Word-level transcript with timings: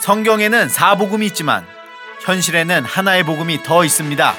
성경에는 0.00 0.68
사복음이 0.68 1.26
있지만 1.26 1.66
현실에는 2.20 2.84
하나의 2.84 3.24
복음이 3.24 3.62
더 3.62 3.84
있습니다. 3.84 4.34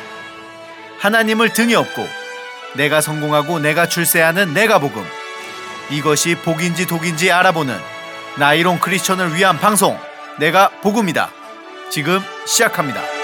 하나님을 0.99 1.53
등에 1.53 1.75
업고 1.75 2.07
내가 2.75 3.01
성공하고 3.01 3.59
내가 3.59 3.87
출세하는 3.87 4.53
내가 4.53 4.79
복음. 4.79 5.05
이것이 5.89 6.35
복인지 6.35 6.85
독인지 6.85 7.31
알아보는 7.31 7.77
나이론 8.37 8.79
크리스천을 8.79 9.35
위한 9.35 9.59
방송 9.59 9.97
내가 10.37 10.69
복음이다. 10.81 11.31
지금 11.89 12.21
시작합니다. 12.45 13.18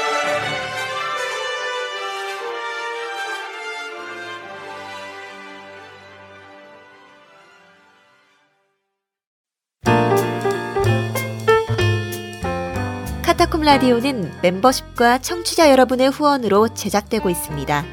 라디오는 13.65 14.31
멤버십과 14.43 15.17
청취자 15.17 15.71
여러분의 15.71 16.11
후원으로 16.11 16.75
제작되고 16.75 17.31
있습니다. 17.31 17.83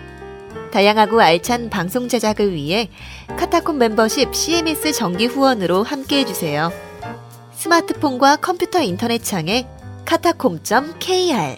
다양하고 0.70 1.22
알찬 1.22 1.70
방송 1.70 2.08
제작을 2.08 2.52
위해 2.52 2.90
카타콤 3.38 3.78
멤버십 3.78 4.34
CMS 4.34 4.92
정기 4.92 5.24
후원으로 5.24 5.82
함께 5.82 6.18
해 6.18 6.26
주세요. 6.26 6.70
스마트폰과 7.54 8.36
컴퓨터 8.36 8.82
인터넷 8.82 9.24
창에 9.24 9.66
카타콤.kr 10.04 11.56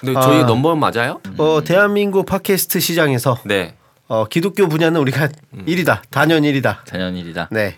근데 0.00 0.12
저희 0.20 0.42
아. 0.42 0.44
넘버원 0.44 0.78
맞아요? 0.78 1.22
어, 1.38 1.64
대한민국 1.64 2.26
팟캐스트 2.26 2.78
시장에서 2.78 3.38
네. 3.46 3.74
어, 4.08 4.26
기독교 4.26 4.68
분야는 4.68 5.00
우리가 5.00 5.28
음. 5.54 5.64
1위다. 5.66 6.02
단연 6.10 6.42
1위다. 6.42 6.84
단연일이다. 6.84 7.48
네. 7.50 7.76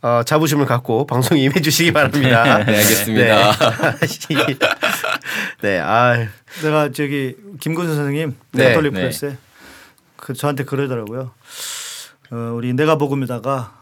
어, 0.00 0.22
자부심을 0.24 0.64
갖고 0.66 1.06
방송에 1.06 1.40
임해 1.40 1.60
주시기 1.60 1.92
바랍니다. 1.92 2.58
네, 2.64 2.76
알겠습니다. 2.76 3.52
네, 3.52 4.58
네, 5.60 5.78
아, 5.80 6.28
내가 6.62 6.92
저기 6.92 7.34
김근수 7.58 7.96
선생님 7.96 8.36
네, 8.52 8.68
가톨릭 8.68 8.92
네. 8.92 9.00
프레스에 9.00 9.36
그 10.16 10.34
저한테 10.34 10.64
그러더라고요. 10.64 11.32
어, 12.30 12.36
우리 12.54 12.72
내가 12.74 12.96
복음에다가 12.96 13.76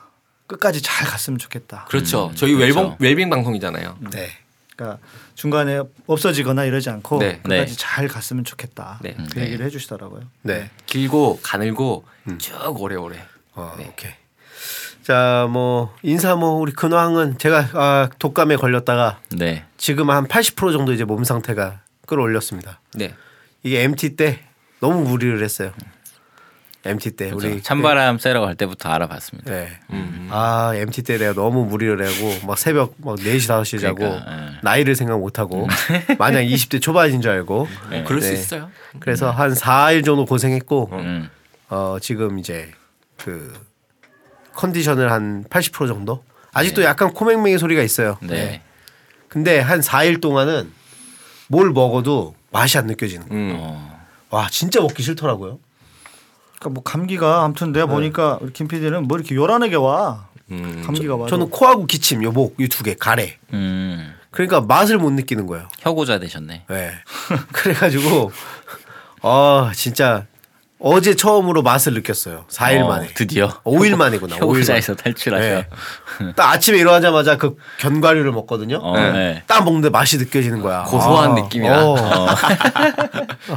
끝까지 0.46 0.80
잘 0.80 1.06
갔으면 1.06 1.38
좋겠다. 1.38 1.84
그렇죠. 1.90 2.32
저희 2.34 2.54
그렇죠. 2.54 2.80
웰빙 2.80 2.96
웰빙 2.98 3.30
방송이잖아요. 3.30 3.98
네. 4.10 4.30
그러니까 4.76 4.98
중간에 5.34 5.80
없어지거나 6.06 6.64
이러지 6.64 6.90
않고 6.90 7.18
네. 7.18 7.40
끝까지 7.42 7.72
네. 7.72 7.76
잘 7.76 8.06
갔으면 8.06 8.44
좋겠다. 8.44 9.00
네. 9.02 9.16
그 9.32 9.40
얘기를 9.40 9.64
해주시더라고요. 9.66 10.22
네. 10.42 10.70
길고 10.84 11.40
가늘고 11.42 12.04
쭉 12.38 12.80
오래오래. 12.80 13.18
어, 13.54 13.74
네. 13.78 13.88
오케이. 13.88 14.12
자, 15.02 15.48
뭐 15.50 15.94
인사 16.02 16.36
뭐 16.36 16.50
우리 16.50 16.72
근황은 16.72 17.38
제가 17.38 17.68
아, 17.74 18.10
독감에 18.18 18.56
걸렸다가 18.56 19.20
네. 19.30 19.64
지금 19.76 20.10
한 20.10 20.26
80% 20.26 20.72
정도 20.72 20.92
이제 20.92 21.04
몸 21.04 21.24
상태가 21.24 21.80
끌어올렸습니다. 22.06 22.80
네. 22.94 23.14
이게 23.62 23.82
MT 23.82 24.16
때 24.16 24.40
너무 24.80 25.08
무리를 25.08 25.42
했어요. 25.42 25.72
MT 26.86 27.12
때 27.12 27.30
우리 27.30 27.48
그렇죠. 27.48 27.62
찬바람 27.62 28.18
쐬러 28.18 28.40
갈 28.40 28.54
때부터 28.54 28.88
알아봤습니다. 28.90 29.50
네. 29.50 29.68
음. 29.90 30.28
아 30.30 30.72
MT 30.74 31.02
때 31.02 31.18
내가 31.18 31.34
너무 31.34 31.64
무리를 31.64 31.96
하고 32.04 32.46
막 32.46 32.58
새벽 32.58 32.94
막 32.98 33.16
4시 33.16 33.48
5시에 33.48 33.80
자고 33.80 33.96
그러니까, 33.96 34.32
예. 34.32 34.58
나이를 34.62 34.94
생각 34.96 35.18
못 35.18 35.38
하고 35.38 35.66
마냥 36.18 36.44
20대 36.44 36.80
초반인 36.80 37.20
줄 37.20 37.30
알고 37.30 37.68
뭐 37.90 38.04
그럴 38.04 38.20
수 38.20 38.28
네. 38.28 38.34
있어요. 38.34 38.70
그래서 39.00 39.30
한 39.30 39.52
4일 39.52 40.04
정도 40.04 40.24
고생했고 40.24 40.90
음. 40.92 41.30
어 41.68 41.98
지금 42.00 42.38
이제 42.38 42.70
그 43.16 43.52
컨디션을 44.54 45.10
한 45.10 45.44
80% 45.44 45.86
정도 45.88 46.24
아직도 46.52 46.82
약간 46.84 47.12
코맹맹이 47.12 47.58
소리가 47.58 47.82
있어요. 47.82 48.18
네. 48.22 48.62
근데 49.28 49.60
한 49.60 49.80
4일 49.80 50.20
동안은 50.20 50.72
뭘 51.48 51.70
먹어도 51.70 52.34
맛이 52.50 52.78
안 52.78 52.86
느껴지는 52.86 53.28
거예요. 53.28 53.44
음. 53.44 53.56
어. 53.58 54.00
와 54.30 54.48
진짜 54.50 54.80
먹기 54.80 55.02
싫더라고요. 55.02 55.58
그러니까 56.58 56.68
뭐 56.70 56.82
감기가 56.82 57.44
아무튼 57.44 57.72
내가 57.72 57.86
보니까 57.86 58.38
우리 58.40 58.52
김 58.52 58.68
PD는 58.68 59.04
뭐 59.08 59.16
이렇게 59.18 59.34
요란하게 59.34 59.76
와. 59.76 60.28
음. 60.50 60.82
감기가 60.84 61.16
와. 61.16 61.28
저는 61.28 61.50
코하고 61.50 61.86
기침, 61.86 62.22
요목 62.22 62.56
이 62.60 62.68
두 62.68 62.84
개 62.84 62.94
가래. 62.94 63.36
음. 63.52 64.12
그러니까 64.30 64.60
맛을 64.60 64.98
못 64.98 65.10
느끼는 65.12 65.46
거예요. 65.46 65.68
혀고자 65.80 66.18
되셨네. 66.18 66.64
네. 66.68 66.90
그래가지고 67.52 68.30
아 69.22 69.72
진짜 69.74 70.26
어제 70.88 71.16
처음으로 71.16 71.62
맛을 71.62 71.94
느꼈어요. 71.94 72.44
4일 72.48 72.82
어, 72.82 72.86
만에. 72.88 73.08
드디어 73.14 73.48
5일 73.64 73.96
만이구나. 73.96 74.36
5일 74.36 74.38
만에. 74.38 74.52
혀고자에서 74.52 74.94
탈출하셔. 74.94 75.44
네. 75.48 75.66
딱 76.36 76.52
아침에 76.52 76.78
일어나자마자 76.78 77.36
그 77.36 77.56
견과류를 77.80 78.30
먹거든요. 78.30 78.76
어, 78.76 78.96
네. 78.96 79.42
딱 79.48 79.64
먹는데 79.64 79.90
맛이 79.90 80.16
느껴지는 80.16 80.62
거야. 80.62 80.84
고소한 80.84 81.32
아, 81.32 81.34
느낌이야. 81.34 81.82
어. 81.82 81.94
어. 81.94 82.26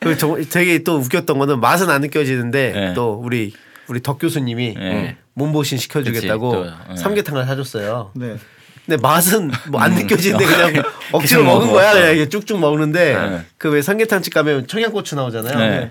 그 0.00 0.16
정- 0.16 0.42
되게 0.50 0.82
또 0.82 0.96
웃겼던 0.96 1.38
거는 1.38 1.60
맛은 1.60 1.90
안 1.90 2.00
느껴지는데 2.00 2.72
네. 2.72 2.94
또 2.94 3.20
우리 3.22 3.52
우리 3.88 4.02
덕 4.02 4.18
교수님이 4.18 4.74
네. 4.74 5.16
몸보신 5.34 5.78
시켜주겠다고 5.78 6.50
그치, 6.50 6.72
또, 6.88 6.92
네. 6.94 6.96
삼계탕을 6.96 7.46
사줬어요. 7.46 8.10
네. 8.14 8.36
근데 8.84 9.00
맛은 9.02 9.50
뭐안 9.68 9.94
느껴지는데 9.94 10.44
그냥 10.44 10.82
억지로 11.12 11.44
먹은 11.44 11.66
먹어. 11.66 11.78
거야. 11.78 11.92
그냥 11.92 12.14
이게 12.14 12.28
쭉쭉 12.28 12.58
먹는데 12.58 13.14
네. 13.14 13.40
그왜 13.58 13.82
삼계탕집 13.82 14.32
가면 14.34 14.66
청양고추 14.66 15.14
나오잖아요. 15.14 15.90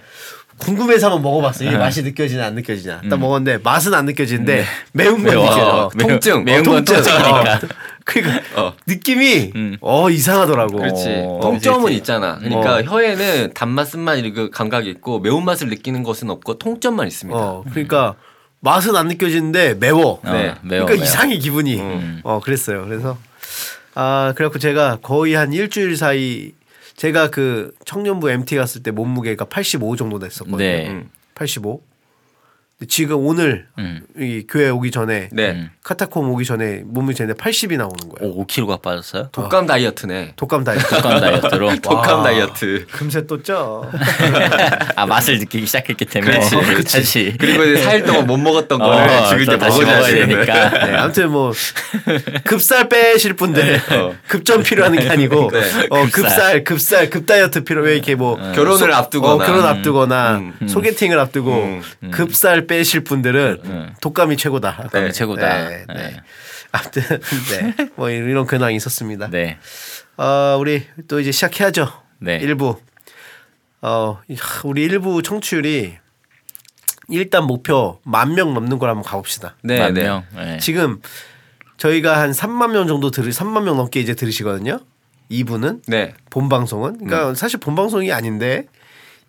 네. 0.60 0.66
궁금해서 0.66 1.08
한번 1.08 1.22
먹어봤어. 1.24 1.64
이게 1.64 1.72
네. 1.74 1.78
맛이 1.78 2.04
느껴지냐 2.04 2.46
안 2.46 2.56
느껴지냐. 2.56 3.02
딱 3.10 3.20
먹었는데 3.20 3.60
맛은 3.64 3.94
안 3.94 4.06
느껴지는데 4.06 4.66
매운 4.94 5.16
건 5.16 5.24
매워. 5.24 5.44
느껴져. 5.46 5.92
매운- 5.96 6.10
통증. 6.10 6.44
매운 6.46 6.64
건 6.64 6.84
통증. 6.84 6.96
통증이니까. 6.96 7.54
어. 7.54 7.60
그러니까 8.06 8.62
어. 8.62 8.74
느낌이 8.88 9.52
음. 9.56 9.78
어 9.82 10.10
이상하더라고. 10.10 10.78
그렇지. 10.78 11.24
어, 11.26 11.40
통점은 11.42 11.80
그렇지. 11.82 11.98
있잖아. 11.98 12.38
그러니까 12.40 12.76
어. 12.78 12.82
혀에는 12.84 13.52
단맛, 13.54 13.86
쓴맛 13.86 14.18
이렇게 14.20 14.50
감각이 14.50 14.90
있고 14.90 15.20
매운맛을 15.20 15.68
느끼는 15.70 16.04
것은 16.04 16.30
없고 16.30 16.58
통점만 16.58 17.06
있습니다. 17.08 17.40
어, 17.40 17.64
그러니까 17.72 18.16
맛은 18.62 18.96
안 18.96 19.08
느껴지는데 19.10 19.76
매워. 19.76 20.20
어, 20.24 20.32
네. 20.32 20.32
매워. 20.32 20.86
그러니까 20.86 20.94
매워. 20.94 21.04
이상해 21.04 21.38
기분이. 21.38 21.80
음. 21.80 22.22
어 22.24 22.40
그랬어요. 22.40 22.86
그래서 22.88 23.18
아 23.94 24.34
그래갖고 24.36 24.58
제가 24.60 25.00
거의 25.02 25.34
한 25.36 25.52
일주일 25.54 25.98
사이 25.98 26.52
제가 26.98 27.30
그 27.30 27.74
청년부 27.86 28.30
MT 28.30 28.56
갔을 28.58 28.84
때 28.84 28.92
몸무게가 28.92 29.46
85 29.46 29.96
정도 29.96 30.20
됐었거든요. 30.20 30.58
네. 30.58 30.90
음, 30.90 31.10
85. 31.36 31.82
지금 32.88 33.26
오늘 33.26 33.66
음. 33.80 34.02
이 34.20 34.44
교회 34.48 34.70
오기 34.70 34.92
전에 34.92 35.30
네. 35.32 35.50
음. 35.52 35.72
카타콤 35.84 36.30
오기 36.30 36.46
전에 36.46 36.84
몸무게 36.86 37.16
재는데 37.16 37.42
80이 37.42 37.76
나오는 37.76 37.96
거예요. 37.98 38.32
오, 38.36 38.46
5kg가 38.46 38.84
빠졌어요? 38.84 39.30
독감 39.32 39.66
다이어트네. 39.66 40.34
독감 40.36 40.64
다이어트. 40.64 40.86
독감 41.02 41.20
다이어트로. 41.20 41.76
독감 41.82 42.24
다이어트. 42.24 42.86
금세 42.92 43.26
또 43.26 43.42
쪄. 43.42 43.90
아 44.96 45.08
맛을 45.08 45.40
느끼기 45.40 45.66
시작했기 45.66 46.06
때문에 46.06 46.34
그렇지, 46.38 46.56
그렇지. 46.56 46.98
다시 46.98 47.36
그리고 47.40 47.64
이제 47.64 47.84
4일 47.84 48.06
동안 48.06 48.28
못 48.28 48.38
먹었던 48.38 48.78
거를 48.78 49.10
어, 49.10 49.26
지금 49.30 49.42
이제 49.42 49.58
먹어야 49.58 50.04
되니까. 50.04 50.86
네, 50.86 50.96
아무튼 50.98 51.32
뭐 51.32 51.52
급살 52.44 52.90
빼실 52.90 53.34
분들 53.34 53.82
급전 54.28 54.62
필요하는 54.62 55.00
게 55.00 55.10
아니고 55.10 55.50
네. 55.52 55.62
어, 55.90 56.06
급살. 56.12 56.64
급살 56.64 56.64
급살 56.64 57.10
급 57.10 57.26
다이어트 57.26 57.64
필요 57.64 57.82
왜 57.82 57.94
이렇게 57.96 58.14
뭐 58.14 58.36
결혼을 58.54 58.92
소- 58.92 58.94
앞두거나. 58.96 59.34
어, 59.34 59.38
결혼 59.48 59.66
앞두거나 59.66 60.38
음. 60.62 60.68
소개팅을 60.68 61.18
앞두고 61.20 61.52
음. 62.04 62.12
급살 62.12 62.67
빼실 62.68 63.04
분들은 63.04 63.62
음. 63.66 63.94
독감이 64.02 64.38
최고다. 64.38 64.84
독감이 64.84 65.12
최고다. 65.14 65.70
네, 65.70 65.86
네. 65.88 65.94
네. 65.94 66.18
아무튼 66.72 67.02
네. 67.50 67.90
뭐 67.96 68.10
이런 68.10 68.46
근황이 68.46 68.76
있었습니다. 68.76 69.30
네. 69.30 69.58
어, 70.18 70.58
우리 70.60 70.84
또 71.08 71.20
이제 71.20 71.32
시작해야죠. 71.32 71.92
네. 72.20 72.38
일부. 72.38 72.80
어, 73.82 74.20
이- 74.28 74.36
하, 74.36 74.62
우리 74.66 74.84
일부 74.84 75.22
청취율이 75.22 75.98
일단 77.10 77.46
목표 77.46 78.00
만 78.04 78.34
명 78.36 78.54
넘는 78.54 78.80
걸 78.80 78.90
한번 78.90 79.04
가봅시다. 79.04 79.56
네, 79.64 79.80
만 79.80 79.94
네. 79.94 80.04
명. 80.04 80.24
네. 80.36 80.58
지금 80.60 81.00
저희가 81.78 82.20
한 82.20 82.32
3만 82.32 82.72
명 82.72 82.88
정도 82.88 83.12
들으 83.12 83.30
3만 83.30 83.64
명 83.64 83.78
넘게 83.78 84.00
이제 84.00 84.14
들으시거든요. 84.14 84.80
2부는 85.32 85.82
네. 85.88 86.14
본 86.30 86.50
방송은 86.50 86.98
음. 87.02 87.06
그러니까 87.08 87.34
사실 87.36 87.60
본 87.60 87.76
방송이 87.76 88.12
아닌데 88.12 88.66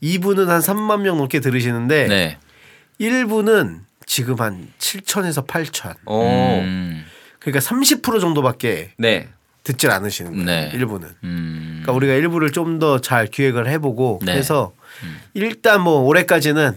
2부는 0.02 0.46
한 0.46 0.60
3만 0.60 1.00
명 1.02 1.18
넘게 1.18 1.40
들으시는데 1.40 2.06
네. 2.08 2.38
1부는 3.00 3.80
지금 4.06 4.36
한 4.40 4.68
7천에서 4.78 5.46
8천. 5.46 5.96
어. 6.06 6.60
음. 6.62 7.04
그러니까 7.38 7.60
30% 7.60 8.20
정도밖에 8.20 8.92
네. 8.96 9.28
듣질 9.64 9.90
않으시는 9.90 10.32
거예요. 10.32 10.44
네. 10.46 10.70
일부는. 10.74 11.08
음. 11.24 11.80
그러니까 11.82 11.92
우리가 11.92 12.14
일부를 12.14 12.50
좀 12.52 12.78
더 12.78 13.00
잘 13.00 13.26
기획을 13.26 13.68
해보고 13.68 14.20
네. 14.24 14.32
해서 14.32 14.72
일단 15.34 15.82
뭐 15.82 16.00
올해까지는 16.00 16.72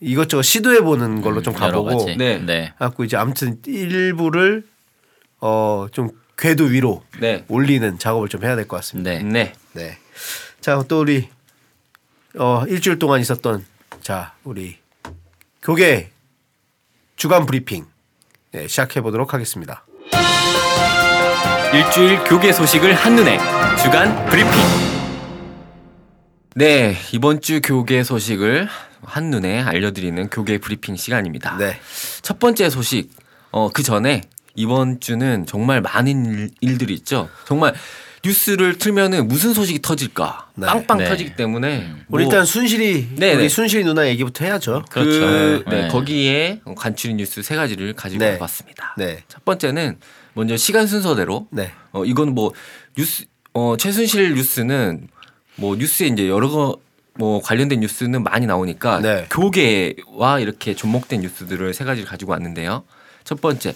이것저것 0.00 0.42
시도해 0.42 0.82
보는 0.82 1.22
걸로 1.22 1.40
좀 1.42 1.54
음, 1.56 1.62
여러 1.62 1.82
가보고. 1.82 2.04
네. 2.16 2.38
네. 2.38 2.72
갖고 2.78 3.04
이제 3.04 3.16
아무튼 3.16 3.58
일부를 3.66 4.64
어좀 5.40 6.10
궤도 6.38 6.64
위로 6.64 7.02
네. 7.18 7.44
올리는 7.48 7.98
작업을 7.98 8.28
좀 8.28 8.44
해야 8.44 8.54
될 8.56 8.68
것 8.68 8.76
같습니다. 8.76 9.10
네. 9.12 9.22
네. 9.22 9.52
네. 9.72 9.98
자, 10.60 10.82
또 10.86 11.00
우리 11.00 11.28
어 12.38 12.64
일주일 12.68 12.98
동안 12.98 13.20
있었던 13.20 13.64
자, 14.02 14.34
우리 14.44 14.76
교계 15.66 16.12
주간 17.16 17.44
브리핑 17.44 17.86
네, 18.52 18.68
시작해 18.68 19.00
보도록 19.00 19.34
하겠습니다. 19.34 19.84
일주일 21.74 22.22
교계 22.22 22.52
소식을 22.52 22.94
한눈에 22.94 23.36
주간 23.82 24.26
브리핑. 24.26 24.52
네, 26.54 26.94
이번 27.12 27.40
주 27.40 27.60
교계 27.60 28.04
소식을 28.04 28.68
한눈에 29.02 29.60
알려드리는 29.60 30.30
교계 30.30 30.58
브리핑 30.58 30.94
시간입니다. 30.94 31.56
네. 31.56 31.80
첫 32.22 32.38
번째 32.38 32.70
소식, 32.70 33.10
어, 33.50 33.68
그 33.70 33.82
전에 33.82 34.20
이번 34.54 35.00
주는 35.00 35.46
정말 35.46 35.80
많은 35.80 36.26
일, 36.26 36.50
일들이 36.60 36.94
있죠. 36.94 37.28
정말 37.44 37.74
뉴스를 38.26 38.78
틀면은 38.78 39.28
무슨 39.28 39.54
소식이 39.54 39.80
터질까 39.82 40.50
네. 40.54 40.66
빵빵 40.66 40.98
네. 40.98 41.08
터지기 41.08 41.36
때문에 41.36 41.92
우리 42.08 42.08
뭐 42.08 42.20
일단 42.20 42.44
순실이 42.44 43.08
네, 43.16 43.34
우리 43.34 43.42
네. 43.44 43.48
순실이 43.48 43.84
누나 43.84 44.06
얘기부터 44.08 44.44
해야죠. 44.44 44.84
그, 44.90 45.00
그렇죠. 45.00 45.70
네, 45.70 45.82
네. 45.82 45.88
거기에 45.88 46.60
간추린 46.76 47.16
뉴스 47.16 47.42
세 47.42 47.56
가지를 47.56 47.92
가지고 47.94 48.24
네. 48.24 48.32
와봤습니다. 48.32 48.94
네. 48.98 49.22
첫 49.28 49.44
번째는 49.44 49.98
먼저 50.34 50.56
시간 50.56 50.86
순서대로 50.86 51.46
네. 51.50 51.72
어 51.92 52.04
이건 52.04 52.34
뭐 52.34 52.52
뉴스 52.96 53.24
어 53.52 53.76
최순실 53.76 54.34
뉴스는 54.34 55.08
뭐 55.56 55.76
뉴스에 55.76 56.08
이제 56.08 56.28
여러 56.28 56.48
거 56.48 56.86
뭐 57.18 57.40
관련된 57.40 57.80
뉴스는 57.80 58.22
많이 58.22 58.46
나오니까 58.46 59.00
네. 59.00 59.26
교계와 59.30 60.40
이렇게 60.40 60.74
접목된 60.74 61.20
뉴스들을 61.22 61.72
세 61.74 61.84
가지를 61.84 62.08
가지고 62.08 62.32
왔는데요. 62.32 62.84
첫 63.24 63.40
번째 63.40 63.74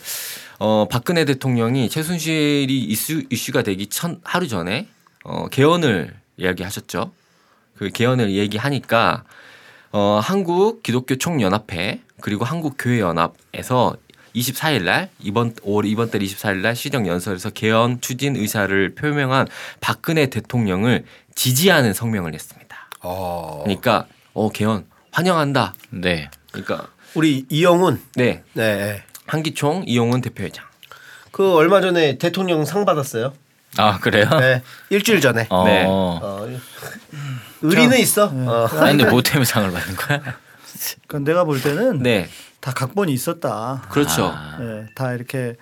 어 0.62 0.86
박근혜 0.90 1.24
대통령이 1.24 1.88
최순실이 1.88 2.84
이슈 2.84 3.22
이슈가 3.30 3.62
되기 3.62 3.86
천 3.86 4.20
하루 4.22 4.46
전에 4.46 4.88
어 5.24 5.48
개헌을 5.48 6.14
이야기하셨죠. 6.36 7.12
그 7.76 7.88
개헌을 7.88 8.32
얘기하니까 8.32 9.24
어 9.90 10.20
한국 10.22 10.82
기독교 10.82 11.16
총연합회 11.16 12.02
그리고 12.20 12.44
한국 12.44 12.74
교회 12.78 13.00
연합에서 13.00 13.96
24일 14.36 14.82
날 14.84 15.08
이번 15.18 15.54
5월 15.54 15.86
이번 15.86 16.10
달 16.10 16.20
24일 16.20 16.56
날 16.58 16.76
시정 16.76 17.06
연설에서 17.06 17.48
개헌 17.48 18.02
추진 18.02 18.36
의사를 18.36 18.94
표명한 18.94 19.48
박근혜 19.80 20.26
대통령을 20.26 21.06
지지하는 21.34 21.94
성명을 21.94 22.32
냈습니다. 22.32 22.76
어. 23.00 23.62
그러니까 23.64 24.06
어 24.34 24.50
개헌 24.50 24.84
환영한다. 25.10 25.72
네. 25.88 26.30
그러니까 26.52 26.88
우리 27.14 27.46
이영훈 27.48 28.02
네 28.16 28.42
네. 28.52 29.04
네. 29.30 29.36
한기총 29.36 29.84
이용훈 29.86 30.20
대표회장. 30.20 30.64
그 31.30 31.54
얼마 31.54 31.80
전에 31.80 32.18
대통령 32.18 32.64
상 32.64 32.84
받았어요. 32.84 33.32
아 33.76 33.98
그래요? 34.00 34.28
네. 34.40 34.62
일주일 34.90 35.20
전에. 35.20 35.46
어. 35.48 35.64
네. 35.64 35.84
어. 35.86 36.48
의리는 37.62 37.96
있어. 37.98 38.24
어. 38.32 38.66
아니 38.80 38.96
근데 38.98 39.10
뭐 39.10 39.22
때문에 39.22 39.44
상을 39.44 39.70
받는 39.70 39.96
거야? 39.96 40.20
그러니까 41.06 41.30
내가 41.30 41.44
볼 41.44 41.60
때는 41.62 42.02
네 42.02 42.28
다 42.60 42.72
각본이 42.74 43.10
있었다. 43.14 43.82
그렇죠. 43.88 44.26
아, 44.34 44.58
예, 44.60 44.86
다 44.94 45.14
이렇게 45.14 45.54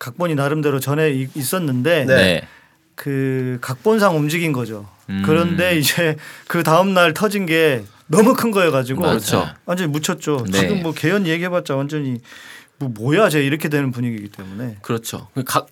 각본이 0.00 0.34
나름대로 0.34 0.80
전에 0.80 1.10
이- 1.12 1.28
있었는데 1.36 2.04
네. 2.04 2.16
네. 2.16 2.48
그 2.96 3.58
각본상 3.60 4.16
움직인 4.16 4.52
거죠. 4.52 4.88
음. 5.08 5.22
그런데 5.24 5.78
이제 5.78 6.16
그 6.48 6.64
다음 6.64 6.94
날 6.94 7.14
터진 7.14 7.46
게 7.46 7.84
너무 8.08 8.34
큰 8.34 8.50
거여가지고 8.50 9.02
그렇죠. 9.02 9.48
완전히 9.66 9.92
묻혔죠. 9.92 10.44
네. 10.50 10.58
지금 10.58 10.82
뭐 10.82 10.92
개헌 10.92 11.28
얘기해봤자 11.28 11.76
완전히 11.76 12.20
뭐 12.82 12.90
뭐야 12.94 13.28
쟤 13.28 13.44
이렇게 13.44 13.68
되는 13.68 13.90
분위기이기 13.90 14.28
때문에 14.28 14.76
그렇죠. 14.82 15.28
각 15.46 15.68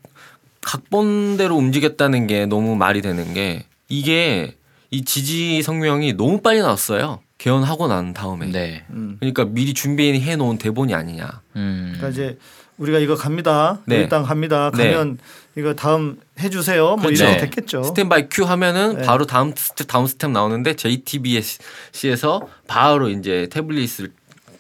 각본대로 0.61 1.57
움직였다는 1.57 2.27
게 2.27 2.47
너무 2.47 2.77
말이 2.77 3.03
되는 3.03 3.33
게 3.35 3.65
이게 3.89 4.57
이 4.91 5.05
지지 5.05 5.63
성명이 5.63 6.15
너무 6.15 6.41
빨리 6.41 6.61
나왔어요. 6.61 7.21
개헌하고 7.39 7.89
난 7.89 8.13
다음에. 8.13 8.47
네. 8.47 8.85
음. 8.91 9.17
그러니까 9.19 9.45
미리 9.47 9.73
준비해 9.73 10.37
놓은 10.37 10.59
대본이 10.59 10.95
아니냐. 10.95 11.41
음. 11.57 11.95
그러니까 11.97 12.09
이제 12.11 12.39
우리가 12.77 12.99
이거 12.99 13.15
갑니다. 13.15 13.81
네. 13.87 13.97
일단 13.97 14.23
갑니다. 14.25 14.71
네. 14.77 14.93
가면 14.93 15.19
이거 15.57 15.75
다음 15.75 16.19
해주세요. 16.39 16.85
뭐 16.85 16.97
그렇죠. 16.97 17.25
이렇게 17.25 17.41
네. 17.41 17.47
됐겠죠. 17.47 17.83
스탠바이 17.85 18.29
큐 18.31 18.45
하면은 18.45 18.97
네. 18.97 19.03
바로 19.07 19.27
다음 19.27 19.53
스텝 19.57 19.87
다음 19.87 20.07
스텝 20.07 20.31
나오는데 20.31 20.75
JTBC에서 20.77 22.49
바로 22.67 23.09
이제 23.09 23.49
태블릿을 23.51 24.13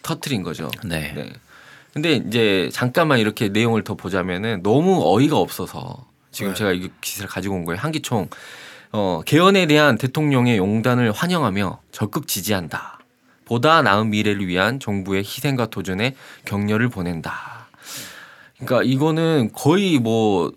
터트린 0.03 0.43
거죠. 0.43 0.71
네. 0.85 1.13
네. 1.15 1.33
근데 1.93 2.15
이제 2.15 2.69
잠깐만 2.73 3.19
이렇게 3.19 3.49
내용을 3.49 3.83
더 3.83 3.95
보자면은 3.95 4.63
너무 4.63 5.03
어이가 5.05 5.37
없어서 5.37 6.07
지금 6.31 6.53
네. 6.53 6.59
제가 6.59 6.73
이 6.73 6.89
기사를 7.01 7.29
가지고 7.29 7.57
온 7.57 7.65
거예요. 7.65 7.81
한기총 7.81 8.29
어, 8.93 9.23
개헌에 9.25 9.67
대한 9.67 9.99
대통령의 9.99 10.59
용단을 10.59 11.13
환영하며 11.13 11.81
적극 11.93 12.27
지지한다. 12.27 12.99
보다 13.45 13.83
나은 13.83 14.11
미래를 14.11 14.47
위한 14.47 14.79
정부의 14.79 15.25
희생과 15.25 15.67
도전에 15.67 16.15
격려를 16.45 16.89
보낸다. 16.89 17.69
그러니까 18.59 18.83
이거는 18.85 19.51
거의 19.53 19.99
뭐 19.99 20.53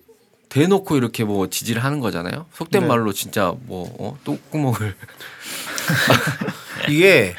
대놓고 0.50 0.98
이렇게 0.98 1.24
뭐 1.24 1.50
지지를 1.50 1.84
하는 1.84 2.00
거잖아요. 2.00 2.46
속된 2.54 2.82
네. 2.84 2.88
말로 2.88 3.12
진짜 3.12 3.54
뭐 3.66 3.96
어, 3.98 4.18
똥구멍을 4.24 4.96
이게 6.90 7.36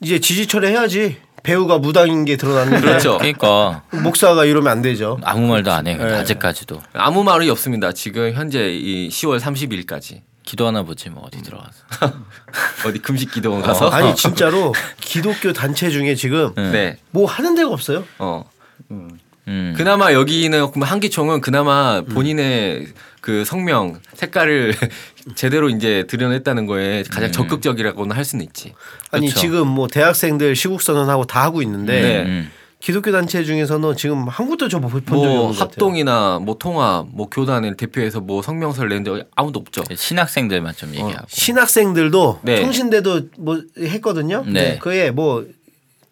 이제 0.00 0.20
지지철에 0.20 0.70
해야지. 0.70 1.18
배우가 1.42 1.78
무당인 1.78 2.24
게 2.24 2.36
드러났는데 2.36 2.80
그렇죠. 2.80 3.18
그러니까 3.18 3.82
목사가 3.90 4.44
이러면 4.44 4.70
안 4.70 4.82
되죠. 4.82 5.18
아무 5.22 5.46
말도 5.48 5.72
안 5.72 5.86
해. 5.86 5.96
네. 5.96 6.04
아직까지도 6.14 6.80
아무 6.94 7.24
말이 7.24 7.48
없습니다. 7.50 7.92
지금 7.92 8.32
현재 8.32 8.72
이 8.72 9.08
10월 9.08 9.40
30일까지 9.40 10.20
기도하나 10.44 10.82
보지 10.82 11.10
뭐 11.10 11.24
어디 11.26 11.42
들어가서. 11.42 11.84
어디 12.86 12.98
금식 12.98 13.32
기도원 13.32 13.62
가서 13.62 13.88
아니 13.90 14.14
진짜로 14.16 14.72
기독교 15.00 15.52
단체 15.52 15.90
중에 15.90 16.14
지금 16.14 16.52
네. 16.54 16.70
네. 16.70 16.96
뭐 17.10 17.26
하는 17.26 17.54
데가 17.54 17.70
없어요. 17.70 18.04
어. 18.18 18.44
음. 18.90 19.74
그나마 19.76 20.12
여기는 20.12 20.68
한기총은 20.80 21.40
그나마 21.40 22.02
본인의 22.02 22.86
그 23.22 23.44
성명 23.46 23.98
색깔을 24.14 24.74
제대로 25.36 25.70
이제 25.70 26.04
드러냈다는 26.08 26.66
거에 26.66 27.04
가장 27.04 27.30
적극적이라고는 27.32 28.14
할 28.14 28.24
수는 28.24 28.44
있지. 28.44 28.74
아니 29.12 29.26
그렇죠. 29.28 29.40
지금 29.40 29.68
뭐 29.68 29.86
대학생들 29.86 30.54
시국 30.56 30.82
선언하고 30.82 31.24
다 31.24 31.42
하고 31.42 31.62
있는데 31.62 32.02
네. 32.02 32.22
음. 32.24 32.50
기독교 32.80 33.12
단체 33.12 33.44
중에서는 33.44 33.94
지금 33.96 34.26
한 34.26 34.48
곳도 34.48 34.68
저본 34.68 34.90
적이 34.90 35.04
뭐 35.10 35.18
없는 35.20 35.36
것 35.36 35.52
같아요. 35.52 35.62
합동이나 35.70 36.40
뭐 36.42 36.56
통합, 36.58 37.06
뭐 37.12 37.28
교단을 37.30 37.76
대표해서 37.76 38.20
뭐 38.20 38.42
성명서를 38.42 38.88
낸적 38.90 39.30
아무도 39.36 39.60
없죠. 39.60 39.84
신학생들만 39.94 40.74
좀 40.74 40.90
얘기하고. 40.90 41.24
신학생들도 41.28 42.40
네. 42.42 42.60
총신대도 42.60 43.20
뭐 43.38 43.60
했거든요. 43.78 44.42
네. 44.48 44.78
그게 44.82 45.12
뭐 45.12 45.46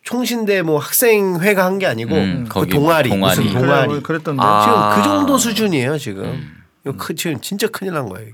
총신대 0.04 0.62
뭐 0.62 0.78
학생회가 0.78 1.64
한 1.64 1.80
게 1.80 1.86
아니고 1.86 2.14
음, 2.14 2.46
그 2.48 2.68
동아리, 2.68 3.08
동아리. 3.10 3.40
무슨 3.40 3.52
동아리. 3.52 3.88
뭐 3.88 4.00
그랬던데. 4.00 4.40
아. 4.40 4.62
지금 4.94 5.02
그 5.02 5.08
정도 5.18 5.38
수준이에요 5.38 5.98
지금. 5.98 6.24
음. 6.24 6.59
이거 6.84 6.96
크, 6.96 7.14
지금 7.14 7.40
진짜 7.40 7.66
큰일 7.68 7.92
난 7.94 8.08
거예요. 8.08 8.30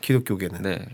기독교계는. 0.00 0.62
네. 0.62 0.86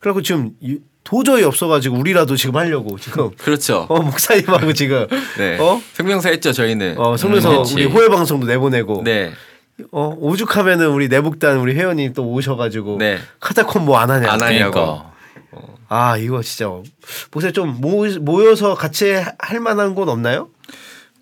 그래갖고 0.00 0.22
지금 0.22 0.50
이- 0.60 0.78
도저히 1.02 1.44
없어가지고 1.44 1.96
우리라도 1.98 2.34
지금 2.34 2.56
하려고 2.56 2.98
지금 2.98 3.30
그렇죠. 3.36 3.86
어 3.90 4.00
목사님하고 4.00 4.72
지금 4.72 5.06
네. 5.36 5.58
어? 5.58 5.80
성명서 5.92 6.30
했죠, 6.30 6.52
저희는. 6.52 6.98
어 6.98 7.16
성면서 7.16 7.62
음. 7.62 7.66
우리 7.74 7.84
호혜 7.84 8.08
방송도 8.08 8.46
내보내고 8.46 9.02
네. 9.04 9.32
어 9.92 10.16
오죽하면은 10.18 10.88
우리 10.90 11.08
내북단 11.08 11.58
우리 11.58 11.74
회원님 11.74 12.14
또 12.14 12.26
오셔가지고 12.30 12.96
네. 12.98 13.18
카타콤 13.40 13.84
뭐 13.84 13.98
안 13.98 14.10
하냐. 14.10 14.30
안 14.32 14.40
하냐고. 14.42 14.70
그러니까 14.72 15.12
아 15.88 16.16
이거 16.16 16.42
진짜 16.42 16.70
목사 17.32 17.50
좀 17.50 17.78
모, 17.80 18.06
모여서 18.20 18.74
같이 18.74 19.12
할 19.38 19.60
만한 19.60 19.94
곳 19.94 20.08
없나요? 20.08 20.48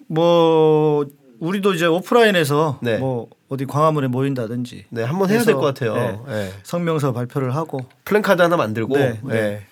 뭐 0.06 1.04
우리도 1.42 1.74
이제 1.74 1.86
오프라인에서 1.86 2.78
네. 2.82 2.98
뭐 2.98 3.26
어디 3.48 3.64
광화문에 3.66 4.06
모인다든지 4.06 4.86
네, 4.90 5.02
한번 5.02 5.28
해야 5.28 5.42
될 5.42 5.54
것 5.56 5.60
같아요. 5.62 5.94
네. 5.94 6.18
네. 6.32 6.52
성명서 6.62 7.12
발표를 7.12 7.54
하고 7.56 7.80
플랜카드 8.04 8.40
하나 8.40 8.56
만들고 8.56 8.96
네, 8.96 9.20
네. 9.24 9.34
네. 9.34 9.66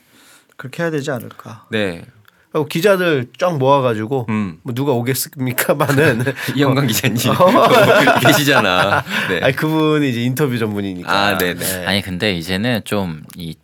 그렇게 0.56 0.82
해야 0.82 0.90
되지 0.90 1.12
않을까. 1.12 1.66
네. 1.70 2.02
하고 2.52 2.66
기자들 2.66 3.28
쫙 3.38 3.56
모아가지고 3.58 4.26
음. 4.30 4.58
뭐 4.62 4.74
누가 4.74 4.90
오겠습니까만은 4.92 6.24
이영광 6.56 6.88
기자님 6.88 7.16
계시잖아. 8.26 9.04
네. 9.28 9.40
아니 9.40 9.54
그분이 9.54 10.10
이제 10.10 10.22
인터뷰 10.22 10.58
전문이니까. 10.58 11.12
아, 11.12 11.38
네네. 11.38 11.86
아니 11.86 12.02
근데 12.02 12.34
이제는 12.34 12.80
좀 12.84 13.22
이 13.36 13.54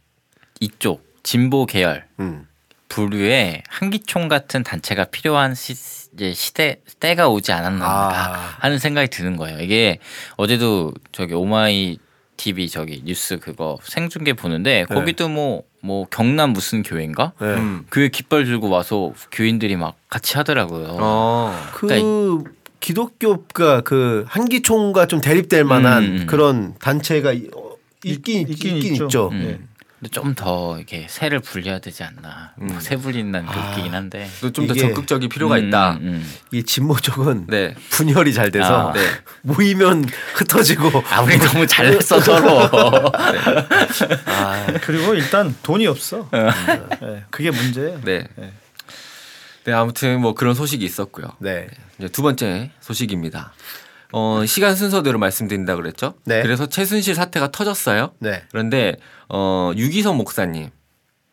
이쪽 0.61 1.05
진보 1.25 1.67
계열 1.67 2.07
음. 2.21 2.47
부류의 2.89 3.65
한기총 3.69 4.29
같은 4.29 4.63
단체가 4.63 5.05
필요한 5.05 5.55
시, 5.57 5.75
이제 6.17 6.33
시대 6.33 6.81
때가 6.99 7.29
오지 7.29 7.53
않았나 7.53 7.85
아. 7.87 8.57
하는 8.61 8.79
생각이 8.79 9.09
드는 9.09 9.37
거예요. 9.37 9.61
이게 9.61 9.99
어제도 10.37 10.93
저기 11.13 11.35
오마이 11.35 11.99
TV 12.39 12.69
저기 12.71 13.03
뉴스 13.05 13.39
그거 13.39 13.79
생중계 13.83 14.33
보는데 14.33 14.85
거기도 14.87 15.29
뭐뭐 15.29 16.07
경남 16.11 16.51
무슨 16.53 16.83
교회인가 16.83 17.33
네. 17.39 17.47
음. 17.49 17.87
교회 17.93 18.09
깃발 18.09 18.45
들고 18.47 18.71
와서 18.71 19.13
교인들이 19.31 19.77
막 19.77 19.97
같이 20.09 20.37
하더라고요. 20.39 20.97
어. 21.01 21.55
그 21.75 21.87
그러니까 21.87 22.51
기독교가 22.81 23.83
그 23.83 24.25
한기총과 24.29 25.07
좀 25.07 25.21
대립될 25.21 25.65
만한 25.65 26.05
음, 26.05 26.17
음. 26.23 26.27
그런 26.27 26.75
단체가 26.79 27.33
이- 27.33 27.49
어, 27.55 27.73
있긴 28.05 28.43
있- 28.43 28.51
있긴 28.51 28.77
있긴, 28.77 28.93
있죠. 28.95 29.05
있죠. 29.05 29.29
음. 29.33 29.43
네. 29.45 29.59
근데 29.99 30.11
좀더 30.11 30.77
이렇게 30.77 31.07
새를 31.09 31.41
불려야 31.41 31.79
되지 31.79 32.05
않나. 32.05 32.53
뭐새 32.57 32.97
불린다는 32.97 33.51
게 33.51 33.59
웃기긴 33.59 33.95
한데. 33.95 34.29
좀더 34.41 34.75
이게- 34.75 34.81
적극적인 34.81 35.29
필요가 35.31 35.57
음, 35.57 35.69
있다. 35.69 35.93
음, 35.93 35.99
음. 36.03 36.33
이 36.53 36.63
진보 36.63 36.99
쪽은 37.01 37.47
네. 37.49 37.75
분열이 37.91 38.35
잘 38.35 38.51
돼서 38.51 38.91
아. 38.91 38.93
네. 38.93 39.01
모이면 39.43 40.05
흩어지고 40.35 41.03
아 41.11 41.23
우리 41.23 41.39
너무 41.39 41.67
잘났어 41.67 42.21
서로. 42.21 42.69
그리고 44.83 45.15
일단 45.15 45.57
돈이 45.63 45.87
없어. 45.87 46.29
네, 46.31 47.25
그게 47.31 47.51
문제예요. 47.51 48.01
네. 48.05 48.29
네, 49.65 49.73
아무튼 49.73 50.21
뭐 50.21 50.35
그런 50.35 50.55
소식이 50.55 50.85
있었고요. 50.85 51.33
네. 51.39 51.69
이제 51.99 52.09
두 52.09 52.21
번째 52.23 52.71
소식입니다. 52.81 53.53
어, 54.13 54.45
시간 54.47 54.75
순서대로 54.75 55.19
말씀드린다 55.19 55.77
그랬죠? 55.77 56.15
네. 56.25 56.43
그래서 56.43 56.67
최순실 56.67 57.15
사태가 57.15 57.51
터졌어요. 57.51 58.13
네. 58.19 58.43
그런데 58.51 58.97
어, 59.29 59.73
유기성 59.77 60.17
목사님 60.17 60.71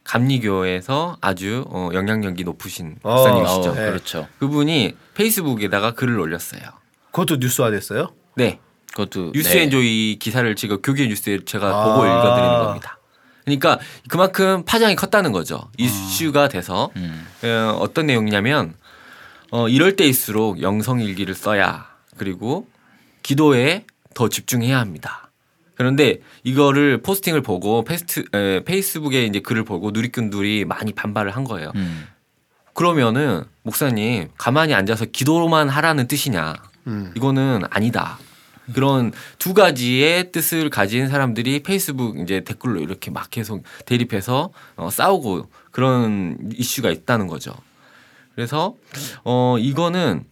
감리교에서 0.04 1.18
아주 1.22 1.66
어, 1.70 1.90
영향력이 1.94 2.44
높으신 2.44 2.98
어, 3.04 3.16
목사님이시죠. 3.16 3.72
어, 3.72 3.74
네. 3.76 3.86
그렇죠. 3.86 4.28
그분이 4.40 4.96
페이스북에다가 5.14 5.94
글을 5.94 6.20
올렸어요. 6.20 6.62
그것도 7.12 7.38
뉴스화 7.38 7.72
됐어요? 7.72 8.14
네. 8.36 8.60
그것도 8.92 9.32
뉴스 9.34 9.50
네. 9.50 9.64
엔조이 9.64 10.18
기사를 10.20 10.56
지금 10.56 10.82
교계 10.82 11.08
뉴스에 11.08 11.46
제가 11.46 11.68
아. 11.68 11.86
보고 11.86 12.06
읽어드리는 12.06 12.64
겁니다. 12.64 13.00
그러니까 13.46 13.80
그만큼 14.08 14.64
파장이 14.66 14.96
컸다는 14.96 15.32
거죠. 15.32 15.70
이슈가 15.78 16.48
돼서 16.48 16.92
음. 16.96 17.28
어, 17.44 17.78
어떤 17.80 18.06
내용이냐면 18.08 18.76
어, 19.52 19.68
이럴 19.68 19.96
때일수록 19.96 20.62
영성 20.62 21.02
일기를 21.02 21.36
써야 21.36 21.93
그리고 22.18 22.68
기도에 23.22 23.86
더 24.14 24.30
집중해야 24.30 24.80
합니다. 24.80 25.30
그런데 25.76 26.20
이거를 26.44 27.02
포스팅을 27.02 27.42
보고 27.42 27.84
페스트, 27.84 28.26
에, 28.34 28.64
페이스북에 28.64 29.26
이제 29.26 29.40
글을 29.40 29.64
보고 29.64 29.92
누리꾼들이 29.92 30.66
많이 30.66 30.94
반발을 30.94 31.36
한 31.36 31.44
거예요. 31.44 31.72
음. 31.76 32.08
그러면은 32.74 33.44
목사님 33.64 34.30
가만히 34.38 34.74
앉아서 34.74 35.06
기도로만 35.06 35.70
하라는 35.70 36.08
뜻이냐? 36.08 36.54
음. 36.88 37.12
이거는 37.16 37.64
아니다. 37.70 38.20
그런 38.74 39.12
두 39.40 39.54
가지의 39.54 40.32
뜻을 40.32 40.70
가진 40.70 41.10
사람들이 41.10 41.64
페이스북 41.64 42.20
이제 42.20 42.42
댓글로 42.42 42.80
이렇게 42.80 43.12
막 43.12 43.30
계속 43.30 43.64
대립해서 43.86 44.52
어, 44.76 44.90
싸우고 44.90 45.50
그런 45.72 46.38
이슈가 46.56 46.92
있다는 46.92 47.28
거죠. 47.28 47.54
그래서 48.36 48.76
어 49.24 49.58
이거는 49.60 50.26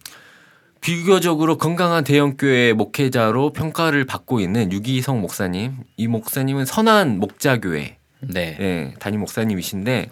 비교적으로 0.82 1.56
건강한 1.56 2.04
대형교회 2.04 2.74
목회자로 2.74 3.52
평가를 3.52 4.04
받고 4.04 4.40
있는 4.40 4.70
유기성 4.72 5.20
목사님. 5.20 5.76
이 5.96 6.06
목사님은 6.08 6.66
선한 6.66 7.18
목자교회 7.18 7.96
네. 8.20 8.56
예, 8.60 8.94
담임 8.98 9.20
목사님이신데 9.20 10.10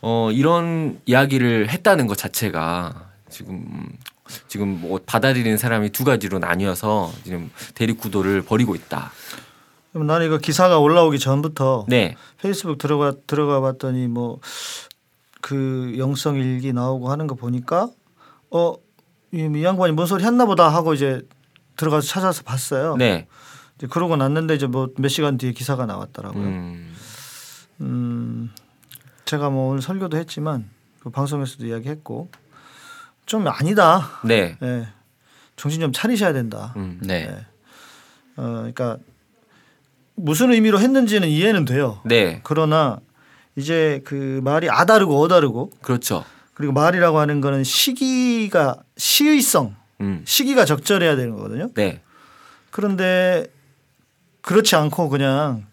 어 0.00 0.30
이런 0.32 1.00
이야기를 1.06 1.70
했다는 1.70 2.06
것 2.08 2.18
자체가 2.18 3.10
지금 3.30 3.88
지금 4.48 4.80
뭐 4.80 4.98
받아들이는 5.04 5.56
사람이 5.58 5.90
두 5.90 6.04
가지로 6.04 6.38
나뉘어서 6.38 7.12
지금 7.22 7.50
대립 7.74 7.98
구도를 8.00 8.42
벌이고 8.42 8.74
있다. 8.74 9.12
그럼 9.92 10.06
나는 10.08 10.26
이거 10.26 10.38
기사가 10.38 10.78
올라오기 10.78 11.18
전부터 11.18 11.84
네, 11.88 12.16
페이스북 12.40 12.78
들어가 12.78 13.12
들어가 13.26 13.60
봤더니 13.60 14.08
뭐 14.08 14.40
그 15.42 15.94
영성 15.98 16.36
일기 16.36 16.72
나오고 16.72 17.10
하는 17.10 17.26
거 17.26 17.34
보니까 17.34 17.90
어 18.50 18.74
이 19.32 19.44
이 19.46 19.64
양반이 19.64 19.92
뭔 19.92 20.06
소리 20.06 20.24
했나 20.24 20.44
보다 20.44 20.68
하고 20.68 20.94
이제 20.94 21.22
들어가서 21.76 22.06
찾아서 22.06 22.42
봤어요. 22.42 22.96
네, 22.96 23.26
이제 23.78 23.86
그러고 23.86 24.16
났는데 24.16 24.54
이제 24.54 24.66
뭐 24.66 24.88
몇 24.98 25.08
시간 25.08 25.38
뒤에 25.38 25.52
기사가 25.52 25.86
나왔더라고요. 25.86 26.42
음. 26.44 26.94
음, 27.80 28.50
제가 29.24 29.50
뭐 29.50 29.70
오늘 29.70 29.80
설교도 29.82 30.16
했지만 30.18 30.68
그 31.00 31.10
방송에서도 31.10 31.66
이야기했고 31.66 32.30
좀 33.26 33.46
아니다. 33.48 34.10
네, 34.24 34.56
예. 34.62 34.88
정신 35.56 35.80
좀 35.80 35.92
차리셔야 35.92 36.32
된다. 36.32 36.74
음, 36.76 37.00
네. 37.02 37.28
어, 38.36 38.42
그러니까 38.42 38.98
무슨 40.14 40.52
의미로 40.52 40.78
했는지는 40.78 41.28
이해는 41.28 41.64
돼요. 41.64 42.00
네, 42.04 42.40
그러나 42.44 42.98
이제 43.56 44.02
그 44.04 44.40
말이 44.44 44.68
아다르고 44.68 45.20
어다르고 45.22 45.70
그렇죠. 45.80 46.24
그리고 46.54 46.72
말이라고 46.72 47.18
하는 47.18 47.40
거는 47.40 47.64
시기가 47.64 48.76
시의성, 48.96 49.74
음, 50.00 50.22
시기가 50.26 50.64
적절해야 50.64 51.16
되는 51.16 51.34
거거든요. 51.34 51.70
네, 51.74 52.02
그런데 52.70 53.46
그렇지 54.42 54.76
않고 54.76 55.08
그냥 55.08 55.66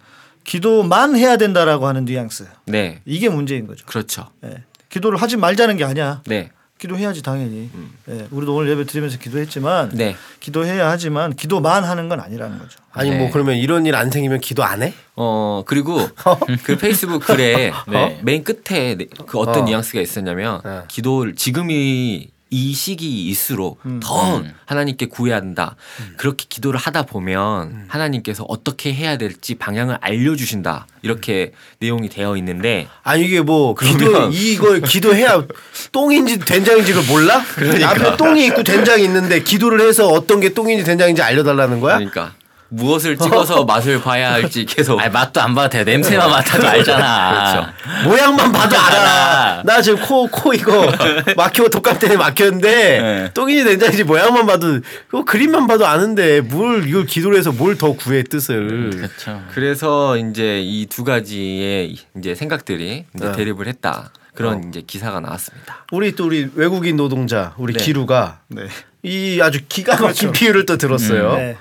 기도만 0.44 1.16
해야 1.16 1.38
된다라고 1.38 1.88
하는 1.88 2.06
뉘앙스. 2.06 2.48
네, 2.66 3.02
이게 3.06 3.30
문제인 3.30 3.68
거죠. 3.68 3.86
그렇죠. 3.86 4.30
예. 4.44 4.64
기도를 4.90 5.22
하지 5.22 5.38
말자는 5.38 5.78
게 5.78 5.84
아니야. 5.84 6.24
네, 6.26 6.50
기도해야지 6.80 7.22
당연히. 7.22 7.70
예. 8.08 8.28
우리도 8.32 8.56
오늘 8.56 8.72
예배 8.72 8.86
드리면서 8.86 9.18
기도했지만 9.20 9.92
네. 9.94 10.16
기도해야 10.40 10.90
하지만 10.90 11.36
기도만 11.36 11.84
하는 11.84 12.08
건 12.08 12.22
아니라는 12.22 12.58
거죠. 12.58 12.80
아니 12.94 13.10
네. 13.12 13.18
뭐 13.18 13.30
그러면 13.32 13.58
이런 13.58 13.86
일 13.86 13.96
안 13.96 14.10
생기면 14.10 14.40
기도 14.40 14.64
안 14.64 14.82
해? 14.82 14.94
어 15.18 15.64
그리고 15.66 16.00
그 16.64 16.78
페이스북 16.78 17.20
글에 17.26 17.74
네. 17.90 18.20
맨 18.24 18.44
끝에 18.46 18.96
네- 18.96 19.08
그 19.28 19.38
어떤 19.40 19.64
어. 19.64 19.66
뉘앙스가 19.66 20.00
있었냐면 20.00 20.62
네. 20.64 20.80
기도를 20.88 21.36
지금이 21.36 22.30
이 22.52 22.74
시기일수록 22.74 23.80
더 24.02 24.44
하나님께 24.66 25.06
구해야 25.06 25.36
한다. 25.38 25.76
그렇게 26.18 26.46
기도를 26.50 26.80
하다 26.80 27.04
보면 27.04 27.86
하나님께서 27.88 28.44
어떻게 28.48 28.94
해야 28.94 29.18
될지 29.18 29.56
방향을 29.56 29.98
알려주신다. 30.02 30.88
이렇게 31.04 31.52
내용이 31.80 32.10
되어 32.10 32.36
있는데 32.38 32.88
아니 33.04 33.26
이게 33.26 33.42
뭐 33.42 33.76
기도 33.76 33.98
그러면- 33.98 34.34
이걸 34.34 34.82
기도해야 34.82 35.46
똥인지 35.92 36.40
된장인지를 36.40 37.04
몰라? 37.08 37.44
그러니까. 37.56 37.90
앞에 37.92 38.18
똥이 38.18 38.46
있고 38.48 38.64
된장이 38.64 39.04
있는데 39.04 39.44
기도를 39.44 39.82
해서 39.82 40.08
어떤 40.08 40.40
게 40.40 40.54
똥인지 40.54 40.84
된장인지 40.84 41.22
알려달라는 41.22 41.80
거야? 41.80 41.98
그러니까 41.98 42.34
무엇을 42.70 43.18
찍어서 43.18 43.66
맛을 43.66 44.02
봐야 44.02 44.32
할지 44.34 44.66
계속 44.66 45.00
아니 45.00 45.12
맛도 45.12 45.42
안 45.42 45.56
봐도 45.56 45.70
돼. 45.70 45.84
냄새만 45.84 46.30
맡아도 46.30 46.68
알잖아. 46.68 47.74
모양만 48.06 48.52
봐도 48.52 48.78
알아. 48.78 49.64
나 49.66 49.82
지금 49.82 50.00
코 50.06 50.28
코 50.28 50.54
이거 50.54 50.92
막히고 51.36 51.70
독감 51.70 52.00
때문에 52.00 52.18
막혔는데 52.18 53.02
네. 53.02 53.32
똥인지 53.34 53.64
된장인지 53.64 54.04
모양만 54.04 54.46
봐도 54.46 54.80
그 55.10 55.24
그림만 55.26 55.68
봐도 55.68 55.86
아는데 55.88 56.42
뭘 56.42 56.88
이걸 56.88 57.06
기도를 57.06 57.38
해서 57.38 57.52
뭘 57.52 57.76
더 57.80 57.94
구해 57.94 58.24
뜻을? 58.24 58.90
그렇죠. 58.92 59.42
그래서 59.54 60.18
이제 60.18 60.62
이 60.62 60.86
두 60.90 61.04
가지의 61.04 61.96
이제 62.18 62.36
생각들이 62.36 63.06
이제 63.16 63.26
네. 63.26 63.32
대립을 63.32 63.68
했다. 63.68 64.12
그런 64.36 64.70
이제 64.70 64.82
기사가 64.86 65.20
나왔습니다. 65.20 65.86
우리 65.92 66.16
또 66.16 66.26
우리 66.26 66.50
외국인 66.56 66.96
노동자 66.98 67.54
우리 67.58 67.74
네. 67.74 67.84
기루가 67.84 68.40
네. 68.48 68.64
이 69.04 69.40
아주 69.42 69.60
기가 69.70 70.00
막힌 70.02 70.32
비유를 70.32 70.66
또 70.66 70.78
들었어요. 70.78 71.36
네. 71.36 71.58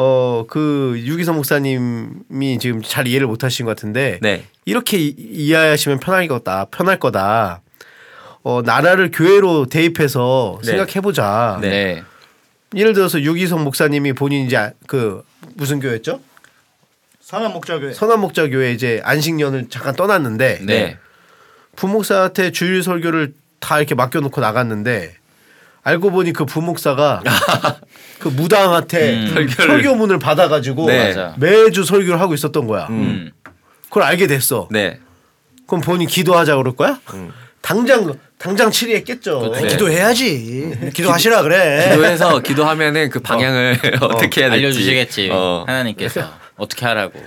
어 0.00 0.44
그 0.48 0.94
유기성 1.04 1.34
목사님이 1.36 2.58
지금 2.60 2.80
잘 2.82 3.08
이해를 3.08 3.26
못 3.26 3.42
하신 3.42 3.66
것 3.66 3.74
같은데 3.74 4.20
네. 4.22 4.44
이렇게 4.64 4.96
이- 4.96 5.14
이해하시면 5.18 5.98
편할 5.98 6.28
거다 6.28 6.66
편할 6.66 7.00
거다. 7.00 7.62
어 8.44 8.62
나라를 8.64 9.10
교회로 9.10 9.66
대입해서 9.66 10.60
네. 10.62 10.66
생각해 10.70 11.00
보자. 11.00 11.58
네. 11.60 11.68
네. 11.70 12.02
예를 12.76 12.92
들어서 12.92 13.20
유기성 13.20 13.64
목사님이 13.64 14.12
본인 14.12 14.46
이제 14.46 14.70
그 14.86 15.24
무슨 15.54 15.80
교회였죠? 15.80 16.20
상한 17.20 17.52
목자교회. 17.52 17.92
선한 17.92 18.20
목자 18.20 18.48
교회 18.50 18.72
이제 18.72 19.00
안식년을 19.04 19.66
잠깐 19.68 19.96
떠났는데 19.96 20.60
네. 20.64 20.96
부목사한테 21.76 22.52
주일 22.52 22.82
설교를 22.84 23.34
다 23.58 23.78
이렇게 23.78 23.94
맡겨놓고 23.96 24.40
나갔는데 24.40 25.14
알고 25.82 26.10
보니 26.10 26.32
그 26.32 26.44
부목사가 26.44 27.22
그 28.18 28.28
무당한테 28.28 29.14
음. 29.14 29.48
설교문을 29.48 30.18
받아가지고 30.18 30.86
네. 30.86 31.14
매주 31.38 31.84
설교를 31.84 32.20
하고 32.20 32.34
있었던 32.34 32.66
거야. 32.66 32.86
음. 32.90 33.30
그걸 33.84 34.02
알게 34.02 34.26
됐어. 34.26 34.68
네. 34.70 34.98
그럼 35.66 35.80
본인 35.80 36.08
기도하자 36.08 36.56
그럴 36.56 36.74
거야? 36.74 36.98
당장 37.60 38.14
당장 38.38 38.70
치리했겠죠. 38.70 39.52
네. 39.54 39.66
기도해야지. 39.68 40.90
기도하시라 40.94 41.42
그래. 41.42 41.90
기도해서 41.90 42.38
기도하면은 42.40 43.10
그 43.10 43.20
방향을 43.20 43.78
어. 44.00 44.08
떻게 44.16 44.42
해야 44.42 44.50
될지 44.50 44.64
알려주시겠지 44.66 45.30
어. 45.32 45.64
하나님께서 45.66 46.32
어떻게 46.56 46.86
하라고. 46.86 47.20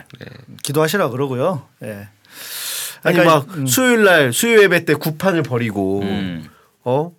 기도하시라 0.63 1.09
그러고요. 1.09 1.67
예. 1.83 2.07
아니 3.03 3.17
그러니까 3.17 3.45
막 3.47 3.67
수요일 3.67 4.03
날 4.03 4.31
수요 4.31 4.61
예배 4.61 4.85
때 4.85 4.93
구판을 4.93 5.43
버리고 5.43 6.01
음. 6.01 6.49
어 6.83 7.11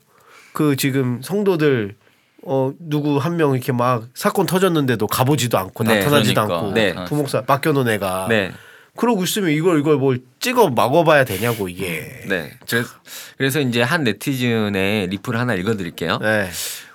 그 0.52 0.76
지금 0.76 1.21
성도들 1.23 1.97
어 2.44 2.73
누구 2.80 3.18
한 3.18 3.37
명 3.37 3.52
이렇게 3.54 3.73
막 3.73 4.04
사건 4.14 4.47
터졌는데도 4.47 5.06
가보지도 5.06 5.59
않고 5.59 5.85
네, 5.85 5.99
나타나지도 6.00 6.35
그러니까. 6.42 6.59
않고 6.59 6.73
네. 6.73 6.94
부목사 7.06 7.44
맡겨놓은 7.47 7.88
애가 7.88 8.26
네. 8.28 8.52
그러고 8.97 9.23
있으면 9.25 9.50
이걸 9.50 9.78
이걸 9.78 9.97
뭘 9.97 10.21
찍어 10.40 10.71
막아봐야 10.71 11.25
되냐고 11.25 11.68
이게. 11.68 12.25
네. 12.28 12.50
그래서, 13.38 13.61
이제 13.61 13.80
한 13.80 14.04
네티즌의 14.04 15.06
리플을 15.06 15.38
하나 15.38 15.54
읽어드릴게요. 15.54 16.18
네. 16.18 16.50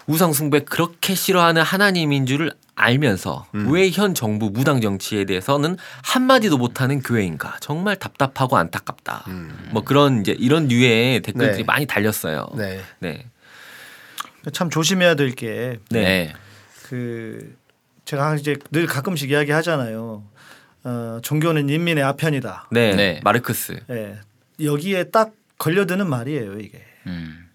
우상 0.06 0.32
숭배 0.34 0.60
그렇게 0.60 1.16
싫어하는 1.16 1.64
하나님인 1.64 2.26
줄을 2.26 2.52
알면서 2.76 3.48
음. 3.56 3.72
왜현 3.72 4.14
정부 4.14 4.52
무당 4.52 4.80
정치에 4.80 5.26
대해서는 5.26 5.78
한마디도 6.04 6.58
못하는 6.58 7.02
교회인가 7.02 7.58
정말 7.62 7.96
답답하고 7.96 8.56
안타깝다. 8.58 9.26
뭐 9.72 9.84
그런 9.84 10.22
이제 10.22 10.36
이런 10.38 10.68
류의 10.68 11.22
댓글들이 11.22 11.56
음. 11.56 11.58
네. 11.58 11.64
많이 11.64 11.86
달렸어요. 11.88 12.48
네. 12.56 12.80
네. 13.00 13.26
참 14.54 14.70
조심해야 14.70 15.16
될 15.16 15.36
게그 15.36 15.80
네. 15.90 16.34
제가 18.06 18.36
이제 18.36 18.56
늘 18.72 18.88
가끔씩 18.88 19.32
이야기 19.32 19.52
하잖아요. 19.52 20.24
어, 20.84 21.20
종교는 21.22 21.70
인민의 21.70 22.04
아편이다. 22.04 22.70
네. 22.72 22.96
네. 22.96 23.20
마르크스. 23.24 23.82
예. 23.90 24.20
여기에 24.64 25.06
딱 25.06 25.34
걸려드는 25.58 26.10
말이에요, 26.10 26.60
이게. 26.60 26.82
음. 27.08 27.50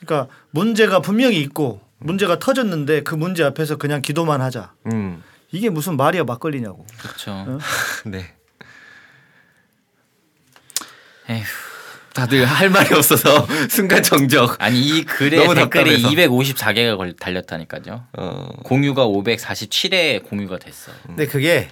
그러니까 0.00 0.34
문제가 0.50 1.00
분명히 1.00 1.40
있고 1.40 1.80
문제가 1.98 2.38
터졌는데 2.38 3.02
그 3.02 3.14
문제 3.14 3.44
앞에서 3.44 3.76
그냥 3.76 4.02
기도만 4.02 4.40
하자. 4.40 4.72
음. 4.92 5.22
이게 5.52 5.70
무슨 5.70 5.96
말이야 5.96 6.24
막걸리냐고. 6.24 6.86
그렇죠. 6.98 7.58
네. 8.06 8.34
에휴. 11.28 11.44
다들 12.14 12.44
할 12.44 12.68
말이 12.70 12.94
없어서 12.94 13.46
순간 13.70 14.02
정적. 14.02 14.56
아니 14.62 14.78
이 14.80 15.04
글에 15.04 15.38
댓글이 15.38 15.54
답답해서. 15.54 16.08
254개가 16.08 16.96
걸 16.96 17.12
달렸다니까요. 17.14 18.04
어. 18.18 18.48
공유가 18.64 19.06
547회 19.06 20.24
공유가 20.24 20.58
됐어. 20.58 20.92
근데 21.06 21.26
그게 21.26 21.68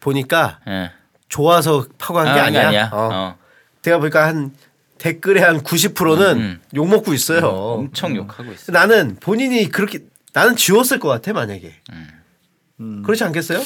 보니까 0.00 0.58
예. 0.68 0.90
좋아서 1.28 1.86
파고한 1.98 2.34
게 2.34 2.40
아, 2.40 2.44
아니야. 2.44 2.68
아니야. 2.68 2.90
어. 2.92 3.08
어. 3.12 3.36
제가 3.82 3.98
보니까 3.98 4.26
한 4.26 4.52
댓글의 4.98 5.42
한 5.42 5.60
90%는 5.62 6.36
음. 6.38 6.60
욕 6.74 6.88
먹고 6.88 7.14
있어요. 7.14 7.46
엄청 7.46 8.16
욕하고 8.16 8.52
있어. 8.52 8.72
나는 8.72 9.16
본인이 9.20 9.68
그렇게 9.68 10.00
나는 10.32 10.56
지웠을 10.56 10.98
것 10.98 11.08
같아 11.08 11.32
만약에. 11.32 11.72
음. 12.80 13.02
그렇지 13.04 13.22
않겠어요? 13.24 13.60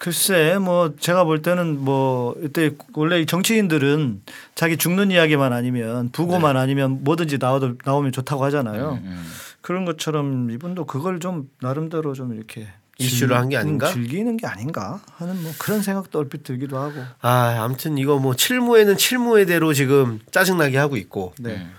글쎄 0.00 0.56
뭐 0.58 0.94
제가 0.98 1.24
볼 1.24 1.42
때는 1.42 1.78
뭐 1.78 2.34
이때 2.42 2.70
원래 2.94 3.20
이 3.20 3.26
정치인들은 3.26 4.22
자기 4.54 4.78
죽는 4.78 5.10
이야기만 5.10 5.52
아니면 5.52 6.08
부고만 6.10 6.56
아니면 6.56 7.04
뭐든지 7.04 7.36
나와도 7.38 7.74
나오면 7.84 8.10
좋다고 8.12 8.42
하잖아요. 8.46 8.98
음. 9.04 9.30
그런 9.60 9.84
것처럼 9.84 10.50
이분도 10.52 10.86
그걸 10.86 11.20
좀 11.20 11.50
나름대로 11.60 12.14
좀 12.14 12.34
이렇게 12.34 12.66
이슈를 12.96 13.36
한게 13.36 13.56
즐- 13.56 13.60
아닌가? 13.60 13.88
음, 13.88 13.92
즐기는 13.92 14.36
게 14.38 14.46
아닌가 14.46 15.02
하는 15.16 15.42
뭐 15.42 15.52
그런 15.58 15.82
생각도 15.82 16.18
얼핏 16.18 16.44
들기도 16.44 16.78
하고. 16.78 16.94
아, 17.20 17.58
아무튼 17.60 17.98
이거 17.98 18.18
뭐 18.18 18.34
칠무에는 18.34 18.96
칠무회대로 18.96 19.74
지금 19.74 20.18
짜증나게 20.30 20.78
하고 20.78 20.96
있고 20.96 21.34
네. 21.38 21.56
음. 21.56 21.72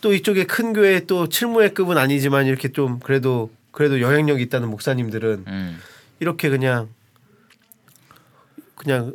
또 0.00 0.14
이쪽에 0.14 0.44
큰 0.46 0.72
교회 0.72 1.00
또 1.00 1.28
칠무회급은 1.28 1.98
아니지만 1.98 2.46
이렇게 2.46 2.72
좀 2.72 3.00
그래도 3.00 3.50
그래도 3.70 4.00
영향력이 4.00 4.42
있다는 4.44 4.70
목사님들은 4.70 5.44
음. 5.46 5.78
이렇게 6.20 6.48
그냥 6.48 6.88
그냥 8.80 9.12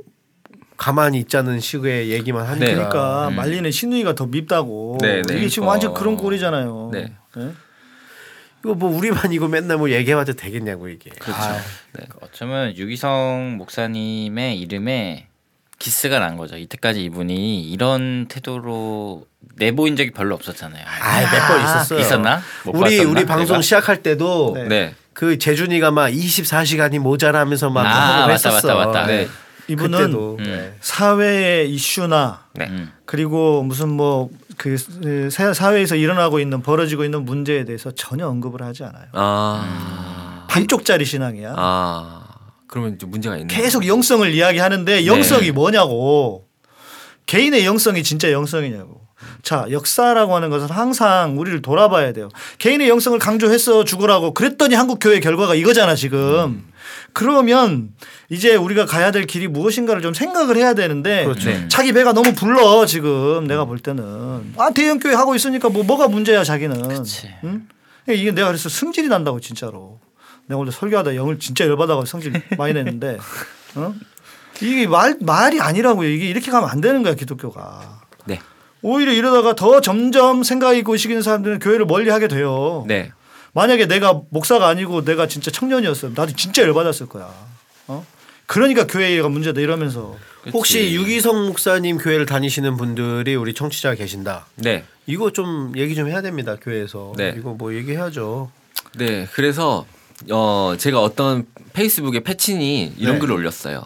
가만히 0.78 1.20
있자는 1.20 1.60
식의 1.60 2.12
얘기만 2.12 2.46
하니까 2.46 2.66
네. 2.66 2.76
그러니까 2.76 3.30
음. 3.30 3.36
말리는 3.36 3.72
신우이가 3.72 4.14
더 4.14 4.28
밉다고. 4.28 5.00
네, 5.02 5.24
네. 5.24 5.38
이게 5.38 5.48
지금 5.48 5.68
어. 5.68 5.72
완전 5.72 5.94
그런 5.94 6.18
꼴이잖아요. 6.18 6.92
네. 6.94 7.14
네? 7.36 7.52
이거 8.64 8.76
뭐 8.76 8.96
우리만 8.96 9.34
이거 9.34 9.48
맨날 9.48 9.78
뭐 9.78 9.90
얘기해봐도 9.90 10.34
되겠냐고 10.34 10.88
이게. 10.88 11.10
그렇죠. 11.10 11.42
아, 11.42 11.60
네. 11.94 12.06
어쩌면 12.22 12.78
유기성 12.78 13.56
목사님의 13.58 14.60
이름에 14.60 15.28
기스가 15.80 16.20
난 16.20 16.38
거죠. 16.38 16.58
이때까지 16.58 17.04
이분이 17.06 17.64
이런 17.70 18.28
태도로 18.28 19.26
내보인 19.56 19.96
적이 19.96 20.12
별로 20.12 20.36
없었잖아요. 20.36 20.86
몇번 21.34 21.62
있었어요. 21.62 22.00
있었나? 22.00 22.42
못 22.66 22.76
우리 22.76 22.98
봤었나? 22.98 23.12
우리 23.12 23.26
방송 23.26 23.56
내가? 23.56 23.62
시작할 23.62 24.04
때도 24.04 24.54
네. 24.56 24.68
네. 24.68 24.96
그 25.14 25.38
재준이가 25.38 25.92
막 25.92 26.10
24시간이 26.10 27.00
모자라면서 27.00 27.70
막 27.70 27.86
아, 27.86 28.28
맞다, 28.28 28.32
했었어. 28.32 28.76
맞다, 28.76 28.86
맞다. 28.86 29.08
네. 29.08 29.28
이분은 29.68 29.98
그때도. 30.00 30.38
음. 30.40 30.44
네. 30.44 30.74
사회의 30.82 31.72
이슈나 31.72 32.46
네. 32.54 32.68
음. 32.68 32.92
그리고 33.06 33.64
무슨 33.64 33.90
뭐 33.90 34.30
그 34.58 34.78
사회에서 35.30 35.96
일어나고 35.96 36.40
있는 36.40 36.62
벌어지고 36.62 37.04
있는 37.04 37.26
문제에 37.26 37.66
대해서 37.66 37.92
전혀 37.92 38.28
언급을 38.28 38.62
하지 38.62 38.84
않아요. 38.84 39.06
아. 39.14 40.46
반쪽짜리 40.50 41.06
신앙이야. 41.06 41.54
아. 41.58 42.24
그러면 42.68 42.98
좀 42.98 43.12
문제가 43.12 43.38
있네. 43.38 43.54
계속 43.54 43.86
영성을 43.88 44.34
이야기하는데 44.34 45.06
영성이 45.06 45.52
뭐냐고. 45.52 46.48
개인의 47.26 47.66
영성이 47.66 48.04
진짜 48.04 48.32
영성이냐고. 48.32 49.02
자, 49.42 49.66
역사라고 49.70 50.36
하는 50.36 50.50
것은 50.50 50.70
항상 50.70 51.40
우리를 51.40 51.62
돌아봐야 51.62 52.14
돼요. 52.14 52.30
개인의 52.58 52.90
영성을 52.90 53.18
강조해서 53.20 53.84
죽으라고 53.84 54.34
그랬더니 54.34 54.76
한국 54.76 55.00
교회 55.00 55.20
결과가 55.20 55.56
이거잖아, 55.56 55.96
지금. 55.96 56.66
그러면 57.16 57.94
이제 58.30 58.56
우리가 58.56 58.86
가야 58.86 59.12
될 59.12 59.26
길이 59.26 59.48
무엇인가를 59.48 60.02
좀 60.02 60.14
생각을 60.14 60.58
해야 60.58 60.74
되는데 60.74 61.24
그렇죠. 61.24 61.50
네. 61.50 61.66
자기 61.70 61.94
배가 61.94 62.12
너무 62.12 62.34
불러 62.34 62.86
지금 62.86 63.48
내가 63.48 63.64
볼 63.64 63.80
때는 63.80 64.54
아 64.58 64.70
대형 64.72 65.00
교회 65.00 65.14
하고 65.14 65.34
있으니까 65.34 65.70
뭐 65.70 65.84
뭐가 65.84 66.10
문제야 66.10 66.44
자기는 66.44 66.90
그치. 66.90 67.34
응? 67.46 67.68
이게 68.10 68.32
내가 68.32 68.48
그래서 68.48 68.68
승질이 68.68 69.08
난다고 69.08 69.40
진짜로 69.40 70.02
내가 70.48 70.60
원래 70.60 70.72
설교하다 70.72 71.16
영을 71.16 71.40
진짜 71.40 71.66
열받아가지고 71.66 72.06
성질 72.06 72.44
많이 72.58 72.74
냈는데 72.74 73.18
어? 73.76 73.96
이게 74.62 74.86
말 74.86 75.16
말이 75.22 75.62
아니라고요 75.62 76.10
이게 76.10 76.28
이렇게 76.28 76.52
가면 76.52 76.70
안 76.70 76.82
되는 76.82 77.02
거야 77.02 77.14
기독교가 77.14 78.02
네. 78.26 78.42
오히려 78.82 79.14
이러다가 79.14 79.56
더 79.56 79.80
점점 79.80 80.44
생각이 80.44 80.84
고시기는 80.84 81.22
사람들은 81.22 81.60
교회를 81.60 81.86
멀리하게 81.86 82.28
돼요. 82.28 82.84
네. 82.88 83.12
만약에 83.56 83.88
내가 83.88 84.22
목사가 84.30 84.68
아니고 84.68 85.06
내가 85.06 85.28
진짜 85.28 85.50
청년이었으면 85.50 86.14
나도 86.14 86.34
진짜 86.36 86.62
열받았을 86.62 87.08
거야. 87.08 87.34
어? 87.88 88.06
그러니까 88.48 88.86
교회가 88.86 89.30
문제다 89.30 89.62
이러면서 89.62 90.18
혹시 90.52 90.94
유기성 90.94 91.48
목사님 91.48 91.98
교회를 91.98 92.26
다니시는 92.26 92.76
분들이 92.76 93.34
우리 93.34 93.54
청취자 93.54 93.96
계신다. 93.96 94.46
네. 94.56 94.84
이거 95.08 95.32
좀 95.32 95.72
얘기 95.78 95.96
좀 95.96 96.10
해야 96.10 96.22
됩니다 96.22 96.58
교회에서. 96.62 97.14
네. 97.16 97.34
이거 97.38 97.52
뭐 97.54 97.74
얘기해야죠. 97.74 98.52
네, 98.98 99.26
그래서 99.32 99.86
어 100.30 100.76
제가 100.78 101.02
어떤 101.02 101.48
페이스북에 101.72 102.20
패친이 102.24 102.96
이런 102.98 103.16
네. 103.16 103.20
글을 103.20 103.36
올렸어요. 103.36 103.82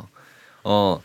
어 0.64 1.00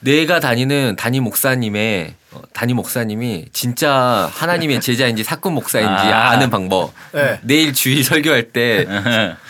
내가 0.00 0.40
다니는 0.40 0.96
담임 0.96 1.22
목사님의 1.22 2.14
어, 2.25 2.25
담임 2.52 2.76
목사님이 2.76 3.46
진짜 3.52 4.30
하나님의 4.32 4.80
제자인지 4.80 5.24
사건 5.24 5.54
목사인지 5.54 5.90
아. 6.12 6.30
아. 6.30 6.36
는 6.36 6.50
방법. 6.50 6.92
네. 7.12 7.38
내일 7.42 7.72
주일 7.72 8.04
설교할 8.04 8.52
때 8.52 8.86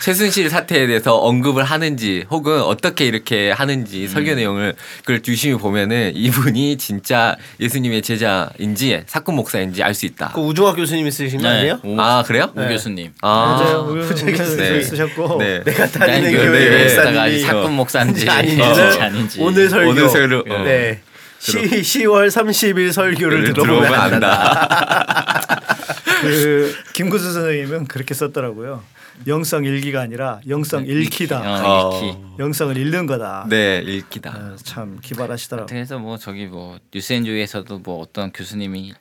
최순실 0.01 0.49
사태에 0.49 0.87
대해서 0.87 1.17
언급을 1.17 1.63
하는지 1.65 2.23
혹은 2.29 2.61
어떻게 2.61 3.05
이렇게 3.05 3.51
하는지 3.51 4.07
설교 4.07 4.35
내용을 4.35 4.75
그걸 5.01 5.21
유심히 5.27 5.57
보면은 5.57 6.13
이분이 6.15 6.77
진짜 6.77 7.35
예수님의 7.59 8.01
제자인지 8.03 9.03
사건 9.05 9.35
목사인지 9.35 9.83
알 9.83 9.93
수 9.97 10.05
있다. 10.05 10.31
그 10.35 10.41
우종학 10.41 10.75
교수님이 10.75 11.09
쓰신 11.11 11.41
거 11.41 11.47
아니에요? 11.47 11.79
오, 11.83 11.99
아 11.99 12.23
그래요? 12.23 12.51
오 12.55 12.61
교수님. 12.67 13.11
아, 13.21 13.57
맞아요. 13.59 13.87
우리는 13.89 14.57
네. 14.57 14.81
쓰셨고 14.81 15.37
네. 15.39 15.63
내가 15.63 15.87
난 15.87 16.07
다니는 16.07 16.31
그 16.31 16.37
교회 16.37 16.69
네, 16.69 16.83
목사님이 16.83 17.39
사건 17.39 17.73
목사인지 17.73 18.29
아닌지 18.29 18.61
아닌지. 18.99 19.39
오늘 19.41 19.69
설교. 19.69 19.89
오늘 19.89 20.09
설교. 20.09 20.53
어. 20.53 20.63
네. 20.63 21.01
시, 21.39 21.57
10월 21.57 22.27
30일 22.27 22.91
설교를 22.91 23.43
를 23.43 23.53
들어보면 23.53 23.93
안다. 23.93 25.59
그 26.21 26.73
김구수 26.93 27.31
선생님은 27.31 27.85
그렇게 27.87 28.13
썼더라고요. 28.13 28.83
영성 29.25 29.65
일기가 29.65 30.01
아니라 30.01 30.41
영성 30.47 30.85
읽기다. 30.85 31.65
어, 31.65 31.99
읽기. 31.99 32.17
영성을 32.39 32.77
읽는 32.77 33.07
거다. 33.07 33.47
네, 33.49 33.79
읽기다. 33.79 34.29
어, 34.29 34.55
참 34.63 34.99
기발하시더라고요. 35.01 35.67
그래서 35.67 35.97
뭐 35.97 36.17
저기 36.17 36.45
뭐 36.45 36.77
뉴스엔조에서도 36.93 37.79
뭐 37.79 37.99
어떤 38.01 38.31
교수님이 38.31 38.93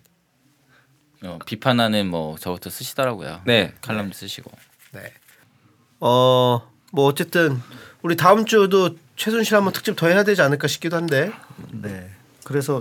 어, 1.22 1.38
비판하는 1.44 2.06
뭐 2.06 2.36
저부터 2.38 2.70
쓰시더라고요. 2.70 3.42
네. 3.44 3.74
칼럼도 3.82 4.14
쓰시고. 4.14 4.50
네. 4.92 5.12
어, 6.00 6.62
뭐 6.92 7.06
어쨌든 7.06 7.60
우리 8.02 8.16
다음 8.16 8.46
주도 8.46 8.96
최순실 9.16 9.54
한번 9.56 9.72
특집 9.72 9.96
더 9.96 10.06
해야 10.08 10.24
되지 10.24 10.40
않을까 10.42 10.66
싶기도 10.68 10.96
한데. 10.96 11.30
네. 11.72 12.10
그래서 12.46 12.80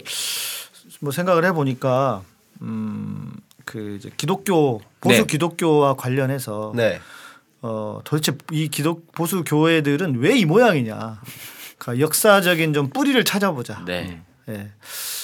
뭐 1.00 1.12
생각을 1.12 1.44
해보니까 1.46 2.22
음그 2.62 3.96
이제 3.98 4.12
기독교 4.16 4.80
보수 5.02 5.22
네. 5.22 5.26
기독교와 5.26 5.96
관련해서 5.96 6.72
네. 6.76 7.00
어 7.64 8.00
도대체 8.04 8.34
이 8.52 8.68
기독 8.68 9.12
보수 9.12 9.44
교회들은 9.44 10.20
왜 10.20 10.38
이 10.38 10.46
모양이냐. 10.46 11.20
그러니까 11.80 12.06
역사적인 12.06 12.74
좀 12.74 12.90
뿌리를 12.92 13.22
찾아보자. 13.24 13.84
네. 13.88 14.22
예. 14.50 14.70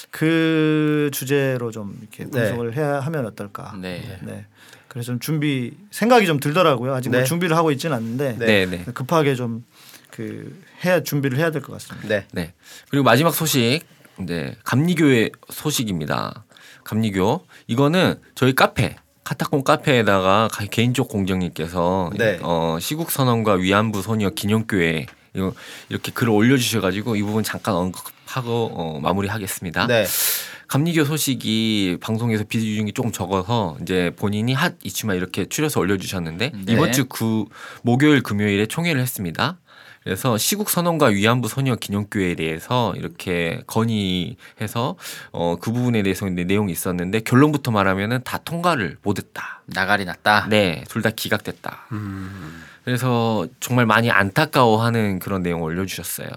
그 0.09 1.11
주제로 1.13 1.69
좀 1.69 1.95
이렇게 2.01 2.23
네. 2.23 2.29
분석을 2.31 2.75
해야 2.75 2.99
하면 2.99 3.27
어떨까. 3.27 3.75
네. 3.79 4.19
네. 4.23 4.47
그래서 4.87 5.11
좀 5.11 5.19
준비 5.19 5.77
생각이 5.91 6.25
좀 6.25 6.39
들더라고요. 6.39 6.95
아직 6.95 7.09
뭐 7.09 7.19
네. 7.19 7.25
준비를 7.25 7.55
하고 7.55 7.71
있지는 7.71 7.95
않는데 7.95 8.37
네, 8.39 8.65
네. 8.65 8.85
급하게 8.85 9.35
좀 9.35 9.63
그 10.11 10.61
해야 10.83 11.01
준비를 11.01 11.37
해야 11.37 11.51
될 11.51 11.61
것 11.61 11.71
같습니다. 11.73 12.07
네. 12.07 12.25
네. 12.33 12.53
그리고 12.89 13.05
마지막 13.05 13.33
소식, 13.33 13.81
네, 14.25 14.55
감리교의 14.63 15.31
소식입니다. 15.49 16.45
감리교 16.83 17.45
이거는 17.67 18.15
저희 18.35 18.53
카페 18.53 18.95
카타콤 19.23 19.63
카페에다가 19.63 20.49
가- 20.51 20.65
개인적 20.65 21.07
공정님께서 21.07 22.11
네. 22.17 22.39
어, 22.41 22.77
시국 22.81 23.11
선언과 23.11 23.53
위안부 23.53 24.01
소녀 24.01 24.29
기념교회 24.31 25.05
이거 25.35 25.53
이렇게 25.89 26.11
글을 26.11 26.31
올려주셔가지고 26.33 27.15
이 27.15 27.21
부분 27.21 27.43
잠깐 27.43 27.75
언급하고 27.75 28.71
어, 28.73 28.99
마무리하겠습니다. 29.01 29.87
네. 29.87 30.05
감리교 30.67 31.03
소식이 31.05 31.97
방송에서 32.01 32.45
비중이 32.45 32.93
조금 32.93 33.11
적어서 33.11 33.77
이제 33.81 34.11
본인이 34.15 34.53
핫 34.53 34.75
이슈만 34.83 35.17
이렇게 35.17 35.45
추려서 35.45 35.79
올려주셨는데 35.81 36.51
네. 36.65 36.73
이번 36.73 36.91
주 36.93 37.05
구 37.07 37.47
목요일 37.83 38.23
금요일에 38.23 38.65
총회를 38.67 39.01
했습니다. 39.01 39.59
그래서 40.03 40.35
시국 40.37 40.69
선언과 40.71 41.07
위안부 41.07 41.47
소녀 41.47 41.75
기념교회에 41.75 42.33
대해서 42.35 42.91
이렇게 42.95 43.61
건의해서 43.67 44.95
어 45.31 45.57
그 45.61 45.71
부분에 45.71 46.01
대해서 46.01 46.27
이제 46.27 46.43
내용이 46.43 46.71
있었는데 46.71 47.19
결론부터 47.19 47.69
말하면은 47.71 48.21
다 48.23 48.39
통과를 48.39 48.97
못했다. 49.03 49.61
나가리 49.67 50.05
났다. 50.05 50.47
네, 50.49 50.83
둘 50.89 51.01
다 51.03 51.11
기각됐다. 51.11 51.87
그래서 52.83 53.45
정말 53.59 53.85
많이 53.85 54.09
안타까워하는 54.09 55.19
그런 55.19 55.43
내용을 55.43 55.71
올려주셨어요. 55.73 56.29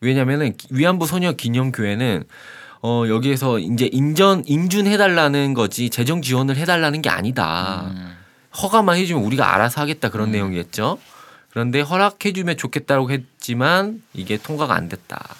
왜냐면은 0.00 0.54
위안부 0.70 1.06
소녀 1.06 1.32
기념교회는 1.32 2.24
어 2.82 3.04
여기에서 3.08 3.58
이제 3.60 3.88
인전 3.92 4.44
인준해달라는 4.46 5.54
거지 5.54 5.90
재정 5.90 6.22
지원을 6.22 6.56
해달라는 6.56 7.02
게 7.02 7.10
아니다. 7.10 7.92
허가만 8.60 8.96
해주면 8.96 9.22
우리가 9.22 9.54
알아서 9.54 9.80
하겠다 9.82 10.08
그런 10.08 10.32
내용이었죠. 10.32 10.98
그런데 11.50 11.80
허락해주면 11.80 12.56
좋겠다고 12.56 13.10
했지만 13.10 14.02
이게 14.14 14.36
통과가 14.36 14.74
안 14.74 14.88
됐다. 14.88 15.36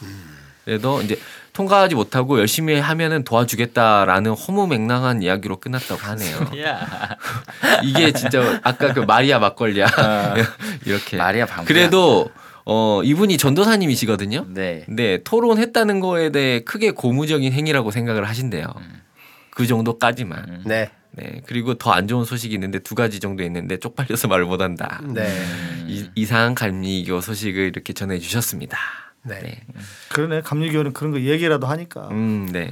그래도 0.64 1.00
이제 1.02 1.18
통과하지 1.52 1.94
못하고 1.94 2.38
열심히 2.38 2.78
하면은 2.78 3.24
도와주겠다라는 3.24 4.32
허무맹랑한 4.32 5.22
이야기로 5.22 5.58
끝났다고 5.58 6.00
하네요. 6.00 6.50
야. 6.62 7.16
이게 7.82 8.12
진짜 8.12 8.60
아까 8.62 8.92
그 8.92 9.00
마리아 9.00 9.38
막걸리야 9.38 9.86
어. 9.86 10.34
이렇게 10.86 11.16
마리아 11.16 11.46
방구야. 11.46 11.66
그래도 11.66 12.30
어 12.64 13.00
이분이 13.02 13.36
전도사님이시거든요. 13.38 14.46
네. 14.48 14.82
근데 14.86 15.22
토론했다는 15.24 16.00
거에 16.00 16.30
대해 16.30 16.60
크게 16.60 16.92
고무적인 16.92 17.52
행위라고 17.52 17.90
생각을 17.90 18.28
하신대요. 18.28 18.66
그 19.50 19.66
정도까지만. 19.66 20.44
음. 20.48 20.62
네. 20.66 20.90
네 21.12 21.42
그리고 21.46 21.74
더 21.74 21.92
안 21.92 22.06
좋은 22.08 22.24
소식이 22.24 22.54
있는데 22.54 22.78
두 22.78 22.94
가지 22.94 23.18
정도 23.20 23.42
있는데 23.42 23.76
쪽팔려서 23.78 24.28
말을 24.28 24.44
못한다. 24.44 25.00
네. 25.06 25.28
이, 25.86 26.08
이상한 26.14 26.54
감리교 26.54 27.20
소식을 27.20 27.62
이렇게 27.64 27.92
전해주셨습니다. 27.92 28.78
네. 29.24 29.40
네. 29.40 29.60
그러네 30.10 30.40
감리교는 30.42 30.92
그런 30.92 31.12
거 31.12 31.20
얘기라도 31.20 31.66
하니까. 31.66 32.08
음, 32.12 32.48
네. 32.52 32.70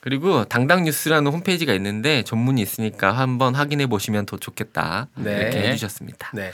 그리고 0.00 0.44
당당 0.44 0.84
뉴스라는 0.84 1.30
홈페이지가 1.30 1.74
있는데 1.74 2.22
전문이 2.22 2.62
있으니까 2.62 3.12
한번 3.12 3.54
확인해 3.54 3.86
보시면 3.86 4.24
더 4.24 4.38
좋겠다. 4.38 5.08
네. 5.16 5.36
이렇게 5.36 5.58
해주셨습니다. 5.68 6.30
네. 6.34 6.52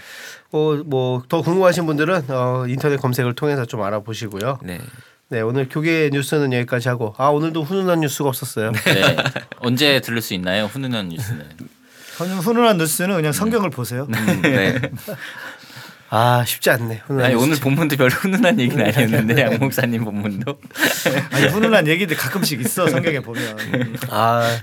어, 0.50 0.74
뭐더 0.84 1.42
궁금하신 1.42 1.86
분들은 1.86 2.28
어, 2.30 2.64
인터넷 2.66 2.96
검색을 2.96 3.34
통해서 3.34 3.64
좀 3.64 3.82
알아보시고요. 3.82 4.58
네. 4.64 4.80
네, 5.28 5.40
오늘 5.40 5.68
교계 5.68 6.10
뉴스는 6.12 6.52
여기까지 6.52 6.88
하고 6.88 7.14
아 7.18 7.28
오늘도 7.28 7.64
훈훈한 7.64 8.00
뉴스가 8.00 8.28
없었어요. 8.28 8.70
네. 8.72 9.16
언제 9.58 10.00
들을 10.00 10.20
수 10.22 10.34
있나요? 10.34 10.66
훈훈한 10.66 11.08
뉴스는. 11.08 11.44
훈- 12.16 12.28
훈훈한 12.38 12.78
뉴스는 12.78 13.16
그냥 13.16 13.32
성경을 13.32 13.70
보세요. 13.70 14.06
음, 14.08 14.42
네. 14.42 14.80
아 16.10 16.44
쉽지 16.46 16.70
않네. 16.70 17.02
훈훈한 17.06 17.24
아니 17.26 17.34
뉴스. 17.34 17.44
오늘 17.44 17.56
본문도 17.60 17.96
별로 17.96 18.10
훈훈한 18.10 18.60
얘기는 18.60 18.84
아니었는데 18.86 19.42
양 19.42 19.58
목사님 19.58 20.04
본문도. 20.04 20.60
아니 21.32 21.46
훈훈한 21.48 21.88
얘기들 21.88 22.16
가끔씩 22.16 22.60
있어 22.60 22.88
성경에 22.88 23.20
보면. 23.20 23.56
아 24.10 24.60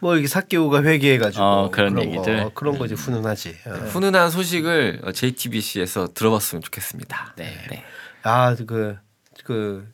뭐 0.00 0.16
이게 0.16 0.26
사기오가 0.26 0.82
회개해가지고 0.82 1.44
어, 1.44 1.70
그런 1.70 1.94
거, 1.94 2.02
얘기들. 2.02 2.40
어, 2.40 2.50
그런 2.54 2.76
거지 2.76 2.94
훈훈하지. 2.94 3.56
어. 3.66 3.70
훈훈한 3.70 4.32
소식을 4.32 5.00
JTBC에서 5.14 6.08
들어봤으면 6.12 6.60
좋겠습니다. 6.60 7.34
네. 7.36 7.84
아그 8.24 8.96
그 9.44 9.88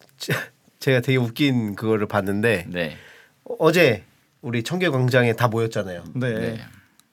제가 0.79 1.01
되게 1.01 1.16
웃긴 1.16 1.74
그거를 1.74 2.07
봤는데 2.07 2.66
네. 2.68 2.96
어제 3.59 4.05
우리 4.42 4.62
청계 4.62 4.88
광장에 4.88 5.35
다 5.35 5.48
모였잖아요. 5.48 6.05
네. 6.14 6.33
네. 6.33 6.61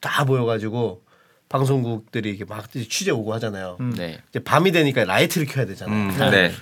다 0.00 0.24
모여가지고 0.24 1.02
방송국들이 1.48 2.30
이렇게 2.30 2.44
막 2.44 2.70
취재 2.70 3.10
오고 3.10 3.32
하잖아요. 3.34 3.78
네. 3.96 4.20
이제 4.30 4.38
밤이 4.40 4.72
되니까 4.72 5.04
라이트를 5.04 5.46
켜야 5.46 5.64
되잖아요. 5.64 5.96
음, 5.96 6.30
네. 6.30 6.52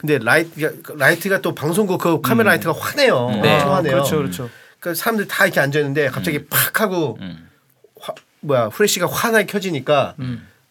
근데 0.00 0.18
라이트 0.18 0.82
라이트가 0.96 1.40
또 1.40 1.54
방송국 1.54 2.00
그 2.00 2.20
카메라 2.20 2.50
라이트가 2.50 2.74
환해요. 2.78 3.30
네. 3.42 3.60
아, 3.60 3.76
환해요. 3.76 3.92
그렇죠, 3.92 4.16
그렇죠. 4.16 4.50
그러니까 4.80 5.00
사람들 5.00 5.28
다 5.28 5.46
이렇게 5.46 5.60
앉아 5.60 5.78
있는데 5.78 6.08
갑자기 6.08 6.44
팍 6.46 6.80
하고 6.80 7.16
음. 7.20 7.48
화, 8.00 8.12
뭐야 8.40 8.68
플래시가 8.70 9.06
환하게 9.06 9.46
켜지니까 9.46 10.14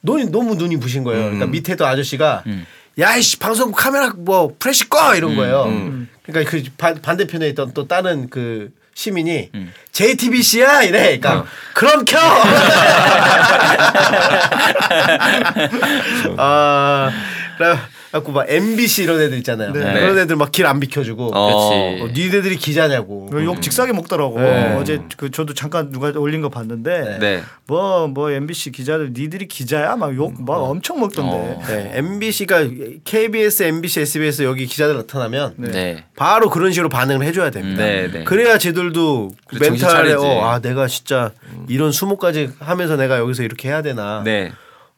눈이 0.01 0.25
너무 0.31 0.55
눈이 0.55 0.77
부신 0.77 1.03
거예요. 1.03 1.23
그러니까 1.23 1.47
밑에도 1.47 1.85
아저씨가 1.85 2.43
음. 2.47 2.65
야이씨 2.99 3.39
방송국 3.39 3.75
카메라 3.75 4.11
뭐 4.15 4.53
플래시 4.59 4.87
꺼 4.89 5.15
이런 5.15 5.35
거예요. 5.35 5.63
음. 5.65 6.07
그러니까 6.23 6.51
그 6.51 6.63
반, 6.77 7.01
반대편에 7.01 7.47
있던 7.49 7.73
또 7.73 7.87
다른 7.87 8.29
그 8.29 8.71
시민이 8.93 9.49
음. 9.55 9.73
JTBC야 9.91 10.83
이래. 10.83 11.17
그러니까 11.17 11.39
어. 11.39 11.45
그럼 11.73 12.05
켜. 12.05 12.19
아, 16.37 17.11
그래 17.57 17.77
갖고 18.13 18.31
막 18.31 18.45
MBC 18.47 19.03
이런 19.03 19.19
애들 19.19 19.37
있잖아요. 19.39 19.73
네. 19.73 19.79
그런 19.99 20.17
애들 20.19 20.35
막 20.35 20.51
길 20.51 20.67
안 20.67 20.79
비켜주고. 20.79 21.31
어, 21.35 21.47
그렇지. 21.47 22.01
어, 22.03 22.07
니네들이 22.15 22.57
기자냐고. 22.57 23.27
이거 23.31 23.43
욕 23.43 23.59
직사게 23.61 23.91
먹더라고. 23.91 24.39
네. 24.39 24.75
어제 24.79 25.01
그 25.17 25.31
저도 25.31 25.55
잠깐 25.55 25.91
누가 25.91 26.11
올린 26.15 26.41
거 26.41 26.49
봤는데 26.49 27.17
네. 27.19 27.41
뭐뭐 27.65 28.29
MBC 28.31 28.71
기자들 28.71 29.13
니들이 29.13 29.47
기자야 29.47 29.95
막 29.95 30.15
욕막 30.15 30.47
엄청 30.61 30.99
먹던데. 30.99 31.31
어. 31.35 31.61
네, 31.67 31.91
MBC가 31.95 32.67
KBS, 33.03 33.63
MBC, 33.63 34.01
SBS 34.01 34.43
여기 34.43 34.67
기자들 34.67 34.95
나타나면 34.95 35.55
네. 35.57 36.05
바로 36.15 36.51
그런 36.51 36.71
식으로 36.71 36.89
반응을 36.89 37.25
해줘야 37.25 37.49
됩니다. 37.49 37.83
네, 37.83 38.11
네. 38.11 38.23
그래야 38.25 38.59
쟤들도 38.59 39.31
멘탈에. 39.59 40.13
어, 40.13 40.45
아 40.45 40.59
내가 40.59 40.87
진짜 40.87 41.31
이런 41.67 41.91
수모까지 41.91 42.51
하면서 42.59 42.95
내가 42.95 43.17
여기서 43.17 43.41
이렇게 43.41 43.69
해야 43.69 43.81
되나. 43.81 44.21
네. 44.23 44.51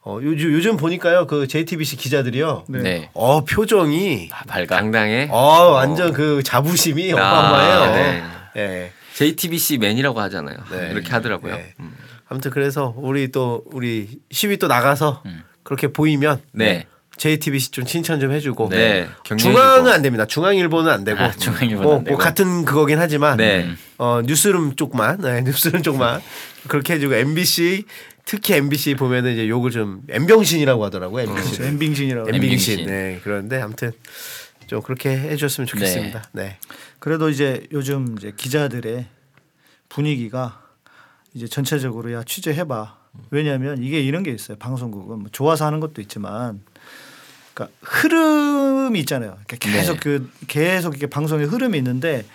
어, 0.06 0.20
요즘 0.22 0.52
요즘 0.52 0.76
보니까요 0.76 1.26
그 1.26 1.48
JTBC 1.48 1.96
기자들이요. 1.96 2.66
네. 2.68 3.10
어 3.12 3.44
표정이 3.44 4.28
아, 4.32 4.44
밝아. 4.46 4.66
당당해. 4.66 5.28
어 5.32 5.72
완전 5.72 6.12
그 6.12 6.44
자부심이 6.44 7.12
아, 7.12 7.16
어마어마해요. 7.16 7.94
네. 7.94 8.22
예. 8.56 8.92
JTBC 9.14 9.78
맨이라고 9.78 10.20
하잖아요. 10.20 10.56
네. 10.70 10.90
이렇게 10.92 11.10
하더라고요. 11.10 11.56
네. 11.56 11.74
음. 11.80 11.92
아무튼 12.28 12.52
그래서 12.52 12.94
우리 12.96 13.32
또 13.32 13.64
우리 13.72 14.20
시위 14.30 14.58
또 14.58 14.68
나가서 14.68 15.24
그렇게 15.64 15.88
보이면 15.88 16.40
네. 16.52 16.86
JTBC 17.16 17.72
좀 17.72 17.84
칭찬 17.84 18.20
좀 18.20 18.30
해주고 18.30 18.68
네. 18.68 19.08
격려해주고. 19.24 19.54
중앙은 19.54 19.90
안 19.90 20.02
됩니다. 20.02 20.24
중앙일보는 20.26 20.92
안 20.92 21.02
되고 21.02 21.20
아, 21.20 21.32
중앙일보는 21.32 21.82
뭐, 21.82 21.96
안 21.96 22.04
되고. 22.04 22.16
뭐 22.16 22.24
같은 22.24 22.64
그거긴 22.64 23.00
하지만 23.00 23.38
네. 23.38 23.70
어, 23.98 24.20
뉴스룸 24.24 24.76
쪽만 24.76 25.18
네, 25.20 25.40
뉴스룸 25.42 25.82
쪽만 25.82 26.20
그렇게 26.68 26.94
해주고 26.94 27.14
MBC 27.14 27.84
특히 28.26 28.54
MBC 28.54 28.96
보면은 28.96 29.32
이제 29.32 29.48
욕을 29.48 29.70
좀 29.70 30.02
엠병신이라고 30.08 30.84
하더라고요. 30.84 31.30
MBC. 31.30 31.62
엠빙신이라고. 31.62 32.28
엠빙신. 32.28 32.80
엠빙신. 32.80 32.86
네 32.86 33.20
그런데 33.24 33.60
아무튼 33.62 33.92
좀 34.66 34.82
그렇게 34.82 35.16
해줬으면 35.16 35.66
좋겠습니다. 35.66 36.28
네. 36.32 36.58
그래도 36.98 37.30
이제 37.30 37.66
요즘 37.72 38.16
이제 38.18 38.32
기자들의 38.36 39.06
분위기가 39.88 40.60
이제 41.34 41.46
전체적으로 41.46 42.12
야 42.12 42.22
취재해봐. 42.24 42.96
왜냐하면 43.30 43.82
이게 43.82 44.00
이런 44.00 44.22
게 44.22 44.30
있어요. 44.30 44.58
방송국은 44.58 45.20
뭐 45.20 45.28
좋아서 45.32 45.64
하는 45.64 45.80
것도 45.80 46.02
있지만, 46.02 46.60
그러니까 47.54 47.76
흐름이 47.82 48.98
있잖아요. 49.00 49.38
그러니까 49.46 49.56
계속 49.56 49.94
네. 49.94 50.00
그 50.00 50.30
계속 50.48 50.94
이렇게 50.94 51.06
방송의 51.06 51.46
흐름이 51.46 51.78
있는데, 51.78 52.26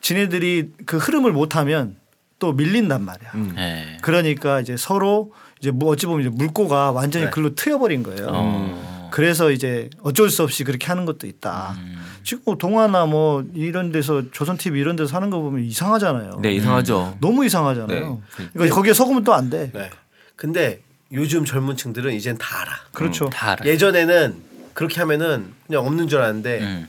지네들이 0.00 0.70
그 0.86 0.98
흐름을 0.98 1.32
못하면 1.32 1.96
또 2.38 2.52
밀린단 2.52 3.04
말이야. 3.04 3.30
네. 3.54 3.96
그러니까 4.02 4.60
이제 4.60 4.76
서로 4.76 5.32
이제 5.60 5.70
뭐 5.70 5.90
어찌 5.90 6.06
보면 6.06 6.20
이제 6.26 6.30
물고가 6.30 6.92
완전히 6.92 7.26
네. 7.26 7.30
글로 7.30 7.54
트여버린 7.54 8.02
거예요. 8.02 8.26
어. 8.30 9.08
그래서 9.12 9.50
이제 9.50 9.88
어쩔 10.02 10.30
수 10.30 10.42
없이 10.42 10.64
그렇게 10.64 10.86
하는 10.86 11.04
것도 11.04 11.26
있다. 11.26 11.74
지금 12.22 12.42
뭐 12.44 12.56
동아나 12.56 13.06
뭐 13.06 13.42
이런 13.54 13.90
데서 13.90 14.22
조선 14.30 14.56
TV 14.58 14.80
이런 14.80 14.96
데서 14.96 15.16
하는 15.16 15.30
거 15.30 15.40
보면 15.40 15.64
이상하잖아요. 15.64 16.38
네 16.42 16.52
이상하죠. 16.52 17.16
너무 17.20 17.44
이상하잖아요. 17.44 18.22
네. 18.38 18.48
그러니까 18.52 18.74
거기에 18.76 18.92
속으면 18.92 19.24
또 19.24 19.32
안 19.32 19.50
돼. 19.50 19.70
네. 19.72 19.90
근데 20.36 20.80
요즘 21.10 21.44
젊은 21.44 21.76
층들은 21.76 22.12
이젠 22.12 22.36
다 22.38 22.60
알아. 22.60 22.70
그렇죠. 22.92 23.30
다 23.30 23.52
알아요. 23.52 23.68
예전에는 23.68 24.36
그렇게 24.74 25.00
하면은 25.00 25.52
그냥 25.66 25.86
없는 25.86 26.06
줄 26.06 26.20
알았는데 26.20 26.60
음. 26.60 26.88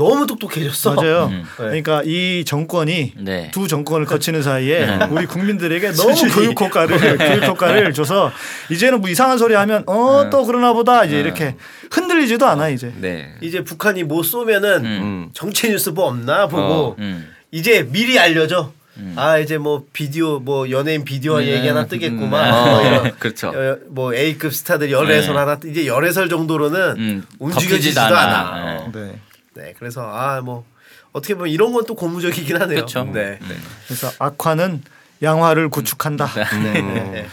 너무 0.00 0.26
똑똑해졌어. 0.26 0.94
맞아요. 0.94 1.26
음. 1.30 1.44
그러니까 1.56 2.02
이 2.06 2.42
정권이 2.46 3.12
네. 3.18 3.50
두 3.52 3.68
정권을 3.68 4.06
거치는 4.06 4.42
사이에 4.42 4.86
네. 4.86 4.98
우리 5.10 5.26
국민들에게 5.26 5.92
너무 5.92 6.14
교육 6.34 6.58
효과를 6.58 7.18
교육 7.18 7.44
효과를 7.44 7.92
줘서 7.92 8.32
이제는 8.70 9.00
뭐 9.02 9.10
이상한 9.10 9.36
소리 9.36 9.54
하면 9.54 9.82
어 9.86 10.28
또 10.30 10.44
그러나 10.46 10.72
보다 10.72 11.04
이제 11.04 11.18
이렇게 11.20 11.56
흔들리지도 11.90 12.46
않아 12.46 12.68
이제. 12.70 12.92
네. 13.00 13.34
이제 13.42 13.62
북한이 13.62 14.04
뭐 14.04 14.22
쏘면은 14.22 14.84
음. 14.84 15.28
정치 15.34 15.68
뉴스 15.68 15.90
뭐 15.90 16.06
없나 16.06 16.46
보고 16.46 16.96
음. 16.98 17.28
이제 17.50 17.86
미리 17.90 18.18
알려줘. 18.18 18.72
아 19.16 19.38
이제 19.38 19.56
뭐 19.56 19.84
비디오 19.94 20.40
뭐 20.40 20.70
연예인 20.70 21.04
비디오 21.04 21.36
음. 21.36 21.42
얘기 21.42 21.66
하나 21.66 21.86
뜨겠구만. 21.86 22.52
어, 22.52 22.66
뭐 22.70 22.86
이런 22.86 23.12
그렇죠. 23.18 23.48
어, 23.48 23.76
뭐 23.88 24.14
A급 24.14 24.54
스타들 24.54 24.90
열애설 24.90 25.32
네. 25.34 25.38
하나 25.38 25.58
뜨- 25.58 25.68
이제 25.68 25.86
열애설 25.86 26.28
정도로는 26.28 26.96
음. 26.98 27.24
움직여지지도 27.38 27.98
않아. 28.00 28.18
않아. 28.20 28.76
어. 28.82 28.90
네. 28.94 29.18
네, 29.54 29.74
그래서 29.78 30.02
아 30.08 30.40
뭐 30.40 30.64
어떻게 31.12 31.34
보면 31.34 31.50
이런 31.50 31.72
건 31.72 31.84
또 31.86 31.94
고무적이긴 31.94 32.60
하네요. 32.60 32.80
그쵸. 32.80 33.04
네. 33.04 33.38
그래서 33.86 34.10
악화는 34.18 34.82
양화를 35.22 35.68
구축한다. 35.68 36.26
네. 36.62 37.26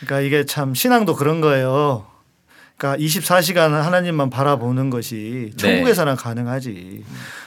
그러니까 0.00 0.20
이게 0.20 0.44
참 0.44 0.74
신앙도 0.74 1.16
그런 1.16 1.40
거예요. 1.40 2.06
그러니까 2.76 3.02
24시간 3.02 3.70
하나님만 3.70 4.28
바라보는 4.30 4.90
것이 4.90 5.52
천국에서나 5.56 6.14
가능하지. 6.16 7.04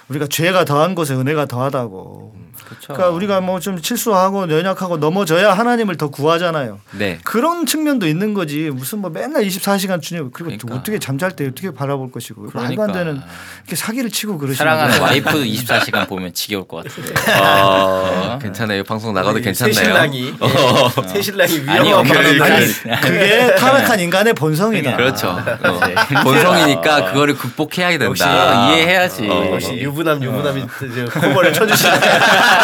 우리가 0.09 0.27
죄가 0.27 0.65
더한 0.65 0.95
곳에 0.95 1.13
은혜가 1.13 1.45
더하다고. 1.45 2.35
그렇죠. 2.63 2.93
그러니까 2.93 3.09
우리가 3.09 3.41
뭐 3.41 3.59
좀 3.59 3.81
실수하고 3.81 4.49
연약하고 4.51 4.97
넘어져야 4.97 5.53
하나님을 5.53 5.97
더 5.97 6.09
구하잖아요. 6.09 6.79
네. 6.91 7.17
그런 7.23 7.65
측면도 7.65 8.05
있는 8.07 8.33
거지. 8.35 8.69
무슨 8.71 8.99
뭐 8.99 9.09
맨날 9.09 9.43
24시간 9.43 10.01
주님 10.01 10.29
그리고 10.31 10.51
또 10.51 10.67
그러니까. 10.67 10.75
어떻게 10.75 10.99
잠잘 10.99 11.31
때 11.35 11.47
어떻게 11.47 11.71
바라볼 11.71 12.11
것이고 12.11 12.49
말도 12.53 12.59
안 12.59 12.75
그러니까. 12.75 12.93
되는 12.93 13.21
이렇게 13.63 13.75
사기를 13.75 14.11
치고 14.11 14.37
그러시는 14.37 14.57
사랑하는. 14.57 14.99
와이프도 15.01 15.39
24시간 15.43 16.07
보면 16.07 16.33
지겨울 16.33 16.67
것 16.67 16.83
같은데. 16.83 17.13
아, 17.31 18.37
괜찮아요. 18.41 18.83
방송 18.83 19.13
나가도 19.13 19.39
괜찮나요? 19.39 19.73
새 19.73 19.83
신랑이 19.83 20.27
예. 20.41 21.07
새 21.09 21.21
신랑이 21.21 21.63
아니, 21.67 21.87
위험한 21.89 22.07
그러니까. 22.13 22.45
그게 23.01 23.55
타락한 23.55 23.99
인간의 23.99 24.33
본성이다. 24.33 24.95
그렇죠. 24.97 25.29
어, 25.29 26.21
본성이니까 26.23 27.05
그거를 27.11 27.35
극복해야 27.35 27.89
된다. 27.89 28.05
역시 28.05 28.23
이해해야지. 28.23 29.27
어, 29.29 29.51
역시 29.53 29.73
유부남 29.73 30.21
유부남이 30.23 30.65
이제 30.91 31.05
코버를 31.05 31.53
쳐주시네. 31.53 31.91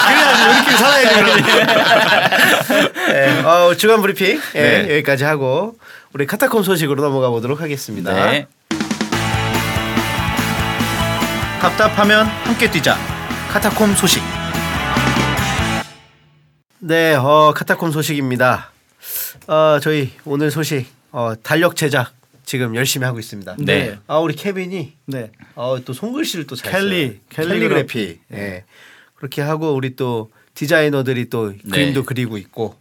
그래야지 0.07 0.43
우리끼리 0.49 0.77
살아야지. 0.77 1.43
네, 3.11 3.41
어, 3.41 3.75
주간 3.75 4.01
브리핑 4.01 4.39
예, 4.55 4.61
네. 4.61 4.93
여기까지 4.95 5.23
하고 5.23 5.75
우리 6.13 6.25
카타콤 6.25 6.63
소식으로 6.63 7.01
넘어가 7.01 7.29
보도록 7.29 7.61
하겠습니다. 7.61 8.13
네. 8.13 8.47
답답하면 11.61 12.25
함께 12.25 12.69
뛰자. 12.69 12.97
카타콤 13.51 13.95
소식. 13.95 14.23
네, 16.79 17.13
어, 17.13 17.53
카타콤 17.55 17.91
소식입니다. 17.91 18.71
어, 19.47 19.79
저희 19.81 20.11
오늘 20.25 20.49
소식 20.51 20.87
어, 21.11 21.33
달력 21.43 21.75
제작 21.75 22.13
지금 22.45 22.75
열심히 22.75 23.05
하고 23.05 23.19
있습니다. 23.19 23.55
네. 23.59 23.97
아 24.07 24.17
우리 24.17 24.35
케빈이 24.35 24.93
네. 25.05 25.31
어, 25.55 25.77
또 25.85 25.93
손글씨를 25.93 26.47
또잘 26.47 26.71
캘리, 26.71 27.07
써요. 27.07 27.15
캘리그래피. 27.29 27.93
캘리그래피. 27.93 28.19
예. 28.33 28.63
그렇게 29.21 29.41
하고 29.41 29.73
우리 29.73 29.95
또 29.95 30.31
디자이너들이 30.55 31.29
또 31.29 31.51
네. 31.51 31.57
그림도 31.71 32.03
그리고 32.03 32.37
있고 32.37 32.75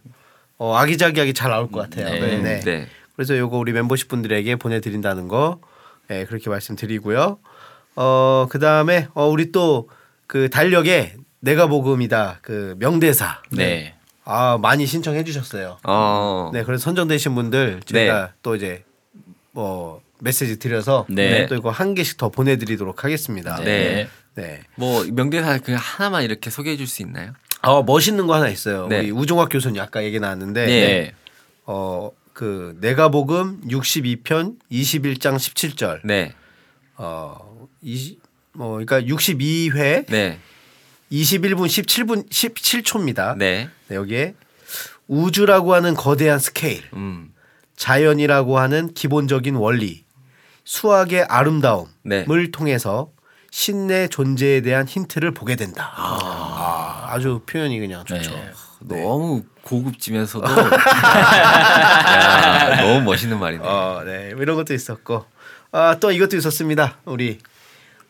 어, 0.57 0.75
아기자기하게 0.75 1.33
잘 1.33 1.51
나올 1.51 1.71
것 1.71 1.79
같아요. 1.89 2.09
네. 2.41 2.59
네. 2.59 2.87
그래서 3.15 3.37
요거 3.37 3.57
우리 3.57 3.71
멤버십 3.71 4.07
분들에게 4.09 4.55
보내드린다는 4.57 5.27
거 5.27 5.59
예, 6.09 6.25
그렇게 6.25 6.49
말씀드리고요. 6.49 7.37
어, 7.95 8.47
그 8.49 8.59
다음에 8.59 9.07
어, 9.13 9.27
우리 9.27 9.51
또 9.51 9.87
그 10.31 10.49
달력에 10.49 11.15
내가 11.41 11.67
복음이다 11.67 12.39
그 12.41 12.75
명대사. 12.79 13.41
네. 13.51 13.95
아 14.23 14.57
많이 14.61 14.85
신청해 14.85 15.25
주셨어요. 15.25 15.77
어. 15.83 16.51
네, 16.53 16.63
그래서 16.63 16.83
선정되신 16.85 17.35
분들 17.35 17.81
제가 17.83 18.31
또 18.41 18.55
이제 18.55 18.85
뭐 19.51 20.01
메시지 20.19 20.57
드려서 20.57 21.05
네. 21.09 21.47
또 21.47 21.55
이거 21.55 21.69
한 21.69 21.95
개씩 21.95 22.17
더 22.17 22.29
보내드리도록 22.29 23.03
하겠습니다. 23.03 23.57
네. 23.57 24.07
네. 24.35 24.61
뭐 24.75 25.03
명대사 25.11 25.59
그 25.59 25.75
하나만 25.77 26.23
이렇게 26.23 26.49
소개해 26.49 26.77
줄 26.77 26.87
수 26.87 27.01
있나요? 27.01 27.33
어 27.61 27.83
멋있는 27.83 28.27
거 28.27 28.35
하나 28.35 28.49
있어요. 28.49 28.87
네. 28.87 28.99
우리 28.99 29.11
우종학 29.11 29.49
교수님 29.49 29.81
아까 29.81 30.03
얘기 30.03 30.19
나왔는데 30.19 30.65
네. 30.65 31.13
어그 31.65 32.77
내가 32.81 33.09
복음 33.09 33.61
62편 33.67 34.55
21장 34.71 35.35
17절 35.35 36.01
네. 36.03 36.33
어, 36.97 37.67
이, 37.81 38.17
뭐, 38.53 38.73
그러니까 38.73 39.01
62회 39.01 40.05
네. 40.07 40.39
21분 41.11 41.65
17분 41.65 42.29
17초입니다. 42.29 43.37
네. 43.37 43.69
여기에 43.89 44.35
우주라고 45.07 45.73
하는 45.73 45.93
거대한 45.93 46.39
스케일, 46.39 46.83
음. 46.93 47.33
자연이라고 47.75 48.59
하는 48.59 48.93
기본적인 48.93 49.55
원리, 49.55 50.03
수학의 50.63 51.23
아름다움을 51.23 51.89
네. 52.03 52.25
통해서 52.51 53.11
신의 53.51 54.09
존재에 54.09 54.61
대한 54.61 54.87
힌트를 54.87 55.33
보게 55.33 55.55
된다. 55.55 55.91
아, 55.95 57.17
주 57.19 57.41
표현이 57.45 57.79
그냥 57.79 58.03
좋죠. 58.05 58.31
네. 58.31 58.51
너무 59.03 59.43
고급지면서도 59.61 60.47
야, 62.01 62.81
너무 62.81 63.01
멋있는 63.01 63.37
말이네. 63.39 63.63
어, 63.63 64.01
네. 64.05 64.33
이런 64.37 64.55
것도 64.55 64.73
있었고. 64.73 65.25
아, 65.73 65.97
또 65.99 66.11
이것도 66.11 66.37
있었습니다. 66.37 66.97
우리 67.05 67.39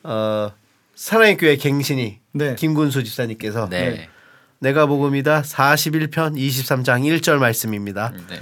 어, 0.04 0.52
사랑의 0.96 1.38
교회 1.38 1.56
갱신이 1.58 2.20
네. 2.34 2.56
김군수 2.56 3.04
집사님께서 3.04 3.68
네. 3.70 4.10
내가 4.60 4.86
복음이다 4.86 5.42
41편 5.42 6.38
23장 6.38 7.02
1절 7.20 7.38
말씀입니다. 7.38 8.14
네. 8.30 8.40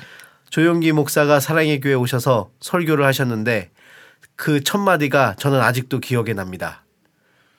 조용기 0.50 0.92
목사가 0.92 1.40
사랑의 1.40 1.80
교회 1.80 1.94
오셔서 1.94 2.50
설교를 2.60 3.06
하셨는데 3.06 3.72
그 4.36 4.62
첫 4.64 4.78
마디가 4.80 5.36
저는 5.40 5.62
아직도 5.62 6.00
기억에 6.00 6.34
납니다. 6.34 6.84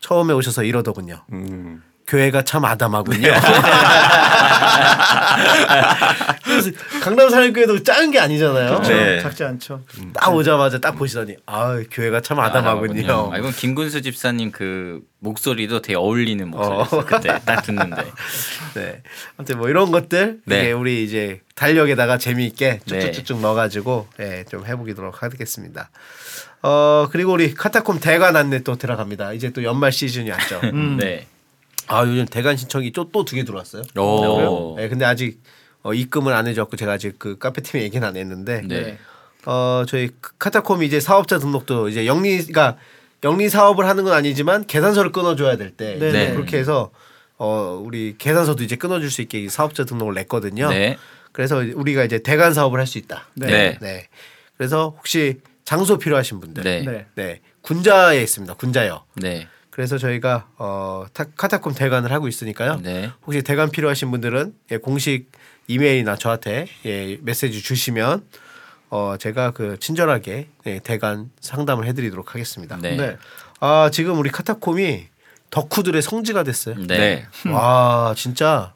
처음에 0.01 0.35
오셔서 0.35 0.65
이러더군요. 0.65 1.25
음. 1.33 1.83
교회가 2.11 2.43
참 2.43 2.65
아담하군요. 2.65 3.29
그래서 6.43 6.71
강남 7.01 7.31
사랑교회도 7.31 7.85
작은 7.85 8.11
게 8.11 8.19
아니잖아요. 8.19 8.83
네. 8.83 9.21
작지 9.21 9.45
않죠. 9.45 9.85
딱 10.13 10.35
오자마자 10.35 10.81
딱 10.81 10.97
보시더니 10.97 11.37
아 11.47 11.81
교회가 11.89 12.21
참 12.21 12.41
아담하군요. 12.41 13.31
아, 13.33 13.39
이건 13.39 13.53
김군수 13.53 14.03
집사님 14.03 14.51
그 14.51 15.03
목소리도 15.21 15.83
되게 15.83 15.97
어울리는 15.97 16.45
어. 16.53 16.57
목소리였어요. 16.57 17.05
그때 17.05 17.41
딱 17.45 17.63
듣는데. 17.63 18.03
네. 18.75 19.03
아무튼 19.37 19.59
뭐 19.59 19.69
이런 19.69 19.93
것들 19.93 20.41
네. 20.47 20.59
이게 20.63 20.73
우리 20.73 21.05
이제 21.05 21.43
달력에다가 21.55 22.19
재미있게 22.19 22.81
네. 22.87 23.01
쭉쭉쭉쭉 23.01 23.41
넣어가지고 23.41 24.09
예, 24.19 24.45
좀 24.51 24.67
해보도록 24.67 25.23
하겠습니다. 25.23 25.91
어 26.62 27.09
그리고 27.11 27.33
우리 27.33 27.55
카타콤 27.55 28.01
대관 28.01 28.37
안내 28.37 28.61
또 28.62 28.77
들어갑니다. 28.77 29.33
이제 29.33 29.51
또 29.51 29.64
연말 29.64 29.92
시즌이 29.92 30.31
왔죠. 30.31 30.61
네. 30.99 31.27
아 31.87 32.03
요즘 32.05 32.27
대관 32.27 32.57
신청이 32.57 32.92
또 32.92 33.05
두 33.11 33.25
개 33.35 33.44
들어왔어요. 33.44 33.83
오. 33.96 34.75
네, 34.77 34.88
근데 34.88 35.05
아직 35.05 35.40
어, 35.83 35.94
입금을 35.94 36.35
안 36.35 36.46
해줬고 36.46 36.77
제가 36.77 36.92
아직 36.92 37.18
그 37.18 37.38
카페 37.38 37.62
팀에 37.62 37.83
얘기는 37.83 38.07
안 38.07 38.16
했는데 38.16 38.62
네. 38.66 38.99
어 39.46 39.85
저희 39.88 40.11
카타콤이 40.38 40.85
이제 40.87 41.01
사업자 41.01 41.38
등록도 41.38 41.88
이제 41.88 42.05
영리가 42.07 42.77
영리 43.25 43.49
사업을 43.49 43.87
하는 43.87 44.05
건 44.05 44.12
아니지만 44.12 44.66
계산서를 44.66 45.12
끊어줘야 45.12 45.57
될때 45.57 45.96
네, 45.99 46.12
네. 46.12 46.33
그렇게 46.35 46.59
해서 46.59 46.90
어 47.38 47.81
우리 47.83 48.16
계산서도 48.18 48.62
이제 48.62 48.77
끊어줄 48.77 49.11
수 49.11 49.23
있게 49.23 49.40
이 49.40 49.49
사업자 49.49 49.85
등록을 49.85 50.12
냈거든요. 50.14 50.68
네. 50.68 50.99
그래서 51.33 51.57
우리가 51.57 52.05
이제 52.05 52.18
대관 52.23 52.53
사업을 52.53 52.79
할 52.79 52.87
수 52.87 52.99
있다. 52.99 53.29
네. 53.35 53.79
네. 53.81 54.09
그래서 54.59 54.94
혹시 54.99 55.40
장소 55.71 55.99
필요하신 55.99 56.41
분들, 56.41 56.65
네. 56.65 56.83
네. 56.83 57.07
네. 57.15 57.41
군자에 57.61 58.21
있습니다. 58.21 58.55
군자요. 58.55 59.05
네. 59.15 59.47
그래서 59.71 59.99
저희가 59.99 60.49
어 60.59 61.05
타- 61.13 61.27
카타콤 61.37 61.75
대관을 61.75 62.11
하고 62.11 62.27
있으니까요. 62.27 62.81
네. 62.83 63.13
혹시 63.25 63.41
대관 63.43 63.71
필요하신 63.71 64.11
분들은 64.11 64.53
예, 64.73 64.79
공식 64.79 65.31
이메일이나 65.69 66.17
저한테 66.17 66.67
예, 66.87 67.19
메시지 67.23 67.63
주시면 67.63 68.25
어 68.89 69.15
제가 69.17 69.53
그 69.53 69.79
친절하게 69.79 70.49
예, 70.67 70.81
대관 70.81 71.31
상담을 71.41 71.87
해드리도록 71.87 72.35
하겠습니다. 72.35 72.77
네. 72.77 72.97
네. 72.97 73.17
아 73.61 73.91
지금 73.93 74.19
우리 74.19 74.29
카타콤이 74.29 75.07
덕후들의 75.51 76.03
성지가 76.03 76.43
됐어요. 76.43 76.75
네. 76.85 77.29
와 77.47 78.13
진짜 78.17 78.75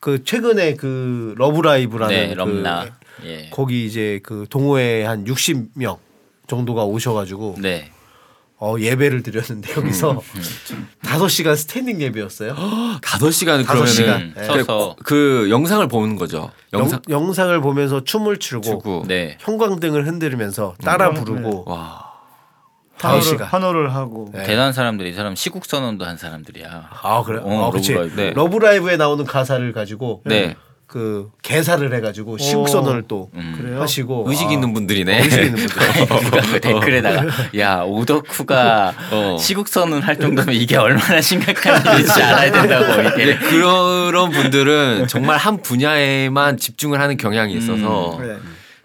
그 0.00 0.24
최근에 0.24 0.74
그 0.74 1.36
러브라이브라는 1.38 2.16
네, 2.16 2.34
그. 2.34 2.92
예. 3.24 3.48
거기 3.50 3.86
이제 3.86 4.18
그 4.24 4.46
동호회 4.50 5.04
한 5.04 5.24
60명 5.26 5.98
정도가 6.46 6.84
오셔가지고 6.84 7.56
네. 7.58 7.90
어, 8.58 8.76
예배를 8.78 9.22
드렸는데 9.22 9.74
여기서 9.76 10.12
음, 10.12 10.88
다섯 11.02 11.28
시간 11.28 11.56
스탠딩 11.56 12.00
예배였어요. 12.00 12.54
다섯 13.02 13.30
시간을 13.30 13.64
다섯 13.64 13.80
그러면은 13.80 13.92
시간. 13.94 14.20
음, 14.22 14.34
네. 14.36 14.44
서서 14.44 14.96
그 15.04 15.48
영상을 15.50 15.86
보는 15.88 16.16
거죠. 16.16 16.50
영상 16.72 17.00
영, 17.10 17.20
영상을 17.26 17.60
보면서 17.60 18.04
춤을 18.04 18.38
추고 18.38 18.62
추고. 18.62 19.04
네. 19.06 19.36
형광등을 19.40 20.06
흔들면서 20.06 20.74
따라 20.82 21.08
음, 21.10 21.14
부르고 21.14 21.64
와. 21.66 22.12
다섯 22.96 23.16
환호를, 23.16 23.22
시간. 23.22 23.48
환호를 23.48 23.94
하고 23.94 24.30
네. 24.32 24.44
대단한 24.44 24.72
사람들이 24.72 25.10
이 25.10 25.12
사람 25.12 25.34
시국 25.34 25.66
선언도 25.66 26.04
한 26.06 26.16
사람들이야. 26.16 26.90
아 27.02 27.22
그래? 27.24 27.40
어, 27.42 27.66
아, 27.66 27.70
그치. 27.70 27.92
러브라이브. 27.92 28.16
네. 28.20 28.30
러브라이브에 28.30 28.96
나오는 28.96 29.24
가사를 29.24 29.72
가지고 29.72 30.22
네. 30.24 30.54
그 30.94 31.28
개사를 31.42 31.92
해가지고 31.92 32.38
시국 32.38 32.68
선언을 32.68 33.02
또 33.08 33.28
음. 33.34 33.56
그래요? 33.58 33.82
하시고 33.82 34.26
의식 34.28 34.46
아, 34.46 34.52
있는 34.52 34.72
분들이네. 34.72 35.24
의식 35.24 35.42
있는 35.42 35.56
분들. 35.56 35.76
누가 36.06 36.40
그 36.52 36.60
댓글에다가 36.60 37.26
야 37.58 37.82
오덕후가 37.82 38.94
어. 39.10 39.36
시국 39.40 39.66
선언 39.66 40.02
할 40.02 40.16
정도면 40.16 40.54
이게 40.54 40.76
얼마나 40.76 41.20
심각한 41.20 41.82
일인지 41.98 42.12
알아야 42.12 42.52
된다고 42.52 43.08
이게. 43.08 43.24
네, 43.24 43.38
그런 43.38 44.30
분들은 44.30 45.08
정말 45.08 45.36
한 45.36 45.60
분야에만 45.62 46.58
집중을 46.58 47.00
하는 47.00 47.16
경향이 47.16 47.54
있어서 47.54 48.16
네. 48.22 48.36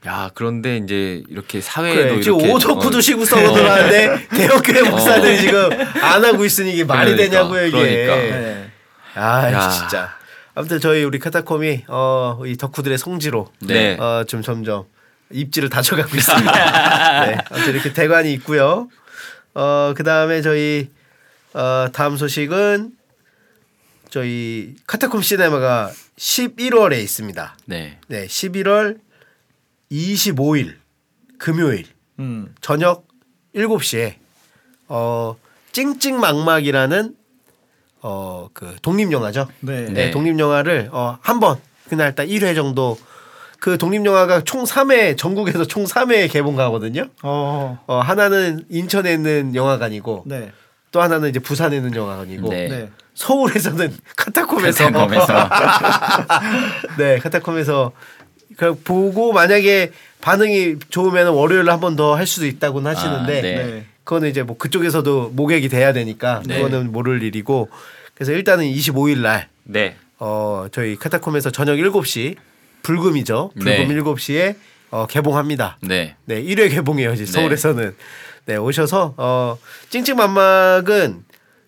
야 0.08 0.32
그런데 0.34 0.78
이제 0.78 1.22
이렇게 1.30 1.62
사회에도 1.62 2.14
그래, 2.16 2.22
지금 2.22 2.40
이렇게 2.40 2.54
오덕후도 2.54 2.98
어, 2.98 3.02
시국 3.02 3.28
선언 3.28 3.56
을 3.56 3.70
하는데 3.70 4.28
대형교회 4.30 4.82
목사들이 4.90 5.38
지금 5.42 5.70
안 6.02 6.26
하고 6.26 6.44
있으니 6.44 6.74
이게 6.74 6.84
말이 6.86 7.12
그러니까, 7.12 7.30
되냐고요 7.38 7.66
이게. 7.68 8.06
그러니까. 8.08 8.16
네. 8.16 8.72
아 9.14 9.52
야. 9.52 9.70
진짜. 9.70 10.19
아무튼 10.60 10.82
저희 10.82 11.06
우리 11.06 11.20
카타콤이 11.20 11.86
어, 11.88 12.42
이 12.46 12.58
덕후들의 12.58 12.98
성지로 12.98 13.50
네. 13.62 13.96
어, 13.96 14.26
좀 14.28 14.42
점점 14.42 14.84
입지를 15.32 15.70
다져가고 15.70 16.14
있습니다. 16.14 16.52
네, 17.26 17.38
아무튼 17.50 17.74
이렇게 17.74 17.94
대관이 17.94 18.34
있고요. 18.34 18.90
어, 19.54 19.94
그 19.96 20.04
다음에 20.04 20.42
저희 20.42 20.90
어, 21.54 21.88
다음 21.94 22.18
소식은 22.18 22.92
저희 24.10 24.76
카타콤 24.86 25.22
시네마가 25.22 25.94
11월에 26.18 27.02
있습니다. 27.04 27.58
네. 27.64 27.98
네, 28.10 28.28
11월 28.28 29.00
25일 29.90 30.76
금요일 31.38 31.86
음. 32.20 32.54
저녁 32.60 33.08
7시에 33.56 34.16
어 34.90 35.38
찡찡망막이라는 35.72 37.16
어 38.02 38.48
그 38.54 38.76
독립 38.82 39.12
영화죠. 39.12 39.48
네. 39.62 39.82
네, 39.86 39.92
네. 39.94 40.12
독립 40.12 40.38
영화를 40.40 40.90
어 40.92 41.18
한 41.22 41.40
번 41.40 41.58
그날 41.90 42.14
딱 42.16 42.26
1회 42.26 42.56
정도 42.56 42.98
그 43.60 43.78
독립 43.78 44.06
영화가 44.06 44.42
총 44.46 44.64
3회 44.64 45.18
전국에서 45.18 45.66
총 45.66 45.84
3회 45.86 46.32
개봉가거든요. 46.32 47.08
어. 47.24 47.80
어 47.88 48.00
하나는 48.00 48.64
인천에 48.70 49.14
있는 49.14 49.54
영화관이고 49.56 50.24
네. 50.28 50.52
또 50.92 51.02
하나는 51.02 51.30
이제 51.30 51.40
부산에 51.40 51.76
있는 51.76 51.94
영화관이고 51.96 52.50
네. 52.50 52.68
네. 52.70 52.90
서울에서는 53.16 53.96
카타콤에서 54.16 54.86
카타콤에서. 54.92 55.50
네 56.98 57.18
카타콤에서 57.20 57.92
그 58.58 58.76
보고 58.84 59.32
만약에 59.34 59.92
반응이 60.22 60.78
좋으면 60.90 61.28
월요일에 61.30 61.70
한 61.70 61.80
번 61.80 61.96
더 61.96 62.16
할 62.16 62.28
수도 62.28 62.46
있다고는 62.46 62.90
하시는데 62.92 63.40
아, 63.40 63.42
네. 63.42 63.86
네. 64.10 64.20
그거는 64.20 64.30
이제 64.30 64.42
뭐 64.42 64.58
그쪽에서도 64.58 65.30
모객이 65.36 65.70
돼야 65.70 65.94
되니까 65.94 66.42
네. 66.46 66.56
그거는 66.56 66.92
모를 66.92 67.22
일이고 67.22 67.70
그래서 68.16 68.32
일단은 68.32 68.66
25일 68.66 69.20
날 69.20 69.50
네. 69.64 69.96
어, 70.18 70.66
저희 70.72 70.96
카타콤에서 70.96 71.52
저녁 71.52 71.76
7시 71.76 72.36
불금이죠. 72.82 73.52
불금 73.54 73.66
네. 73.72 73.88
7시에 73.88 74.56
어, 74.90 75.06
개봉합니다. 75.06 75.78
네. 75.82 76.16
네, 76.26 76.42
1회 76.44 76.72
개봉이에요. 76.72 77.14
이제 77.14 77.26
네. 77.26 77.32
서울에서는. 77.32 77.96
네, 78.46 78.56
오셔서 78.56 79.14
어, 79.18 79.60
찡찡맘막은 79.90 81.24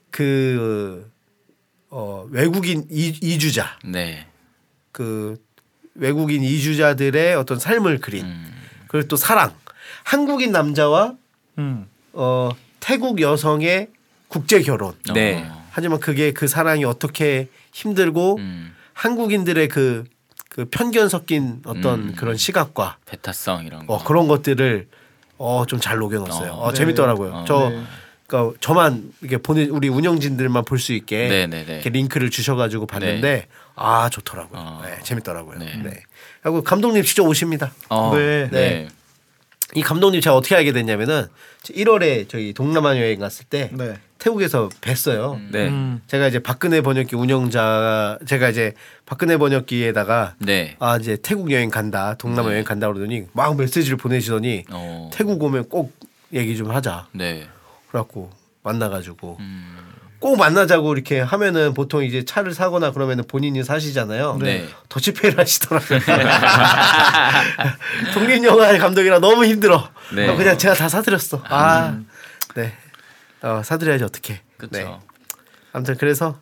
그 0.09 1.07
어, 1.91 2.27
외국인 2.31 2.87
이, 2.89 3.13
이주자 3.21 3.77
네. 3.85 4.25
그 4.91 5.37
외국인 5.93 6.41
이주자들의 6.41 7.35
어떤 7.35 7.59
삶을 7.59 7.99
그린 7.99 8.25
음. 8.25 8.51
그리고 8.87 9.07
또 9.07 9.15
사랑 9.15 9.53
한국인 10.03 10.51
남자와 10.51 11.13
음. 11.59 11.90
어, 12.13 12.49
태국 12.79 13.21
여성의 13.21 13.87
국제 14.27 14.61
결혼. 14.61 14.93
네. 15.13 15.45
어. 15.49 15.61
하지만 15.71 15.99
그게 15.99 16.31
그 16.31 16.47
사랑이 16.47 16.83
어떻게 16.85 17.47
힘들고 17.73 18.37
음. 18.37 18.75
한국인들의 18.93 19.67
그, 19.69 20.03
그 20.49 20.65
편견 20.65 21.09
섞인 21.09 21.61
어떤 21.65 22.09
음. 22.09 22.13
그런 22.15 22.35
시각과 22.37 22.97
베타성 23.05 23.65
이런 23.65 23.85
거. 23.87 23.93
어, 23.95 24.03
그런 24.03 24.27
것들을 24.27 24.87
어, 25.37 25.65
좀 25.65 25.79
잘 25.79 25.97
녹여놨어요. 25.97 26.51
어, 26.51 26.67
어, 26.67 26.71
네. 26.71 26.77
재밌더라고요. 26.77 27.31
어, 27.33 27.45
저 27.47 27.69
네. 27.69 27.81
그러니까 28.27 28.57
저만 28.61 29.11
이게 29.23 29.37
보내 29.37 29.65
우리 29.65 29.89
운영진들만 29.89 30.63
볼 30.65 30.77
수 30.79 30.93
있게 30.93 31.27
네, 31.27 31.47
네, 31.47 31.65
네. 31.65 31.73
이렇게 31.75 31.89
링크를 31.89 32.29
주셔가지고 32.29 32.85
봤는데 32.85 33.47
아 33.75 34.09
좋더라고요. 34.09 34.59
어. 34.61 34.81
네, 34.85 34.99
재밌더라고요. 35.03 35.57
네. 35.59 35.81
네. 35.83 36.03
그리고 36.43 36.63
감독님 36.63 37.03
직접 37.03 37.23
오십니다. 37.25 37.71
어. 37.89 38.13
네. 38.15 38.49
네. 38.51 38.87
이 39.75 39.81
감독님 39.81 40.21
제가 40.21 40.35
어떻게 40.35 40.55
알게 40.55 40.71
됐냐면은 40.71 41.27
1월에 41.63 42.27
저희 42.27 42.53
동남아 42.53 42.97
여행 42.97 43.19
갔을 43.19 43.45
때 43.45 43.69
네. 43.73 43.95
태국에서 44.17 44.69
뵀어요. 44.81 45.39
네. 45.51 45.67
음. 45.67 46.01
제가 46.07 46.27
이제 46.27 46.39
박근혜 46.39 46.81
번역기 46.81 47.15
운영자 47.15 48.19
제가 48.27 48.49
이제 48.49 48.73
박근혜 49.05 49.37
번역기에다가 49.37 50.35
네. 50.39 50.75
아 50.79 50.97
이제 50.97 51.17
태국 51.21 51.51
여행 51.51 51.69
간다 51.69 52.15
동남아 52.15 52.51
여행 52.51 52.63
간다 52.63 52.87
그러더니 52.87 53.25
막 53.33 53.55
메시지를 53.55 53.97
보내시더니 53.97 54.65
어. 54.69 55.09
태국 55.13 55.41
오면 55.41 55.69
꼭 55.69 55.93
얘기 56.33 56.55
좀 56.55 56.71
하자 56.71 57.07
네. 57.13 57.47
그래갖고 57.89 58.29
만나가지고 58.63 59.37
음. 59.39 59.77
꼭 60.21 60.37
만나자고 60.37 60.93
이렇게 60.93 61.19
하면은 61.19 61.73
보통 61.73 62.05
이제 62.05 62.23
차를 62.23 62.53
사거나 62.53 62.91
그러면은 62.91 63.23
본인이 63.27 63.63
사시잖아요. 63.63 64.37
네. 64.39 64.69
더치페이를 64.87 65.39
하시더라고요. 65.39 65.99
독립 68.13 68.43
영화 68.43 68.77
감독이라 68.77 69.17
너무 69.17 69.45
힘들어. 69.45 69.89
네. 70.13 70.25
그럼 70.25 70.37
그냥 70.37 70.59
제가 70.59 70.75
다 70.75 70.87
사드렸어. 70.87 71.41
아, 71.45 71.99
네. 72.55 72.71
어, 73.41 73.63
사드려야지 73.65 74.03
어떻게. 74.03 74.41
그렇죠. 74.57 75.01
아무튼 75.73 75.97
그래서 75.97 76.39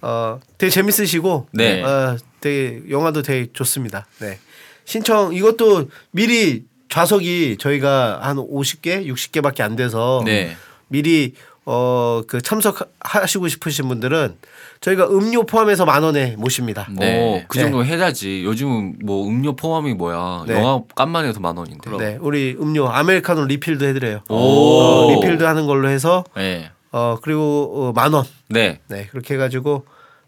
어 0.00 0.38
되게 0.56 0.70
재밌으시고 0.70 1.48
네. 1.52 1.82
어 1.82 2.16
되게 2.40 2.82
영화도 2.88 3.22
되게 3.22 3.50
좋습니다. 3.52 4.06
네. 4.20 4.38
신청 4.84 5.34
이것도 5.34 5.88
미리 6.12 6.66
좌석이 6.88 7.56
저희가 7.58 8.20
한 8.22 8.36
50개, 8.36 9.04
60개밖에 9.08 9.62
안 9.62 9.74
돼서 9.74 10.22
네. 10.24 10.56
미리 10.86 11.34
어 11.70 12.22
그 12.26 12.40
참석하시고 12.40 13.48
싶으신 13.48 13.88
분들은 13.88 14.36
저희가 14.80 15.08
음료 15.08 15.44
포함해서 15.44 15.84
만 15.84 16.02
원에 16.02 16.34
모십니다. 16.36 16.86
네. 16.90 17.20
어, 17.20 17.44
그 17.48 17.58
정도 17.58 17.84
해야지. 17.84 18.44
요즘은 18.44 19.00
뭐 19.04 19.26
음료 19.26 19.54
포함이 19.56 19.94
뭐야. 19.94 20.44
네. 20.46 20.54
영화 20.54 20.80
값만 20.94 21.24
해도 21.24 21.40
만 21.40 21.56
원인데. 21.56 21.90
네, 21.98 22.18
우리 22.20 22.56
음료 22.60 22.88
아메리카노 22.88 23.46
리필도 23.46 23.84
해드려요. 23.86 24.20
오. 24.28 24.34
어, 24.34 25.10
리필도 25.14 25.46
하는 25.46 25.66
걸로 25.66 25.88
해서 25.88 26.24
네. 26.36 26.70
어 26.92 27.18
그리고 27.20 27.72
어, 27.74 27.92
만 27.92 28.12
원. 28.12 28.24
네. 28.48 28.80
네 28.88 29.06
그렇게 29.10 29.34
해가지고 29.34 29.84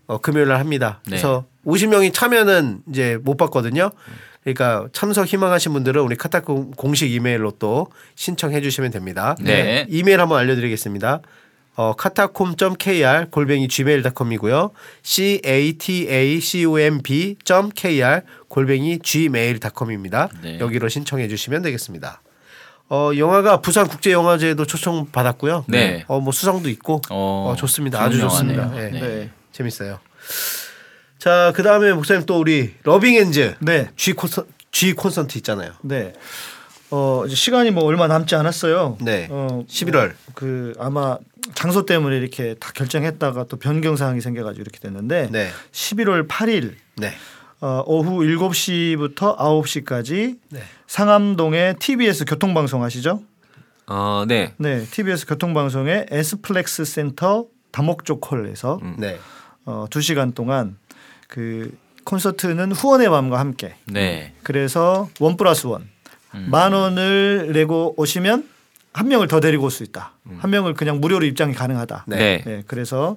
어, 0.07 0.19
금요일 0.19 0.49
날 0.49 0.59
합니다. 0.59 1.01
네. 1.05 1.11
그래서 1.11 1.45
50명이 1.67 2.13
차면은 2.13 2.81
이제 2.91 3.19
못 3.23 3.37
받거든요. 3.37 3.91
그러니까 4.43 4.89
참석 4.93 5.27
희망하신 5.27 5.73
분들은 5.73 6.03
우리 6.03 6.17
카타콤 6.17 6.73
공식 6.73 7.13
이메일로 7.13 7.53
또 7.59 7.89
신청해 8.15 8.61
주시면 8.63 8.91
됩니다. 8.91 9.37
네. 9.41 9.87
이메일 9.89 10.21
한번 10.21 10.39
알려드리겠습니다. 10.39 11.21
어, 11.77 11.95
카타콤.kr 11.95 13.29
골뱅이 13.31 13.69
gmail.com이고요. 13.69 14.71
c 15.03 15.41
a 15.45 15.73
t 15.75 16.09
a 16.11 16.41
c 16.41 16.65
o 16.65 16.79
m 16.79 17.01
b.kr 17.03 18.23
골뱅이 18.49 18.99
gmail.com입니다. 18.99 20.29
네. 20.43 20.59
여기로 20.59 20.89
신청해 20.89 21.29
주시면 21.29 21.63
되겠습니다. 21.63 22.23
어, 22.89 23.13
영화가 23.17 23.61
부산 23.61 23.87
국제 23.87 24.11
영화제도 24.11 24.67
초청 24.67 25.11
받았고요. 25.13 25.65
네. 25.69 26.05
어, 26.09 26.19
뭐 26.21 26.33
수상도 26.33 26.69
있고 26.69 27.01
어, 27.09 27.53
어, 27.53 27.57
좋습니다. 27.57 28.03
아주 28.03 28.19
좋습니다. 28.19 28.65
영화네요. 28.65 28.91
네. 28.91 29.01
네. 29.01 29.31
재밌어요. 29.53 30.01
자, 31.21 31.53
그 31.55 31.63
다음에 31.63 31.93
목사님 31.93 32.25
또 32.25 32.41
우리 32.41 32.73
러빙 32.83 33.15
핸즈 33.15 33.57
네. 33.61 33.91
G 33.95 34.15
콘서 34.15 34.47
G 34.73 34.95
콘서트 34.95 35.37
있잖아요. 35.39 35.73
네. 35.83 36.15
어 36.91 37.25
이제 37.27 37.37
시간이 37.37 37.71
뭐 37.73 37.85
얼마 37.85 38.09
남지 38.09 38.35
않았어요. 38.35 38.97
네. 39.03 39.29
어, 39.31 39.63
11월. 39.69 40.15
그 40.35 40.73
아마 40.79 41.19
장소 41.55 41.85
때문에 41.85 42.17
이렇게 42.17 42.55
다 42.55 42.73
결정했다가 42.75 43.45
또 43.45 43.59
변경 43.59 43.97
사항이 43.97 44.23
생겨 44.23 44.43
가지고 44.43 44.63
이렇게 44.63 44.79
됐는데 44.81 45.29
네. 45.31 45.51
11월 45.73 46.27
8일 46.27 46.73
네. 46.97 47.13
어, 47.61 47.83
오후 47.87 48.21
7시부터 48.21 49.37
9시까지 49.37 50.39
네. 50.49 50.63
상암동의 50.87 51.77
TBS 51.81 52.25
교통방송 52.25 52.83
아시죠? 52.83 53.23
어, 53.87 54.25
네. 54.27 54.55
네, 54.57 54.87
TBS 54.91 55.27
교통방송의 55.27 56.07
에스플렉스 56.11 56.87
센터 56.87 57.45
다목적 57.73 58.21
홀에서 58.33 58.81
네. 58.97 59.19
어, 59.67 59.85
2시간 59.91 60.35
동안 60.35 60.79
그 61.31 61.75
콘서트는 62.05 62.73
후원의 62.73 63.09
밤과 63.09 63.39
함께. 63.39 63.75
네. 63.87 64.35
그래서 64.43 65.09
원 65.21 65.37
플러스 65.37 65.67
원. 65.67 65.89
음. 66.35 66.49
만 66.51 66.73
원을 66.73 67.53
내고 67.53 67.95
오시면 67.97 68.49
한 68.93 69.09
명을 69.09 69.29
더 69.29 69.41
데리고 69.41 69.65
올 69.65 69.71
수 69.71 69.83
있다. 69.85 70.13
한 70.39 70.51
명을 70.51 70.75
그냥 70.75 71.01
무료로 71.01 71.25
입장이 71.25 71.55
가능하다. 71.55 72.05
네. 72.09 72.43
네, 72.45 72.63
그래서 72.67 73.17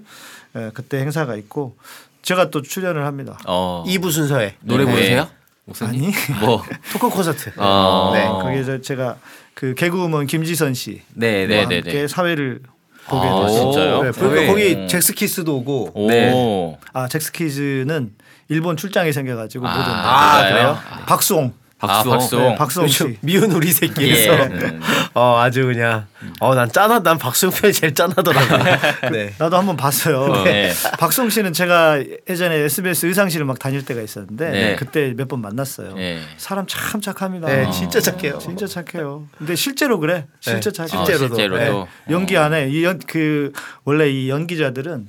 예, 0.55 0.69
그때 0.73 0.99
행사가 0.99 1.35
있고 1.37 1.75
제가 2.21 2.49
또 2.51 2.61
출연을 2.61 3.05
합니다. 3.05 3.37
어. 3.45 3.83
2부 3.87 4.11
순서에 4.11 4.55
노래 4.61 4.85
네. 4.85 4.91
부르세요? 4.91 5.27
목사님? 5.65 6.03
아니 6.05 6.39
뭐. 6.45 6.63
토크 6.93 7.09
콘서트. 7.09 7.51
어. 7.57 8.11
네. 8.13 8.27
거기에 8.27 8.81
제가 8.81 9.17
그 9.55 9.73
개그우먼 9.73 10.27
김지선 10.27 10.73
씨와 10.75 10.97
네, 11.15 11.47
네, 11.47 11.65
네. 11.65 11.67
네. 11.67 11.75
함께 11.77 12.07
사회를 12.07 12.61
보게 13.07 13.27
아. 13.27 13.47
진짜요? 13.47 14.03
네, 14.03 14.11
그러니까 14.11 14.41
네. 14.41 14.47
거기 14.47 14.87
잭스키스도 14.87 15.57
오고 15.57 15.91
오. 15.93 16.07
네. 16.07 16.77
아 16.93 17.07
잭스키즈는 17.07 18.11
일본 18.49 18.77
출장이 18.77 19.11
생겨가지고 19.13 19.65
못 19.65 19.69
온다. 19.71 19.83
아, 19.85 20.49
그래요? 20.49 20.77
박수홍, 21.05 21.53
아, 21.55 21.62
박수. 21.87 22.09
박수. 22.09 22.35
네, 22.37 22.55
박수홍 22.55 22.85
요즘 22.87 23.11
씨. 23.13 23.17
미운 23.21 23.51
우리 23.51 23.71
새끼에서 23.71 24.33
예. 24.33 24.43
음. 24.45 24.81
어 25.13 25.37
아주 25.39 25.65
그냥 25.65 26.05
어 26.39 26.55
난 26.55 26.71
짠하 26.71 26.99
난 27.03 27.17
박수영 27.17 27.51
편이 27.51 27.73
제일 27.73 27.93
짠하더라고. 27.93 28.63
네. 29.11 29.33
나도 29.39 29.57
한번 29.57 29.75
봤어요. 29.77 30.43
네. 30.43 30.71
박수홍 30.99 31.29
씨는 31.29 31.53
제가 31.53 32.01
예전에 32.29 32.55
SBS 32.55 33.05
의상실을 33.07 33.45
막 33.45 33.59
다닐 33.59 33.83
때가 33.85 34.01
있었는데 34.01 34.49
네. 34.51 34.75
그때 34.75 35.13
몇 35.17 35.27
번 35.27 35.41
만났어요. 35.41 35.93
네. 35.95 36.19
사람 36.37 36.65
참 36.67 37.01
착합니다. 37.01 37.47
네, 37.47 37.69
진짜 37.71 37.99
착해요. 37.99 38.37
진짜 38.39 38.67
착해요. 38.67 39.27
근데 39.37 39.55
실제로 39.55 39.99
그래. 39.99 40.25
네, 40.45 40.59
착해. 40.59 40.87
실제로도. 40.87 41.33
아, 41.33 41.37
실제로도. 41.37 41.87
연기 42.09 42.37
안에 42.37 42.69
이연그 42.69 43.51
원래 43.83 44.09
이 44.09 44.29
연기자들은 44.29 45.07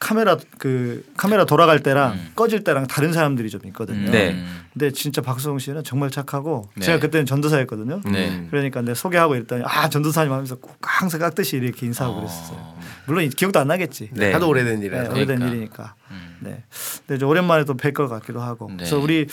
카메라 0.00 0.36
그 0.58 1.04
카메라 1.16 1.44
돌아갈 1.44 1.82
때랑 1.82 2.18
꺼질 2.36 2.62
때랑 2.64 2.86
다른 2.86 3.12
사람들이 3.12 3.50
좀 3.50 3.60
있거든요. 3.66 4.10
네. 4.10 4.32
음. 4.32 4.62
근데 4.72 4.92
진짜 4.92 5.20
박수홍 5.20 5.58
씨는 5.58 5.82
정말 5.84 6.10
착하고 6.10 6.68
네. 6.76 6.84
제가 6.84 7.00
그때는 7.00 7.26
전도사였거든요. 7.26 8.02
네. 8.04 8.46
그러니까 8.50 8.80
내 8.82 8.94
소개하고 8.94 9.34
이랬더니 9.34 9.62
아 9.66 9.88
전도사님 9.88 10.32
하면서 10.32 10.54
꼭 10.56 10.76
항상 10.82 11.18
깍듯이 11.20 11.56
이렇게 11.56 11.86
인사하고 11.86 12.16
그랬었어요. 12.16 12.78
물론 13.06 13.28
기억도 13.28 13.58
안 13.58 13.66
나겠지. 13.68 14.10
네. 14.12 14.32
하도 14.32 14.48
오래된 14.48 14.78
네, 14.80 14.86
일이라서. 14.86 15.10
오래된 15.10 15.38
그러니까. 15.38 15.46
일이니까. 15.56 15.94
네. 16.40 16.62
근데 17.06 17.16
이제 17.16 17.24
오랜만에 17.24 17.64
또 17.64 17.74
뵐 17.74 17.92
것 17.92 18.08
같기도 18.08 18.40
하고. 18.40 18.68
네. 18.68 18.76
그래서 18.78 18.98
우리 18.98 19.26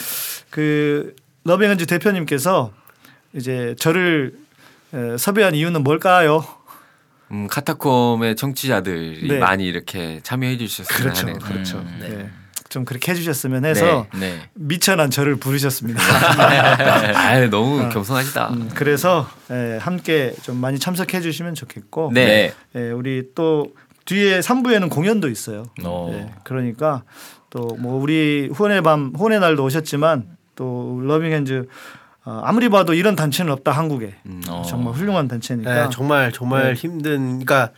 그 0.49 1.13
러빙은지 1.43 1.85
대표님께서 1.85 2.71
이제 3.33 3.75
저를 3.77 4.33
에, 4.93 5.17
섭외한 5.17 5.53
이유는 5.53 5.83
뭘까요? 5.83 6.43
음, 7.31 7.47
카타콤의 7.47 8.35
청취자들이 8.35 9.27
네. 9.27 9.39
많이 9.39 9.65
이렇게 9.65 10.19
참여해 10.23 10.57
주셨으면 10.57 11.01
그렇죠, 11.01 11.27
하는 11.27 11.39
그렇죠. 11.39 11.77
음, 11.79 11.97
네. 11.99 12.29
좀 12.69 12.83
그렇게 12.83 13.11
해주셨으면 13.11 13.63
해서 13.63 14.07
네. 14.19 14.37
미천한 14.53 15.09
저를 15.09 15.37
부르셨습니다. 15.37 16.01
아, 16.03 17.39
너무 17.49 17.89
겸손하시다. 17.89 18.49
음, 18.49 18.69
그래서 18.73 19.29
에, 19.49 19.77
함께 19.77 20.33
좀 20.41 20.57
많이 20.57 20.77
참석해 20.79 21.21
주시면 21.21 21.55
좋겠고, 21.55 22.11
네. 22.13 22.53
에, 22.75 22.91
우리 22.91 23.29
또 23.33 23.73
뒤에 24.05 24.39
3부에는 24.39 24.89
공연도 24.89 25.29
있어요. 25.29 25.65
어. 25.83 26.09
네, 26.11 26.31
그러니까 26.43 27.03
또 27.49 27.75
뭐 27.79 28.01
우리 28.01 28.49
후원의 28.53 28.81
밤, 28.81 29.13
후원의 29.15 29.39
날도 29.39 29.63
오셨지만 29.63 30.25
또 30.55 30.99
러빙핸즈 31.03 31.53
어, 31.63 31.67
아무리 32.25 32.69
봐도 32.69 32.93
이런 32.93 33.15
단체는 33.15 33.51
없다 33.53 33.71
한국에 33.71 34.15
어. 34.49 34.63
정말 34.67 34.93
훌륭한 34.93 35.27
단체니까 35.27 35.85
네, 35.85 35.89
정말 35.91 36.31
정말 36.31 36.73
네. 36.73 36.79
힘든. 36.79 37.39
그러니까 37.45 37.71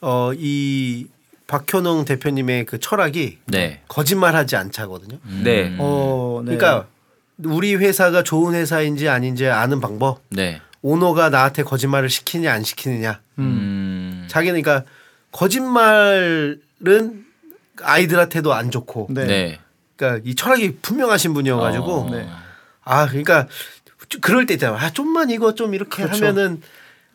어 0.00 0.32
이 0.36 1.06
박효농 1.46 2.04
대표님의 2.04 2.66
그 2.66 2.80
철학이 2.80 3.38
네. 3.46 3.80
거짓말하지 3.88 4.56
않자거든요. 4.56 5.18
네. 5.42 5.76
어, 5.78 6.42
네. 6.44 6.56
그러니까 6.56 6.86
우리 7.44 7.74
회사가 7.74 8.22
좋은 8.22 8.54
회사인지 8.54 9.08
아닌지 9.08 9.46
아는 9.46 9.80
방법. 9.80 10.20
네. 10.30 10.60
오너가 10.82 11.30
나한테 11.30 11.62
거짓말을 11.62 12.08
시키냐 12.08 12.52
안 12.52 12.62
시키느냐. 12.62 13.20
음. 13.38 14.26
자기는 14.28 14.60
그러니까 14.62 14.88
거짓말은 15.32 16.60
아이들한테도 17.82 18.52
안 18.52 18.70
좋고. 18.70 19.08
네. 19.10 19.26
네. 19.26 19.60
그러니까 19.96 20.22
이 20.24 20.34
철학이 20.34 20.78
분명하신 20.80 21.34
분이어가지고. 21.34 21.92
어. 21.94 22.10
네. 22.10 22.28
아 22.84 23.06
그러니까 23.06 23.48
그럴 24.20 24.46
때 24.46 24.54
있잖아. 24.54 24.76
아 24.78 24.90
좀만 24.90 25.30
이거 25.30 25.54
좀 25.54 25.74
이렇게 25.74 26.02
그렇죠. 26.04 26.26
하면은 26.26 26.60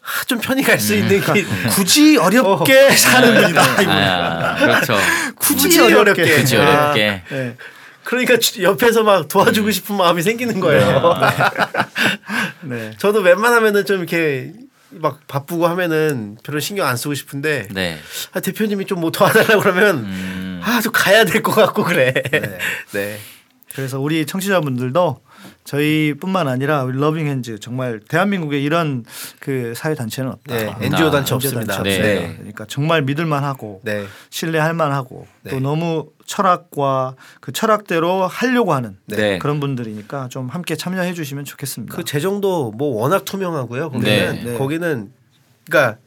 아, 0.01 0.23
좀 0.25 0.39
편히 0.39 0.63
갈 0.63 0.79
수 0.79 0.95
있는 0.95 1.21
게 1.21 1.43
굳이 1.69 2.17
어렵게 2.17 2.91
사는 2.91 3.33
분이다. 3.33 3.61
아, 3.61 4.55
그렇죠. 4.55 4.95
굳이, 5.35 5.67
굳이 5.67 5.81
어렵게. 5.81 5.99
어렵게. 6.21 6.35
그치 6.35 6.57
아. 6.57 6.61
어렵게. 6.61 7.23
네. 7.29 7.57
그러니까 8.03 8.37
주- 8.37 8.63
옆에서 8.63 9.03
막 9.03 9.27
도와주고 9.27 9.69
싶은 9.71 9.95
마음이 9.97 10.21
생기는 10.23 10.59
거예요. 10.59 11.13
네. 12.63 12.91
저도 12.97 13.19
웬만하면은 13.19 13.85
좀 13.85 13.97
이렇게 13.99 14.53
막 14.91 15.19
바쁘고 15.27 15.67
하면은 15.67 16.37
별로 16.43 16.59
신경 16.59 16.87
안 16.87 16.97
쓰고 16.97 17.13
싶은데 17.13 17.67
네. 17.71 17.99
아, 18.33 18.39
대표님이 18.39 18.85
좀 18.85 18.99
뭐 18.99 19.11
도와달라고 19.11 19.61
그러면 19.61 19.97
음. 19.99 20.61
아좀 20.63 20.91
가야 20.91 21.23
될 21.25 21.41
것 21.43 21.53
같고 21.53 21.83
그래. 21.83 22.13
네. 22.93 23.19
그래서 23.75 23.99
우리 23.99 24.25
청취자분들도 24.25 25.21
저희뿐만 25.69 26.47
아니라 26.47 26.83
우리 26.83 26.97
러빙핸즈 26.97 27.59
정말 27.59 27.99
대한민국에 27.99 28.59
이런 28.59 29.05
그 29.39 29.73
사회 29.75 29.93
단체는 29.93 30.31
없다. 30.31 30.55
네, 30.55 30.75
NGO 30.81 31.11
단체 31.11 31.35
없습니다. 31.35 31.75
단체 31.75 32.01
네. 32.01 32.13
없습니다. 32.15 32.37
그러니까 32.37 32.65
정말 32.67 33.03
믿을만하고 33.03 33.81
네. 33.83 34.05
신뢰할 34.31 34.73
만하고 34.73 35.27
네. 35.43 35.51
또 35.51 35.59
너무 35.59 36.09
철학과 36.25 37.13
그 37.39 37.51
철학대로 37.51 38.25
하려고 38.25 38.73
하는 38.73 38.97
네. 39.05 39.37
그런 39.37 39.59
분들이니까 39.59 40.29
좀 40.29 40.47
함께 40.47 40.75
참여해 40.75 41.13
주시면 41.13 41.45
좋겠습니다. 41.45 41.95
그 41.95 42.03
재정도 42.03 42.71
뭐 42.71 42.99
워낙 42.99 43.23
투명하고요. 43.25 43.91
거기는 43.91 44.33
네. 44.35 44.43
네. 44.43 44.57
거기는 44.57 45.11
그러니까 45.69 45.99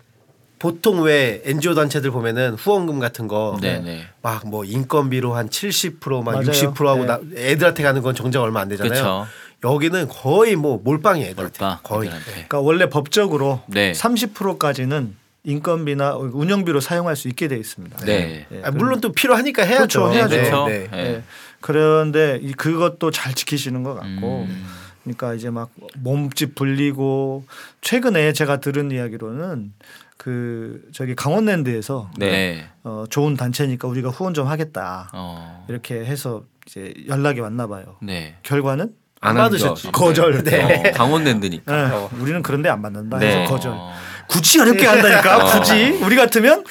보통 0.58 1.02
왜 1.02 1.40
NGO 1.44 1.74
단체들 1.74 2.10
보면은 2.10 2.54
후원금 2.54 2.98
같은 2.98 3.28
거 3.28 3.58
네, 3.60 3.80
네. 3.80 4.06
막뭐 4.22 4.64
인건비로 4.64 5.34
한 5.34 5.48
70%막 5.48 6.24
맞아요. 6.24 6.46
60% 6.46 6.86
하고 6.86 7.00
네. 7.00 7.06
나, 7.06 7.20
애들한테 7.36 7.82
가는 7.82 8.00
건 8.02 8.14
정작 8.14 8.42
얼마 8.42 8.60
안 8.60 8.68
되잖아요. 8.68 8.90
그렇죠. 8.90 9.26
여기는 9.64 10.08
거의 10.08 10.56
뭐 10.56 10.80
몰빵이에요. 10.82 11.34
몰빵. 11.36 11.78
거의. 11.82 12.08
애들한테. 12.08 12.30
그러니까 12.32 12.60
원래 12.60 12.88
법적으로 12.88 13.62
네. 13.66 13.92
30%까지는 13.92 15.16
인건비나 15.44 16.14
운영비로 16.16 16.80
사용할 16.80 17.16
수 17.16 17.28
있게 17.28 17.48
돼 17.48 17.56
있습니다. 17.56 17.98
네. 18.04 18.46
예, 18.52 18.62
아, 18.64 18.70
물론 18.70 19.00
또 19.00 19.12
필요하니까 19.12 19.62
해야죠. 19.64 20.04
그렇죠, 20.04 20.12
해야죠. 20.14 20.36
네, 20.36 20.42
그렇죠. 20.42 20.68
네. 20.68 20.88
네. 20.90 20.98
예. 20.98 21.22
그런데 21.60 22.38
이- 22.42 22.52
그것도 22.52 23.10
잘 23.10 23.34
지키시는 23.34 23.82
것 23.82 23.94
같고 23.94 24.46
음. 24.48 24.66
그러니까 25.02 25.34
이제 25.34 25.50
막 25.50 25.70
몸집 25.96 26.54
불리고 26.54 27.44
최근에 27.80 28.32
제가 28.32 28.58
들은 28.60 28.92
이야기로는 28.92 29.72
그 30.16 30.80
저기 30.92 31.16
강원랜드에서 31.16 32.08
네. 32.16 32.30
네. 32.30 32.68
어, 32.84 33.04
좋은 33.10 33.36
단체니까 33.36 33.88
우리가 33.88 34.10
후원 34.10 34.34
좀 34.34 34.46
하겠다 34.46 35.10
어. 35.12 35.66
이렇게 35.68 35.96
해서 36.04 36.44
이제 36.66 36.94
연락이 37.08 37.40
왔나 37.40 37.66
봐요. 37.66 37.96
네. 38.00 38.36
결과는 38.44 38.94
안한 39.22 39.44
받으셨지. 39.44 39.90
거. 39.92 40.06
거절. 40.06 40.44
네. 40.44 40.90
어, 40.90 40.92
강원랜드니까. 40.96 41.72
예, 41.72 42.08
우리는 42.20 42.42
그런데 42.42 42.68
안 42.68 42.82
받는다 42.82 43.18
네. 43.18 43.28
해서 43.42 43.50
거절. 43.52 43.72
어. 43.74 43.92
굳이 44.28 44.60
어렵게 44.60 44.86
한다니까 44.86 45.36
어. 45.38 45.44
굳이 45.46 45.98
우리 46.02 46.16
같으면 46.16 46.64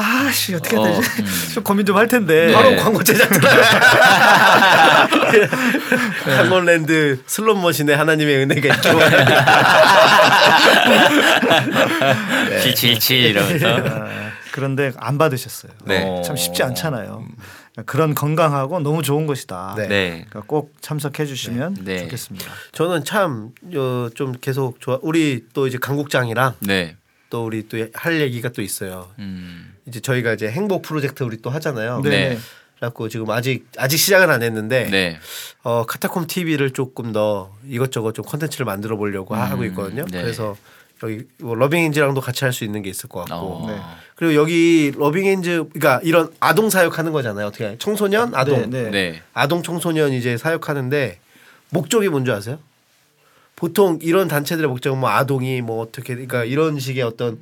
아씨 0.00 0.54
어떻게 0.54 0.76
해야 0.76 0.84
되지 0.86 0.98
어, 0.98 1.02
음. 1.18 1.26
좀 1.54 1.64
고민 1.64 1.84
좀 1.84 1.96
할 1.96 2.06
텐데 2.08 2.52
바로 2.52 2.70
네. 2.70 2.76
광고 2.76 3.02
제작 3.02 3.28
들어. 3.30 3.50
강원랜드 6.36 7.18
슬롯머신에 7.26 7.94
하나님의 7.94 8.36
은혜가 8.38 8.74
있죠. 8.76 8.92
네. 12.48 12.60
777 12.60 13.16
이러면서. 13.24 13.66
아, 13.68 14.08
그런데 14.52 14.92
안 14.98 15.18
받으셨어요. 15.18 15.72
네. 15.84 16.04
어. 16.06 16.22
참 16.24 16.36
쉽지 16.36 16.62
않잖아요. 16.62 17.24
그런 17.86 18.14
건강하고 18.14 18.80
너무 18.80 19.02
좋은 19.02 19.26
것이다. 19.26 19.74
네. 19.76 19.86
네. 19.88 20.08
그러니까 20.28 20.42
꼭 20.46 20.74
참석해 20.80 21.26
주시면 21.26 21.78
네. 21.84 22.02
좋겠습니다. 22.02 22.46
저는 22.72 23.04
참 23.04 23.52
좀 24.14 24.32
계속 24.40 24.80
좋아. 24.80 24.98
우리 25.02 25.44
또 25.52 25.66
이제 25.66 25.78
강국장이랑 25.78 26.54
네. 26.60 26.96
또 27.30 27.44
우리 27.44 27.68
또 27.68 27.76
할 27.94 28.20
얘기가 28.20 28.48
또 28.50 28.62
있어요. 28.62 29.08
음. 29.18 29.74
이제 29.86 30.00
저희가 30.00 30.32
이제 30.32 30.50
행복 30.50 30.82
프로젝트 30.82 31.22
우리 31.22 31.40
또 31.42 31.50
하잖아요. 31.50 32.00
네. 32.02 32.10
네. 32.10 32.38
그래갖고 32.76 33.08
지금 33.08 33.28
아직 33.30 33.66
아직 33.76 33.96
시작은 33.98 34.30
안 34.30 34.42
했는데 34.42 34.88
네. 34.90 35.18
어 35.62 35.84
카타콤 35.84 36.26
TV를 36.26 36.70
조금 36.72 37.12
더 37.12 37.52
이것저것 37.66 38.12
좀 38.12 38.24
컨텐츠를 38.24 38.64
만들어 38.66 38.96
보려고 38.96 39.34
하고 39.34 39.64
있거든요. 39.66 40.04
네. 40.10 40.22
그래서 40.22 40.56
여기 41.02 41.24
뭐 41.40 41.54
러빙핸즈랑도 41.54 42.20
같이 42.20 42.44
할 42.44 42.52
수 42.52 42.64
있는 42.64 42.82
게 42.82 42.90
있을 42.90 43.08
것 43.08 43.20
같고 43.24 43.34
어. 43.68 43.96
네. 44.18 44.26
그리고 44.26 44.34
여기 44.34 44.92
러빙 44.96 45.26
핸즈 45.26 45.64
그러니까 45.72 46.00
이런 46.02 46.30
아동 46.40 46.70
사역하는 46.70 47.12
거잖아요. 47.12 47.46
어떻게? 47.46 47.76
청소년 47.78 48.34
아동 48.34 48.70
네, 48.70 48.82
네. 48.84 48.90
네. 48.90 49.22
아동 49.32 49.62
청소년 49.62 50.12
이제 50.12 50.36
사역하는데 50.36 51.18
목적이 51.70 52.08
뭔지 52.08 52.30
아세요? 52.30 52.58
보통 53.56 53.98
이런 54.02 54.28
단체들의 54.28 54.68
목적은 54.68 54.98
뭐 54.98 55.10
아동이 55.10 55.62
뭐 55.62 55.80
어떻게 55.80 56.14
그러니까 56.14 56.44
이런 56.44 56.78
식의 56.78 57.02
어떤 57.02 57.40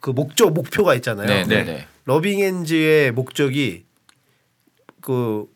그 0.00 0.10
목적 0.10 0.52
목표가 0.52 0.94
있잖아요. 0.94 1.26
네. 1.26 1.44
네. 1.44 1.64
네. 1.64 1.86
러빙 2.04 2.40
핸즈의 2.40 3.12
목적이 3.12 3.84
그 5.00 5.46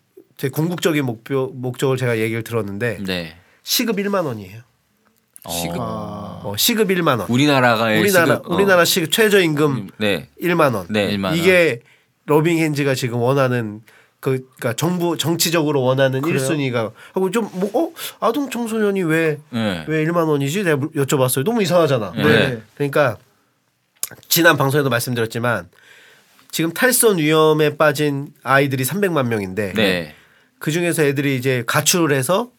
제 0.43 0.49
궁극적인 0.49 1.05
목표 1.05 1.53
목적을 1.55 1.97
제가 1.97 2.18
얘기를 2.18 2.43
들었는데 2.43 2.99
네. 3.07 3.36
시급 3.62 3.95
1만 3.99 4.24
원이에요. 4.24 4.62
시급 5.51 5.76
어, 5.78 6.55
시급 6.57 6.88
1만 6.88 7.18
원. 7.18 7.26
우리나라가 7.28 7.86
우리나라 7.86 8.36
시급, 8.36 8.51
어. 8.51 8.55
우리나라 8.55 8.84
시급 8.84 9.11
최저임금 9.11 9.90
네. 9.99 10.28
1만 10.40 10.74
원. 10.74 10.86
네. 10.88 11.07
일만 11.11 11.32
원. 11.32 11.38
이게 11.40 11.80
러빙 12.26 12.59
핸즈가 12.59 12.95
지금 12.95 13.18
원하는 13.18 13.80
그 14.20 14.47
그러니까 14.57 14.74
정부 14.74 15.16
정치적으로 15.18 15.82
원하는 15.82 16.22
1순위가 16.22 16.93
하고 17.12 17.30
좀뭐 17.32 17.70
어? 17.74 17.93
아동 18.20 18.51
청소년이 18.51 19.03
왜왜 19.03 19.38
네. 19.51 19.84
1만 19.86 20.28
원이지? 20.28 20.62
내가 20.62 20.76
물- 20.76 20.90
여쭤봤어요. 20.93 21.45
너무 21.45 21.61
이상하잖아. 21.62 22.12
네. 22.14 22.62
그러니까 22.76 23.16
지난 24.28 24.57
방송에도 24.57 24.90
말씀드렸지만 24.90 25.68
지금 26.53 26.72
탈선 26.72 27.18
위험에 27.18 27.76
빠진 27.76 28.28
아이들이 28.45 28.84
300만 28.84 29.26
명인데 29.26 29.72
네. 29.72 30.14
그 30.61 30.70
중에서 30.70 31.03
애들이 31.03 31.34
이제 31.36 31.64
가출을 31.66 32.14
해서 32.16 32.51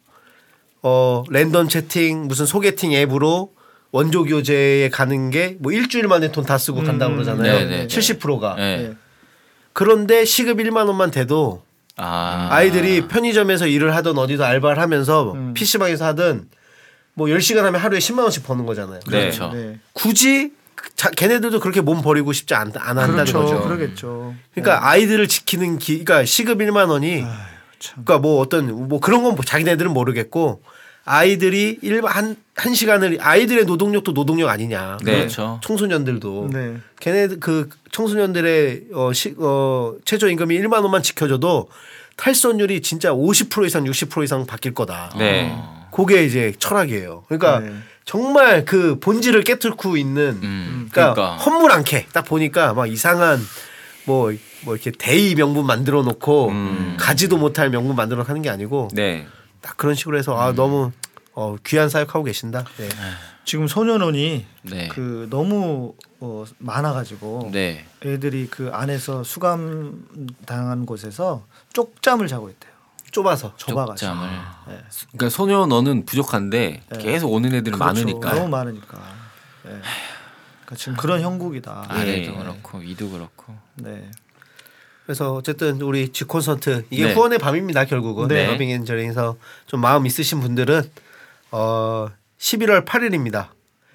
어 0.84 1.24
랜덤 1.30 1.70
채팅 1.70 2.28
무슨 2.28 2.46
소개팅 2.46 2.92
앱으로 2.94 3.54
원조 3.92 4.24
교재에 4.26 4.90
가는 4.90 5.30
게 5.30 5.56
뭐 5.60 5.72
일주일 5.72 6.08
만에 6.08 6.32
돈 6.32 6.46
다 6.46 6.58
쓰고 6.58 6.84
간다고 6.84 7.14
그러잖아요. 7.14 7.54
네, 7.60 7.66
네, 7.66 7.78
네. 7.86 7.88
70%가. 7.88 8.56
네. 8.56 8.94
그런데 9.72 10.26
시급 10.26 10.58
1만 10.60 10.88
원만 10.88 11.10
돼도 11.12 11.64
아. 11.96 12.48
아이들이 12.52 13.08
편의점에서 13.08 13.68
일을 13.68 13.96
하든 13.96 14.18
어디서 14.18 14.44
알바를 14.44 14.82
하면서 14.82 15.36
PC방에서 15.54 16.06
하든 16.08 16.48
뭐 17.14 17.28
10시간 17.28 17.58
하면 17.62 17.80
하루에 17.80 18.00
10만 18.00 18.20
원씩 18.24 18.44
버는 18.46 18.66
거잖아요. 18.66 19.00
네. 19.00 19.20
그렇죠. 19.22 19.52
네. 19.54 19.80
굳이 19.94 20.52
자, 20.96 21.10
걔네들도 21.12 21.60
그렇게 21.60 21.80
몸 21.82 22.02
버리고 22.02 22.34
싶지 22.34 22.56
않, 22.56 22.72
안 22.76 22.98
한다는 22.98 23.14
그렇죠. 23.26 23.40
거죠. 23.44 23.62
그러겠죠. 23.62 24.36
그러니까 24.54 24.90
아이들을 24.90 25.28
지키는 25.28 25.78
기, 25.78 26.04
그러니까 26.04 26.26
시급 26.26 26.58
1만 26.58 26.90
원이 26.90 27.24
그러니까 27.92 28.20
뭐 28.20 28.40
어떤 28.40 28.88
뭐 28.88 29.00
그런 29.00 29.24
건 29.24 29.36
자기네들은 29.44 29.92
모르겠고 29.92 30.62
아이들이 31.06 31.80
일한 31.82 32.36
한 32.56 32.74
시간을 32.74 33.18
아이들의 33.20 33.66
노동력도 33.66 34.14
노동력 34.14 34.50
아니냐. 34.50 34.98
네. 35.04 35.18
그렇죠. 35.18 35.60
청소년들도 35.64 36.50
네. 36.54 36.78
걔네 37.00 37.28
그 37.40 37.70
청소년들의 37.92 38.86
어, 38.94 39.12
시, 39.12 39.36
어 39.38 39.96
최저 40.06 40.30
임금이 40.30 40.58
1만 40.62 40.82
원만 40.82 41.04
지켜줘도 41.04 41.70
탈선율이 42.16 42.82
진짜 42.82 43.12
50% 43.12 43.66
이상 43.66 43.84
60% 43.84 44.24
이상 44.24 44.46
바뀔 44.46 44.74
거다. 44.74 45.12
네. 45.18 45.54
그게 45.92 46.24
이제 46.24 46.54
철학이에요. 46.58 47.24
그러니까 47.28 47.60
네. 47.60 47.74
정말 48.06 48.66
그 48.66 49.00
본질을 49.00 49.44
깨뚫고 49.44 49.98
있는 49.98 50.40
음. 50.42 50.90
그러니까, 50.92 51.14
그러니까. 51.14 51.44
헛물 51.44 51.72
않게 51.72 52.08
딱 52.14 52.24
보니까 52.24 52.74
막 52.74 52.88
이상한 52.88 53.40
뭐, 54.06 54.32
뭐 54.66 54.76
이렇게 54.76 54.92
대의 54.92 55.36
명분 55.36 55.66
만들어 55.66 56.02
놓고 56.04 56.50
음. 56.50 56.98
가지도 57.00 57.38
못할 57.38 57.70
명분 57.70 57.96
만들어 57.96 58.20
놓고 58.20 58.30
하는 58.30 58.42
게 58.42 58.50
아니고 58.50 58.90
네. 58.94 59.28
딱 59.62 59.78
그런 59.78 59.96
식으로 59.96 60.18
해서 60.18 60.38
아 60.38 60.54
너무 60.54 60.92
어, 61.34 61.56
귀한 61.66 61.90
사역하고 61.90 62.26
계신다. 62.26 62.66
네. 62.78 62.90
지금 63.46 63.68
소년원이 63.68 64.46
네. 64.64 64.88
그 64.90 65.28
너무 65.30 65.96
어, 66.20 66.46
많아가지고 66.60 67.50
네. 67.52 67.86
애들이 68.06 68.48
그 68.50 68.70
안에서 68.72 69.24
수감 69.24 70.06
당한 70.46 70.86
곳에서 70.86 71.46
쪽잠을 71.74 72.28
자고 72.28 72.50
있대요. 72.50 72.72
좁아서 73.12 73.54
좁아가지고. 73.58 74.12
쪽잠을. 74.12 74.30
네. 74.68 74.82
그러니까 75.12 75.30
소년원은 75.30 76.06
부족한데 76.06 76.82
네. 76.88 76.98
계속 76.98 77.32
오는 77.32 77.54
애들은 77.54 77.78
그렇죠. 77.78 78.06
많으니까. 78.06 78.34
너무 78.34 78.48
많으니까. 78.50 78.98
네. 79.64 79.72
그러니까 79.72 80.76
지금 80.76 80.96
그런 80.96 81.22
형국이다. 81.22 81.86
아래도 81.90 82.32
예. 82.32 82.38
그렇고 82.38 82.78
위도 82.80 83.10
그렇고. 83.10 83.56
네. 83.76 84.10
그래서 85.06 85.34
어쨌든 85.34 85.82
우리 85.82 86.10
지 86.10 86.24
콘서트 86.24 86.86
이게 86.90 87.08
네. 87.08 87.14
후원의 87.14 87.40
밤입니다 87.40 87.86
결국은 87.86 88.30
네. 88.30 88.48
러빙 88.48 88.70
엔젤에서 88.70 89.38
좀 89.68 89.82
마음 89.82 90.06
있으신 90.06 90.40
분들은 90.40 90.82
어 91.52 92.08
11월 92.38 92.86
8일입니다. 92.86 93.50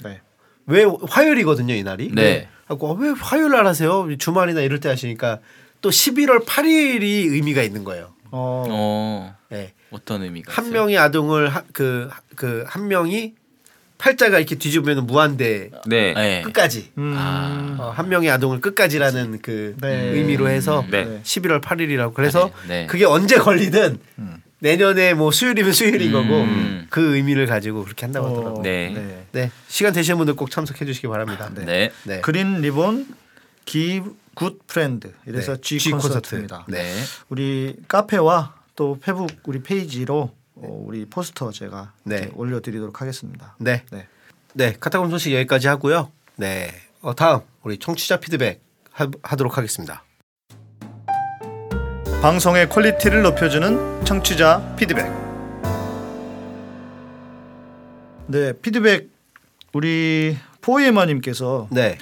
네. 0.04 0.20
왜 0.66 0.84
화요일이거든요 1.08 1.74
이 1.74 1.82
날이. 1.82 2.10
네. 2.14 2.48
하고 2.66 2.92
왜 2.92 3.10
화요일 3.10 3.50
날 3.52 3.66
하세요? 3.66 4.06
주말이나 4.18 4.60
이럴 4.60 4.80
때 4.80 4.88
하시니까 4.90 5.40
또 5.80 5.88
11월 5.88 6.44
8일이 6.44 7.30
의미가 7.32 7.62
있는 7.62 7.84
거예요. 7.84 8.12
어. 8.30 8.64
어. 8.68 9.36
네. 9.48 9.72
어떤 9.90 10.22
의미가 10.22 10.52
한 10.52 10.66
있어요? 10.66 10.80
명이 10.80 10.98
아동을 10.98 11.50
그그 11.72 12.64
한 12.66 12.88
명이 12.88 13.34
팔자가 13.98 14.38
이렇게 14.38 14.54
뒤집으면 14.54 15.06
무한대 15.06 15.70
네. 15.86 16.14
네. 16.14 16.42
끝까지 16.42 16.92
음. 16.98 17.14
아. 17.16 17.76
어, 17.78 17.90
한 17.90 18.08
명의 18.08 18.30
아동을 18.30 18.60
끝까지라는 18.60 19.40
그 19.42 19.76
네. 19.80 20.10
의미로 20.10 20.48
해서 20.48 20.84
네. 20.90 21.20
11월 21.24 21.60
8일이라고 21.60 22.14
그래서 22.14 22.50
네. 22.68 22.86
그게 22.86 23.04
언제 23.04 23.36
걸리든 23.36 23.98
음. 24.20 24.42
내년에 24.60 25.14
뭐 25.14 25.30
수요일이면 25.30 25.72
수요일인 25.72 26.12
거고 26.12 26.42
음. 26.42 26.86
그 26.90 27.16
의미를 27.16 27.46
가지고 27.46 27.84
그렇게 27.84 28.06
한다고 28.06 28.26
어, 28.26 28.30
하더라고요. 28.30 28.62
네. 28.62 28.92
네. 28.94 29.26
네 29.32 29.50
시간 29.66 29.92
되시는 29.92 30.16
분들 30.18 30.34
꼭 30.34 30.50
참석해 30.50 30.84
주시기 30.84 31.08
바랍니다. 31.08 31.50
네. 31.54 31.64
네. 31.64 31.90
네. 32.04 32.20
Green 32.20 32.60
Ribbon 32.60 33.06
Give 33.64 34.16
Good 34.34 34.60
Friend 34.68 35.12
이래서 35.26 35.56
네. 35.56 35.60
G, 35.60 35.78
G 35.78 35.90
콘서트입니다. 35.90 36.64
콘서트. 36.64 36.70
네. 36.70 36.94
우리 37.28 37.74
카페와 37.88 38.54
또 38.76 38.96
페북 39.02 39.28
우리 39.44 39.60
페이지로 39.60 40.32
어, 40.62 40.84
우리 40.86 41.04
포스터 41.04 41.50
제가 41.50 41.92
네. 42.04 42.30
올려드리도록 42.34 43.00
하겠습니다. 43.00 43.56
네. 43.58 43.84
네. 43.90 44.06
네, 44.54 44.74
카타콤 44.78 45.10
소식 45.10 45.32
여기까지 45.34 45.68
하고요. 45.68 46.10
네, 46.36 46.70
어, 47.00 47.14
다음 47.14 47.40
우리 47.62 47.78
청취자 47.78 48.18
피드백 48.18 48.60
하, 48.90 49.08
하도록 49.22 49.56
하겠습니다. 49.56 50.04
방송의 52.20 52.68
퀄리티를 52.68 53.22
높여주는 53.22 54.04
청취자 54.04 54.74
피드백. 54.76 55.06
네, 58.26 58.52
피드백 58.54 59.10
우리 59.72 60.36
포에마님께서 60.60 61.68
네, 61.70 61.98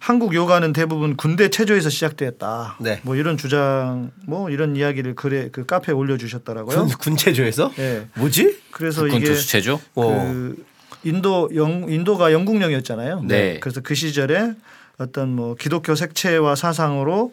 한국 0.00 0.34
요가는 0.34 0.72
대부분 0.72 1.14
군대 1.14 1.50
체조에서 1.50 1.90
시작되었다. 1.90 2.78
네. 2.80 3.00
뭐 3.04 3.16
이런 3.16 3.36
주장, 3.36 4.10
뭐 4.26 4.50
이런 4.50 4.74
이야기를 4.74 5.14
글에 5.14 5.50
그 5.52 5.66
카페에 5.66 5.94
올려주셨더라고요. 5.94 6.76
군, 6.76 6.88
군체조에서 6.88 7.70
네. 7.76 8.08
뭐지? 8.16 8.58
그래서 8.72 9.06
이게 9.06 9.26
투수체조? 9.26 9.78
그 9.94 10.64
인도 11.04 11.50
영 11.54 11.86
인도가 11.88 12.32
영국령이었잖아요. 12.32 13.22
네. 13.24 13.60
그래서 13.60 13.80
그 13.82 13.94
시절에 13.94 14.54
어떤 14.98 15.28
뭐 15.36 15.54
기독교 15.54 15.94
색채와 15.94 16.56
사상으로 16.56 17.32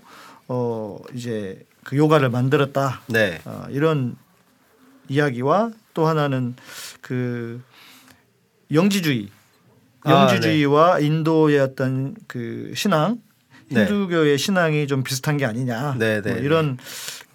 어 0.49 0.99
이제 1.15 1.65
그 1.87 1.95
요가를 1.95 2.29
만들었다. 2.29 3.01
네, 3.07 3.39
어, 3.45 3.65
이런 3.69 4.17
이야기와 5.07 5.71
또 5.93 6.05
하나는 6.05 6.55
그 6.99 7.61
영지주의, 8.73 9.29
아, 9.29 9.36
영지주의와 10.09 10.99
인도의 10.99 11.59
어떤 11.59 12.15
그 12.27 12.71
신앙, 12.75 13.17
네. 13.69 13.81
힌두교의 13.81 14.37
신앙이 14.37 14.87
좀 14.87 15.03
비슷한 15.03 15.37
게 15.37 15.45
아니냐. 15.45 15.95
네, 15.99 16.21
네, 16.21 16.31
뭐 16.33 16.41
이런 16.41 16.77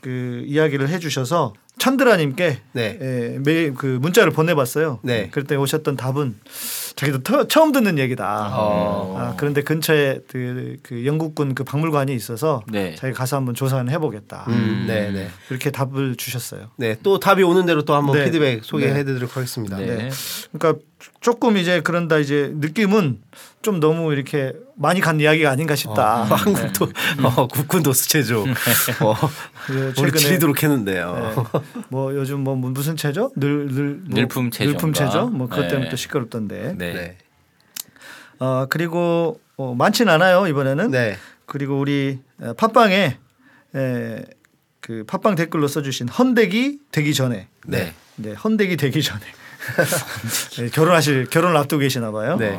그 0.00 0.44
이야기를 0.46 0.88
해주셔서 0.88 1.54
찬드라님께 1.78 2.60
네. 2.72 2.98
예, 3.00 3.38
매일 3.44 3.74
그 3.74 3.98
문자를 4.00 4.30
보내봤어요. 4.32 5.00
네. 5.02 5.28
그때 5.30 5.56
오셨던 5.56 5.96
답은 5.96 6.36
자기도 6.96 7.22
터- 7.22 7.48
처음 7.48 7.72
듣는 7.72 7.98
얘기다. 7.98 8.50
어. 8.52 9.16
아, 9.18 9.34
그런데 9.38 9.62
근처에 9.62 10.20
그, 10.28 10.76
그 10.82 11.06
영국군 11.06 11.54
그 11.54 11.64
박물관이 11.64 12.14
있어서 12.14 12.62
네. 12.70 12.94
자기 12.96 13.14
가서 13.14 13.36
한번 13.36 13.54
조사는 13.54 13.90
해보겠다. 13.90 14.44
음, 14.48 14.84
네, 14.86 15.10
네, 15.10 15.28
이렇게 15.50 15.70
답을 15.70 16.16
주셨어요. 16.16 16.68
네. 16.76 16.96
또 17.02 17.18
답이 17.18 17.42
오는 17.42 17.64
대로 17.64 17.84
또 17.84 17.94
한번 17.94 18.16
네. 18.18 18.26
피드백 18.26 18.64
소개해드리도록 18.64 19.36
하겠습니다. 19.36 19.78
네. 19.78 19.86
네. 19.86 20.10
그러니까 20.52 20.82
조금 21.20 21.56
이제 21.56 21.80
그런다 21.80 22.18
이제 22.18 22.52
느낌은 22.56 23.20
좀 23.62 23.80
너무 23.80 24.12
이렇게 24.12 24.52
많이 24.76 25.00
간 25.00 25.20
이야기가 25.20 25.50
아닌가 25.50 25.74
싶다. 25.76 26.22
어, 26.22 26.24
한국도 26.24 26.88
어, 27.22 27.46
국군도 27.48 27.92
수체조 27.92 28.42
어, 28.42 29.14
그 29.66 29.86
우리 29.88 29.94
최근에 29.94 30.18
지리도록 30.18 30.62
했는데요. 30.62 31.14
네. 31.34 31.60
뭐 31.88 32.14
요즘 32.14 32.40
뭐 32.40 32.54
무슨 32.56 32.96
체조? 32.96 33.30
늘 33.36 33.68
늘 33.68 33.96
뭐 34.04 34.14
늘품 34.14 34.50
체조인가? 34.50 34.72
늘품 34.72 34.92
체조? 34.92 35.28
뭐 35.28 35.48
그것 35.48 35.62
때문에 35.68 35.84
네. 35.86 35.90
또 35.90 35.96
시끄럽던데. 35.96 36.74
네. 36.78 36.92
네, 36.92 37.18
어 38.38 38.66
그리고 38.68 39.40
어, 39.56 39.74
많지는 39.74 40.12
않아요 40.12 40.46
이번에는. 40.46 40.90
네, 40.90 41.16
그리고 41.46 41.78
우리 41.78 42.18
어, 42.40 42.52
팟빵에 42.54 43.18
에, 43.74 44.24
그 44.80 45.04
팟빵 45.06 45.36
댓글로 45.36 45.68
써주신 45.68 46.08
헌대기 46.08 46.78
되기 46.90 47.14
전에. 47.14 47.48
네, 47.66 47.94
네, 48.16 48.32
헌대기 48.32 48.76
되기 48.76 49.02
전에. 49.02 49.20
네, 50.58 50.68
결혼하실 50.70 51.26
결혼을 51.30 51.56
앞두고 51.56 51.80
계시나 51.80 52.10
봐요. 52.10 52.36
네. 52.38 52.58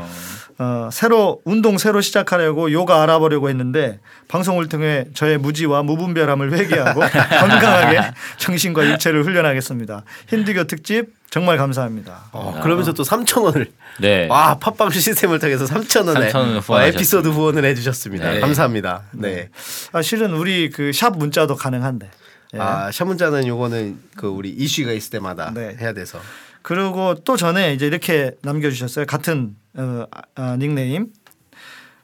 어, 0.60 0.90
새로 0.92 1.42
운동 1.46 1.80
새로 1.80 2.00
시작하려고 2.00 2.72
요가 2.72 3.02
알아보려고 3.02 3.50
했는데 3.50 4.00
방송을 4.28 4.70
통해 4.70 5.06
저의 5.16 5.40
무지와 5.40 5.82
무분별함을 5.82 6.54
회개하고 6.54 7.00
건강하게 7.40 8.02
정신과 8.38 8.88
육체를 8.92 9.24
훈련하겠습니다. 9.24 10.04
힌두교 10.30 10.66
특집 10.66 11.08
정말 11.32 11.58
감사합니다. 11.58 12.26
어, 12.34 12.60
그러면서 12.62 12.94
또 12.94 13.02
3천 13.02 13.44
원을 13.46 13.72
네. 14.00 14.28
와 14.28 14.60
팟빵 14.60 14.92
시스템을 14.92 15.40
통해서 15.40 15.66
3천 15.66 16.08
원에 16.08 16.30
3,000 16.30 16.42
원을 16.42 16.58
어, 16.58 16.60
후원하셨습니다. 16.60 16.86
에피소드 16.88 17.28
후원을 17.30 17.66
해주셨습니다. 17.66 18.32
네. 18.34 18.40
감사합니다. 18.40 19.02
네. 19.14 19.50
아, 19.92 20.02
실은 20.04 20.34
우리 20.36 20.70
그 20.70 20.92
샵 20.94 21.18
문자도 21.18 21.56
가능한데. 21.56 22.12
예. 22.54 22.60
아 22.60 22.92
샤문자는 22.92 23.48
요거는 23.48 23.98
그 24.16 24.28
우리 24.28 24.52
이슈가 24.52 24.92
있을 24.92 25.10
때마다 25.10 25.52
네. 25.56 25.76
해야 25.82 25.92
돼서. 25.94 26.20
그리고 26.64 27.14
또 27.24 27.38
전에 27.38 27.74
이제 27.74 27.86
이렇게 27.86 28.32
남겨주셨어요. 28.42 29.06
같은 29.06 29.56
어, 29.76 30.06
아, 30.36 30.58
닉네임. 30.58 31.08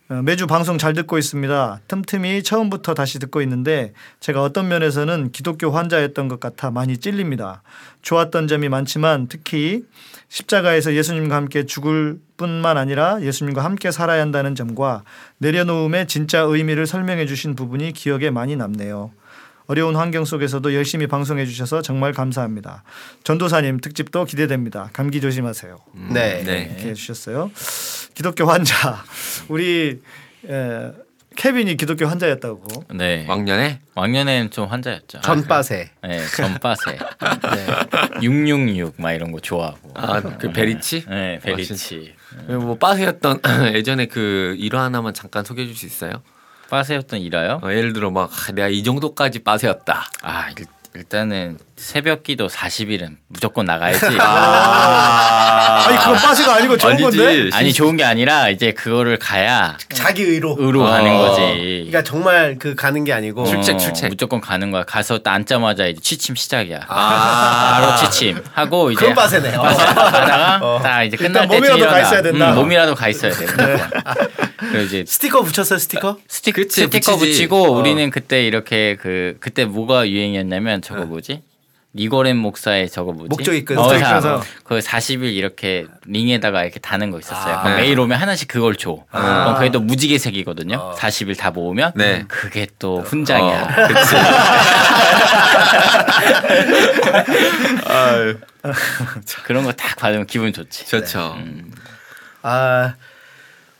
어, 0.09 0.21
매주 0.23 0.47
방송 0.47 0.79
잘 0.79 0.93
듣고 0.93 1.17
있습니다. 1.19 1.81
틈틈이 1.87 2.41
처음부터 2.43 2.93
다시 2.95 3.19
듣고 3.19 3.41
있는데 3.43 3.93
제가 4.19 4.41
어떤 4.41 4.67
면에서는 4.67 5.31
기독교 5.31 5.69
환자였던 5.69 6.27
것 6.27 6.39
같아 6.39 6.71
많이 6.71 6.97
찔립니다. 6.97 7.61
좋았던 8.01 8.47
점이 8.47 8.69
많지만 8.69 9.27
특히 9.27 9.85
십자가에서 10.27 10.93
예수님과 10.93 11.35
함께 11.35 11.65
죽을 11.65 12.19
뿐만 12.37 12.77
아니라 12.77 13.21
예수님과 13.21 13.63
함께 13.63 13.91
살아야 13.91 14.21
한다는 14.21 14.55
점과 14.55 15.03
내려놓음의 15.37 16.07
진짜 16.07 16.39
의미를 16.39 16.87
설명해 16.87 17.27
주신 17.27 17.55
부분이 17.55 17.93
기억에 17.93 18.29
많이 18.31 18.55
남네요. 18.55 19.11
어려운 19.69 19.95
환경 19.95 20.25
속에서도 20.25 20.73
열심히 20.73 21.05
방송해 21.05 21.45
주셔서 21.45 21.83
정말 21.83 22.11
감사합니다. 22.11 22.81
전도사님 23.23 23.79
특집도 23.81 24.25
기대됩니다. 24.25 24.89
감기 24.93 25.21
조심하세요. 25.21 25.77
네. 26.11 26.43
네. 26.43 26.69
이렇게 26.71 26.89
해주셨어요. 26.89 27.51
기독교 28.15 28.45
환자 28.45 29.03
우리 29.47 30.01
에, 30.49 30.91
케빈이 31.35 31.77
기독교 31.77 32.07
환자였다고. 32.07 32.85
네. 32.95 33.25
왕년에 33.29 33.81
왕년에는 33.93 34.49
좀 34.49 34.65
환자였죠. 34.65 35.21
전빠세. 35.21 35.91
네, 36.01 36.25
전빠세. 36.35 36.97
666 38.23 38.95
막 38.99 39.13
이런 39.13 39.31
거 39.31 39.39
좋아하고. 39.39 39.91
아 39.93 40.19
그 40.39 40.51
베리치 40.51 41.05
네, 41.07 41.39
베리치. 41.43 42.15
그리고 42.47 42.63
뭐 42.63 42.75
빠세였던 42.79 43.41
예전에 43.75 44.07
그 44.07 44.55
일화 44.57 44.83
하나만 44.85 45.13
잠깐 45.13 45.45
소개해 45.45 45.67
줄 45.67 45.75
수 45.75 45.85
있어요? 45.85 46.23
빠세였던 46.69 47.19
일화요? 47.21 47.59
어, 47.63 47.71
예를 47.71 47.93
들어 47.93 48.11
막 48.11 48.31
아, 48.31 48.51
내가 48.51 48.67
이 48.67 48.83
정도까지 48.83 49.39
빠세였다. 49.39 50.05
아 50.21 50.49
일, 50.51 50.65
일단은 50.95 51.57
새벽 51.79 52.23
기도 52.23 52.47
40일은 52.49 53.15
무조건 53.29 53.65
나가야지. 53.65 54.05
아니 54.11 55.97
그건 55.97 56.15
빠지가 56.17 56.55
아니고 56.55 56.77
좋은 56.77 56.91
아니지. 56.93 57.17
건데. 57.17 57.49
아니 57.53 57.71
좋은 57.71 57.95
게 57.95 58.03
아니라 58.03 58.49
이제 58.49 58.73
그거를 58.73 59.17
가야 59.17 59.77
자기 59.93 60.23
의로. 60.23 60.57
의로 60.59 60.83
어. 60.85 60.89
가는 60.89 61.17
거지. 61.17 61.85
그러니까 61.87 62.03
정말 62.03 62.57
그 62.59 62.75
가는 62.75 63.01
게 63.05 63.13
아니고. 63.13 63.45
출첵, 63.45 63.75
어, 63.75 63.77
출첵. 63.77 64.09
무조건 64.09 64.41
가는 64.41 64.71
거야. 64.71 64.83
가서 64.83 65.19
딱 65.19 65.33
앉자마자 65.35 65.87
이제 65.87 66.01
취침 66.01 66.35
시작이야. 66.35 66.81
아. 66.89 67.79
바로 67.81 67.95
취침 67.97 68.43
하고 68.51 68.91
이제 68.91 68.99
그런 68.99 69.15
빠세네요. 69.15 69.59
하다가 69.63 70.79
딱 70.83 71.03
이제 71.03 71.15
끝날 71.15 71.47
때 71.47 71.55
몸이라도 71.55 71.87
가 71.87 72.01
있어야 72.01 72.21
된다. 72.21 72.51
몸이라도 72.51 72.93
가 72.95 73.07
있어야 73.07 73.31
돼. 73.31 73.45
그리고 74.59 74.83
이제 74.83 75.05
스티커 75.07 75.41
붙였어요 75.43 75.79
스티커? 75.79 76.17
그치, 76.53 76.81
스티커 76.83 77.15
붙이지. 77.15 77.47
붙이고 77.47 77.67
어. 77.67 77.69
우리는 77.71 78.09
그때 78.11 78.43
이렇게 78.45 78.97
그 79.01 79.37
그때 79.39 79.63
뭐가 79.63 80.09
유행이었냐면 80.09 80.81
저거 80.81 81.05
뭐지? 81.05 81.41
니고렌 81.95 82.37
목사의 82.37 82.87
저거 82.89 83.13
뭐지? 83.13 83.29
목적이 83.29 83.65
끈. 83.65 83.77
어, 83.79 83.83
목적이. 83.83 84.03
그 84.63 84.77
40일 84.77 85.33
이렇게 85.33 85.87
링에다가 86.05 86.63
이렇게 86.63 86.79
다는 86.79 87.09
거 87.09 87.17
있었어요. 87.17 87.55
아. 87.55 87.69
네. 87.69 87.77
매일 87.77 87.99
오면 87.99 88.19
하나씩 88.19 88.47
그걸 88.47 88.75
줘. 88.75 89.05
그럼 89.09 89.55
그게 89.55 89.71
또 89.71 89.79
무지개색이거든요. 89.79 90.93
40일 90.95 91.35
다 91.37 91.49
모으면 91.49 91.93
네. 91.95 92.25
그게 92.27 92.67
또 92.77 93.01
훈장이야. 93.01 93.63
어, 93.63 93.87
그치. 93.87 94.15
아유, 97.89 98.37
그런 99.43 99.63
거 99.63 99.71
딱 99.71 99.95
받으면 99.97 100.25
기분 100.27 100.53
좋지. 100.53 100.85
좋죠. 100.87 101.37
아 102.41 102.95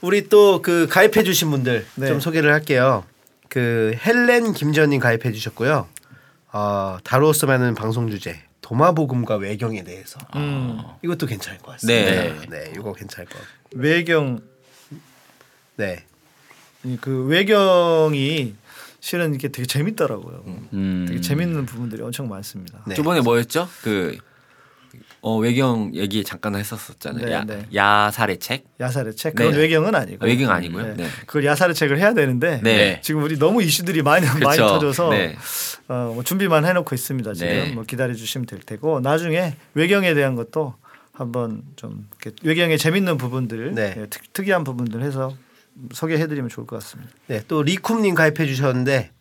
우리 0.02 0.30
또 0.30 0.62
그 0.62 0.88
가입해 0.90 1.24
주신 1.24 1.50
분들 1.52 1.86
네. 1.96 2.08
좀 2.08 2.20
소개를 2.20 2.52
할게요. 2.54 3.04
그 3.50 3.96
헬렌 4.06 4.54
김전님 4.54 5.00
가입해 5.00 5.32
주셨고요. 5.32 5.88
어, 6.52 6.98
다루었으면은 7.04 7.76
방송 7.76 8.10
주제 8.10 8.40
도마복음과 8.62 9.36
외경에 9.38 9.84
대해서 9.84 10.20
음, 10.36 10.80
이것도 11.04 11.26
괜찮을 11.26 11.60
것 11.60 11.72
같습니다. 11.74 12.12
네. 12.12 12.36
네, 12.50 12.74
이거 12.76 12.94
괜찮을 12.94 13.28
것 13.28 13.40
같고. 13.40 13.50
외경 13.72 14.40
네, 15.76 16.06
이그 16.84 17.26
외경이 17.26 18.56
실은 19.00 19.34
이게 19.34 19.48
되게 19.48 19.66
재밌더라고요. 19.66 20.44
음. 20.74 21.06
되게 21.08 21.22
재밌는 21.22 21.66
부분들이 21.66 22.02
엄청 22.02 22.28
많습니다. 22.28 22.80
네. 22.86 22.96
저번에 22.96 23.22
뭐였죠? 23.22 23.68
그 23.82 24.18
어, 25.22 25.38
외경 25.38 25.92
얘기 25.96 26.24
잠깐 26.24 26.56
했었었잖아요. 26.56 27.26
네, 27.26 27.32
야, 27.34 27.44
네. 27.44 27.66
야살의 27.74 28.40
책. 28.40 28.64
야살의 28.80 29.16
책 29.16 29.36
그건 29.36 29.54
네. 29.54 29.60
외경은 29.60 29.94
아니고 29.94 30.24
아, 30.24 30.28
외경 30.28 30.50
아니고요. 30.50 30.84
네. 30.84 30.94
네. 31.04 31.08
그걸 31.26 31.46
야살의 31.46 31.76
책을 31.76 31.98
해야 32.00 32.14
되는데 32.14 32.62
네. 32.64 33.02
지금 33.04 33.24
우리 33.24 33.38
너무 33.38 33.62
이슈들이 33.62 34.02
많이 34.02 34.26
많이 34.26 34.40
그쵸. 34.62 34.68
터져서 34.68 35.10
네. 35.10 35.36
어, 35.90 36.12
뭐 36.14 36.24
준비만 36.24 36.66
해놓고 36.66 36.96
있습니다. 36.96 37.34
지금 37.34 37.48
네. 37.48 37.72
뭐 37.74 37.84
기다려 37.84 38.14
주시면 38.14 38.46
될 38.46 38.60
테고 38.60 39.02
나중에 39.02 39.56
외경에 39.74 40.14
대한 40.14 40.36
것도 40.36 40.76
한번 41.12 41.64
좀 41.76 42.08
이렇게 42.22 42.36
외경의 42.48 42.78
재밌는 42.78 43.18
부분들 43.18 43.76
네. 43.76 43.96
예, 43.98 44.06
특, 44.10 44.32
특이한 44.32 44.64
부분들 44.64 45.02
해서 45.02 45.36
소개해드리면 45.94 46.50
좋을 46.50 46.66
것 46.66 46.78
같습니다. 46.78 47.12
네, 47.28 47.42
또 47.48 47.62
리쿰님 47.62 48.16
가입해 48.16 48.46
주셨는데 48.46 49.12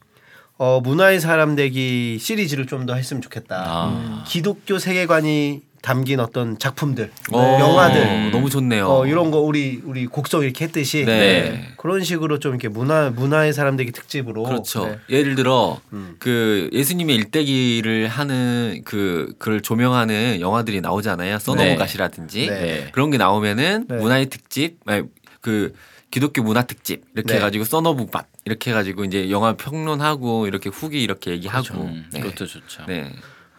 어, 0.59 0.81
문화의 0.81 1.21
사람 1.21 1.55
되기 1.57 2.19
시리즈를 2.21 2.67
좀 2.67 2.87
더 2.87 2.95
했으면 2.95 3.21
좋겠다. 3.23 3.65
아. 3.69 4.25
기독교 4.27 4.79
세계관이 4.79 5.63
담긴 5.89 6.21
어떤 6.21 6.59
작품들, 6.59 7.11
어, 7.33 7.57
영화들, 7.59 8.31
너무 8.31 8.51
좋네요. 8.51 8.89
어, 8.89 9.07
이런 9.07 9.31
거 9.31 9.39
우리 9.39 9.81
우리 9.83 10.05
곡성 10.05 10.43
이렇게 10.43 10.67
했듯이 10.67 11.07
네. 11.07 11.73
그런 11.79 12.05
식으로 12.05 12.39
좀 12.41 12.53
이렇게 12.53 12.69
문화 12.69 13.09
문화의 13.09 13.55
사람 13.55 13.75
되기 13.79 13.91
특집으로 13.91 14.43
그렇죠. 14.43 14.85
네. 14.85 14.99
예를 15.09 15.35
들어 15.35 15.81
음. 15.95 16.17
그 16.19 16.69
예수님의 16.75 17.17
일대기를 17.17 18.09
하는 18.09 18.83
그 18.85 19.33
그를 19.39 19.63
조명하는 19.63 20.43
영화들이 20.43 20.83
나오잖아요. 20.83 21.33
네. 21.33 21.39
써노무가시라든지 21.39 22.49
네. 22.49 22.89
그런 22.93 23.11
게 23.11 23.17
나오면은 23.17 23.87
네. 23.89 23.97
문화의 23.97 24.27
특집, 24.27 24.77
아니, 24.85 25.05
그 25.41 25.73
기독교 26.11 26.43
문화 26.43 26.65
특집 26.65 27.05
이렇게 27.15 27.29
네. 27.29 27.37
해가지고 27.37 27.65
써너북밭 27.65 28.27
이렇게 28.45 28.73
해가지고 28.73 29.05
이제 29.05 29.31
영화 29.31 29.55
평론하고 29.57 30.49
이렇게 30.49 30.69
후기 30.69 31.03
이렇게 31.03 31.31
얘기하고 31.31 31.81
음, 31.81 32.05
네. 32.13 32.21
그것도 32.21 32.45
좋죠. 32.45 32.85
네. 32.87 33.11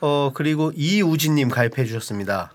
어 0.02 0.32
그리고 0.34 0.72
이우진님 0.76 1.50
가입해 1.50 1.86
주셨습니다. 1.86 2.52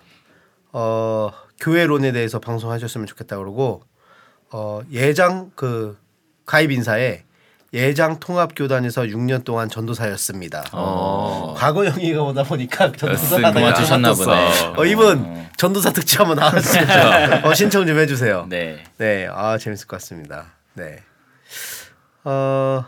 어 0.72 1.30
교회론에 1.60 2.12
대해서 2.12 2.38
방송하셨으면 2.38 3.06
좋겠다 3.06 3.36
그러고 3.38 3.82
어 4.50 4.80
예장 4.90 5.50
그 5.54 5.98
가입 6.46 6.70
인사에 6.70 7.24
예장 7.72 8.20
통합교단에서 8.20 9.02
6년 9.02 9.44
동안 9.44 9.68
전도사였습니다. 9.68 10.64
어. 10.72 11.54
과거 11.56 11.84
영예가 11.84 12.22
오다 12.22 12.44
보니까 12.44 12.92
전도사 12.92 13.36
그만 13.36 13.54
그만두셨나 13.54 14.14
보네. 14.14 14.72
어 14.76 14.84
이분 14.84 15.48
전도사 15.56 15.90
특집 15.92 16.20
한번 16.20 16.36
나왔으면 16.36 17.44
어, 17.44 17.52
신청 17.54 17.86
좀 17.86 17.98
해주세요. 17.98 18.46
네. 18.48 18.84
네, 18.98 19.28
아 19.30 19.58
재밌을 19.58 19.86
것 19.88 19.96
같습니다. 20.00 20.52
네. 20.74 21.02
어 22.22 22.84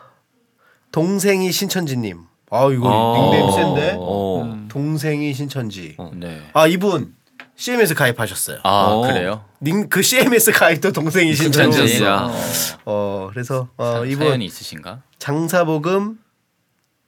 동생이 0.93 1.51
신천지님. 1.51 2.21
아 2.51 2.69
이거 2.73 2.89
어. 2.89 3.31
닉네임 3.33 3.51
센데. 3.53 3.97
어. 3.99 4.67
동생이 4.69 5.33
신천지. 5.35 5.97
네. 6.15 6.43
아 6.53 6.67
이분 6.67 7.15
CMS 7.57 7.95
가입하셨어요. 7.95 8.59
아 8.63 8.69
어. 8.89 9.03
그래요? 9.03 9.45
님 9.63 9.89
그 9.89 10.03
CMS 10.03 10.53
가입도 10.53 10.93
동생이 10.93 11.35
신천지. 11.35 11.89
신천지야. 11.89 12.31
어 12.85 13.29
그래서 13.33 13.69
어 13.77 13.93
사- 14.01 14.05
이분 14.05 14.27
사연이 14.29 14.45
있으신가? 14.45 15.03
장사복음 15.19 16.19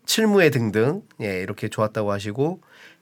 칠무회 0.07 0.51
등등 0.51 1.03
예 1.21 1.41
이렇게 1.43 1.69
좋았다고 1.69 2.11
하시고 2.11 2.61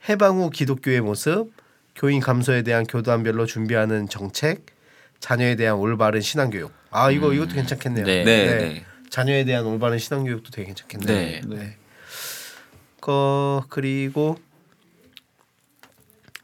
해방 0.09 0.39
후 0.39 0.51
기독교의 0.51 1.01
모습 1.01 1.53
교인 1.95 2.21
감소에 2.21 2.63
대한 2.63 2.85
교단별로 2.85 3.47
준비하는 3.47 4.09
정책 4.09 4.67
자녀에 5.21 5.55
대한 5.55 5.77
올바른 5.77 6.21
신앙교육 6.21 6.73
아 6.91 7.11
이거 7.11 7.33
이것도 7.33 7.55
괜찮겠네요 7.55 8.05
네. 8.05 8.25
네, 8.25 8.47
네. 8.59 8.85
자녀에 9.09 9.45
대한 9.45 9.65
올바른 9.65 9.99
신앙교육도 9.99 10.51
되게 10.51 10.67
괜찮겠네요 10.67 11.41
네. 11.47 11.77
네. 13.07 13.13
거 13.13 13.65
그리고 13.69 14.37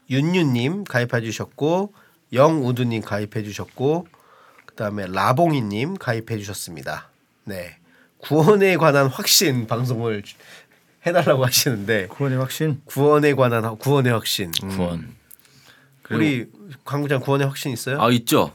윤유님 0.09 0.85
가입해 0.85 1.21
주셨고 1.21 1.93
영우두님 2.31 3.01
가입해 3.01 3.43
주셨고 3.43 4.07
그다음에 4.65 5.07
라봉이님 5.07 5.95
가입해 5.95 6.37
주셨습니다. 6.37 7.09
네 7.43 7.77
구원에 8.19 8.77
관한 8.77 9.07
확신 9.07 9.67
방송을 9.67 10.23
주- 10.23 10.35
해달라고 11.05 11.45
하시는데 11.45 12.07
구원의 12.07 12.37
확신. 12.39 12.81
구원에 12.85 13.33
관한 13.33 13.65
확- 13.65 13.79
구원의 13.79 14.13
확신 14.13 14.51
구원. 14.51 15.13
우리 16.09 16.49
광구장 16.85 17.19
구원의 17.19 17.45
확신 17.47 17.71
있어요? 17.73 18.01
아 18.01 18.09
있죠. 18.11 18.53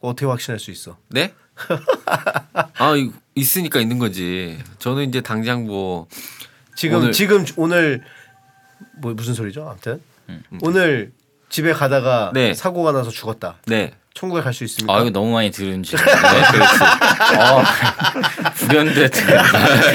어떻게 0.00 0.26
확신할 0.26 0.58
수 0.58 0.72
있어? 0.72 0.96
네? 1.08 1.32
아 2.78 2.96
이- 2.96 3.12
있으니까 3.36 3.80
있는 3.80 3.98
거지. 3.98 4.58
저는 4.80 5.08
이제 5.08 5.20
당장 5.20 5.66
뭐 5.66 6.08
지금 6.74 6.98
오늘- 6.98 7.12
지금 7.12 7.44
오늘 7.56 8.02
뭐 9.00 9.12
무슨 9.14 9.34
소리죠? 9.34 9.68
아무튼 9.68 10.00
오늘 10.62 11.12
집에 11.48 11.72
가다가 11.72 12.30
네. 12.34 12.54
사고가 12.54 12.92
나서 12.92 13.10
죽었다. 13.10 13.56
네. 13.66 13.92
천국에 14.14 14.42
갈 14.42 14.52
수 14.52 14.64
있습니까? 14.64 14.94
아 14.94 15.00
이거 15.00 15.08
너무 15.10 15.32
많이 15.32 15.50
들은 15.50 15.82
질문인데 15.82 16.20
그렇지. 16.52 16.84
어, 17.38 17.62
불현듯 18.56 19.12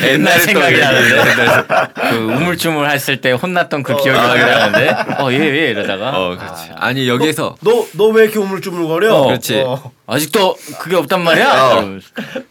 옛날 0.05 0.39
생각이 0.39 0.80
나는데 0.80 1.93
그 2.09 2.15
우물쭈물 2.34 2.89
했을 2.89 3.21
때 3.21 3.32
혼났던 3.32 3.84
그 3.84 3.95
기억이 4.01 4.17
나는데 4.19 5.21
어얘 5.21 5.38
왜 5.38 5.69
이러다가 5.69 6.09
어, 6.19 6.36
그렇지. 6.36 6.71
아 6.78 6.93
니 6.93 7.07
여기에서 7.07 7.57
너 7.61 7.86
너 7.95 8.09
왜 8.09 8.23
이렇게 8.23 8.39
우물쭈물거려? 8.39 9.13
어, 9.15 9.28
그렇지. 9.28 9.59
어. 9.65 9.91
아직도 10.07 10.55
그게 10.80 10.95
없단 10.95 11.23
말이야. 11.23 11.51
어. 11.75 11.99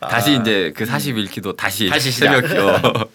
다시 0.09 0.37
이제 0.41 0.72
그 0.77 0.85
41기도 0.85 1.57
다시 1.57 1.89
다시. 1.89 2.12
새벽 2.12 2.45
어. 2.59 3.05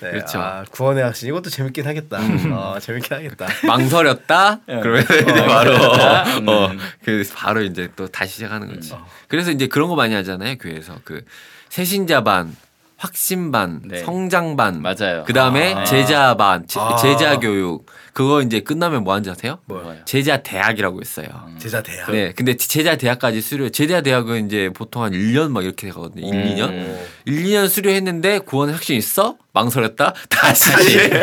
네, 0.00 0.10
그렇죠. 0.10 0.38
아, 0.38 0.64
구원의 0.70 1.02
학신 1.04 1.28
이것도 1.28 1.50
재밌긴 1.50 1.86
하겠다. 1.86 2.18
어, 2.52 2.78
재밌긴 2.78 3.16
하겠다. 3.16 3.46
망설였다. 3.66 4.60
그러면 4.66 5.02
이제 5.02 5.46
바로 5.46 5.72
음. 5.72 6.48
어, 6.48 6.70
그 7.04 7.24
바로 7.34 7.62
이제 7.62 7.88
또 7.96 8.06
다시 8.06 8.34
시작하는 8.34 8.68
거지. 8.68 8.94
그래서 9.28 9.50
이제 9.50 9.66
그런 9.66 9.88
거 9.88 9.94
많이 9.96 10.14
하잖아요 10.14 10.56
교회에서 10.58 11.00
그 11.04 11.24
새신자 11.68 12.22
반, 12.22 12.54
확신 12.96 13.52
반, 13.52 13.82
네. 13.84 13.98
성장 14.02 14.56
반, 14.56 14.80
맞아요. 14.80 15.24
그 15.26 15.32
다음에 15.32 15.74
아. 15.74 15.84
제자 15.84 16.34
반, 16.34 16.66
제, 16.66 16.80
아. 16.80 16.96
제자 16.96 17.38
교육 17.38 17.86
그거 18.14 18.40
이제 18.40 18.60
끝나면 18.60 19.04
뭐 19.04 19.12
하는지 19.12 19.28
아세요? 19.28 19.58
뭐요? 19.66 19.94
제자 20.06 20.42
대학이라고 20.42 21.02
있어요. 21.02 21.28
제자 21.58 21.82
대학. 21.82 22.10
네, 22.10 22.32
근데 22.32 22.56
제자 22.56 22.96
대학까지 22.96 23.42
수료. 23.42 23.68
제자 23.68 24.00
대학은 24.00 24.46
이제 24.46 24.70
보통 24.74 25.02
한 25.02 25.12
1년 25.12 25.50
막 25.50 25.64
이렇게 25.64 25.88
되거든요. 25.88 26.26
1, 26.26 26.34
음. 26.34 26.56
2년. 26.56 26.96
1, 27.26 27.42
2년 27.42 27.68
수료했는데 27.68 28.38
구원 28.38 28.70
확신 28.70 28.96
있어? 28.96 29.36
망설였다? 29.52 30.14
다시. 30.30 30.70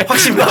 확신 0.05 0.35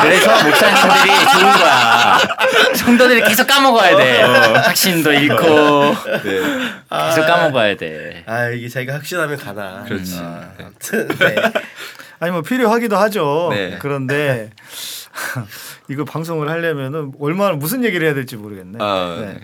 그래서 0.00 0.44
목사님들이 0.44 1.10
좋은 1.32 1.52
거야. 1.52 2.18
성도들이 2.76 3.22
계속 3.22 3.48
까먹어야 3.48 3.96
돼. 3.96 4.22
확신도 4.22 5.12
잃고 5.12 5.44
네. 6.22 6.40
계속 7.08 7.26
까먹어야 7.26 7.76
돼. 7.76 8.22
아 8.26 8.48
이게 8.50 8.68
자기가 8.68 8.94
확신하면 8.94 9.36
가나. 9.36 9.82
그렇지. 9.84 10.16
아, 10.20 10.50
아무튼 10.60 11.08
네. 11.08 11.34
아니 12.20 12.30
뭐 12.30 12.42
필요하기도 12.42 12.96
하죠. 12.96 13.48
네. 13.52 13.78
그런데 13.80 14.50
이거 15.90 16.04
방송을 16.04 16.48
하려면은 16.48 17.10
얼마나 17.18 17.54
무슨 17.56 17.82
얘기를 17.82 18.06
해야 18.06 18.14
될지 18.14 18.36
모르겠네. 18.36 18.78
아, 18.80 19.16
네. 19.20 19.40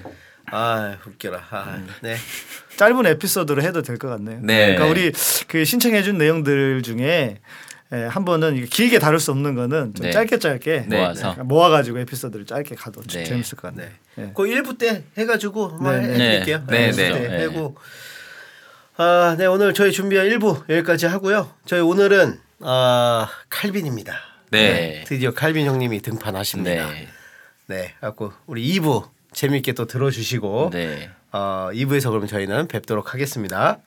아 0.53 0.95
웃겨라. 1.05 1.43
아, 1.51 1.79
네. 2.03 2.17
짧은 2.77 3.07
에피소드로 3.07 3.63
해도 3.63 3.83
될 3.83 3.99
것 3.99 4.09
같네요. 4.09 4.39
네. 4.43 4.75
그러니까 4.75 4.87
우리 4.87 5.13
그 5.49 5.65
신청해준 5.65 6.19
내용들 6.19 6.83
중에 6.83 7.39
에, 7.93 8.05
한 8.07 8.25
번은 8.25 8.67
길게 8.67 8.99
다룰 8.99 9.21
수 9.21 9.31
없는 9.31 9.55
거는 9.55 9.95
좀 9.95 10.07
네. 10.07 10.11
짧게 10.13 10.39
짧게 10.39 10.85
네. 10.89 10.99
모아서. 10.99 11.35
모아가지고 11.45 11.99
에피소드를 12.01 12.45
짧게 12.45 12.75
가도 12.75 13.03
좀 13.03 13.21
네. 13.23 13.25
재밌을 13.25 13.57
것 13.57 13.69
같네요. 13.69 13.89
네. 14.17 14.33
그 14.35 14.43
1부 14.43 14.77
때 14.79 15.05
해가지고 15.17 15.69
한번 15.69 16.01
네, 16.03 16.07
네. 16.09 16.13
해드릴게요. 16.15 16.65
네, 16.69 16.91
1부 16.91 16.97
네. 16.97 17.13
때 17.13 17.29
네. 17.29 17.45
하고. 17.45 17.77
아, 18.99 19.37
네 19.39 19.47
오늘 19.47 19.75
저희 19.75 19.93
준비한 19.93 20.27
1부 20.29 20.69
여기까지 20.71 21.07
하고요. 21.07 21.51
저희 21.67 21.81
오늘은 21.81 22.41
아 22.61 23.29
칼빈입니다. 23.51 24.15
네. 24.51 25.05
드디어 25.07 25.33
칼빈 25.33 25.67
형님이 25.67 26.01
등판하십니다. 26.01 26.91
네. 26.91 27.09
네, 27.69 27.95
갖고 28.01 28.33
우리 28.47 28.67
2부 28.79 29.09
재밌게 29.33 29.73
또 29.75 29.87
들어주시고 29.87 30.71
네. 30.73 31.11
어, 31.33 31.69
2부에서 31.73 32.09
그러면 32.09 32.29
저희는 32.29 32.69
뵙도록 32.69 33.15
하겠습니다. 33.15 33.79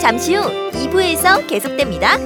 잠시 0.00 0.34
후 0.34 0.42
2부에서 0.72 1.46
계속됩니다. 1.48 2.16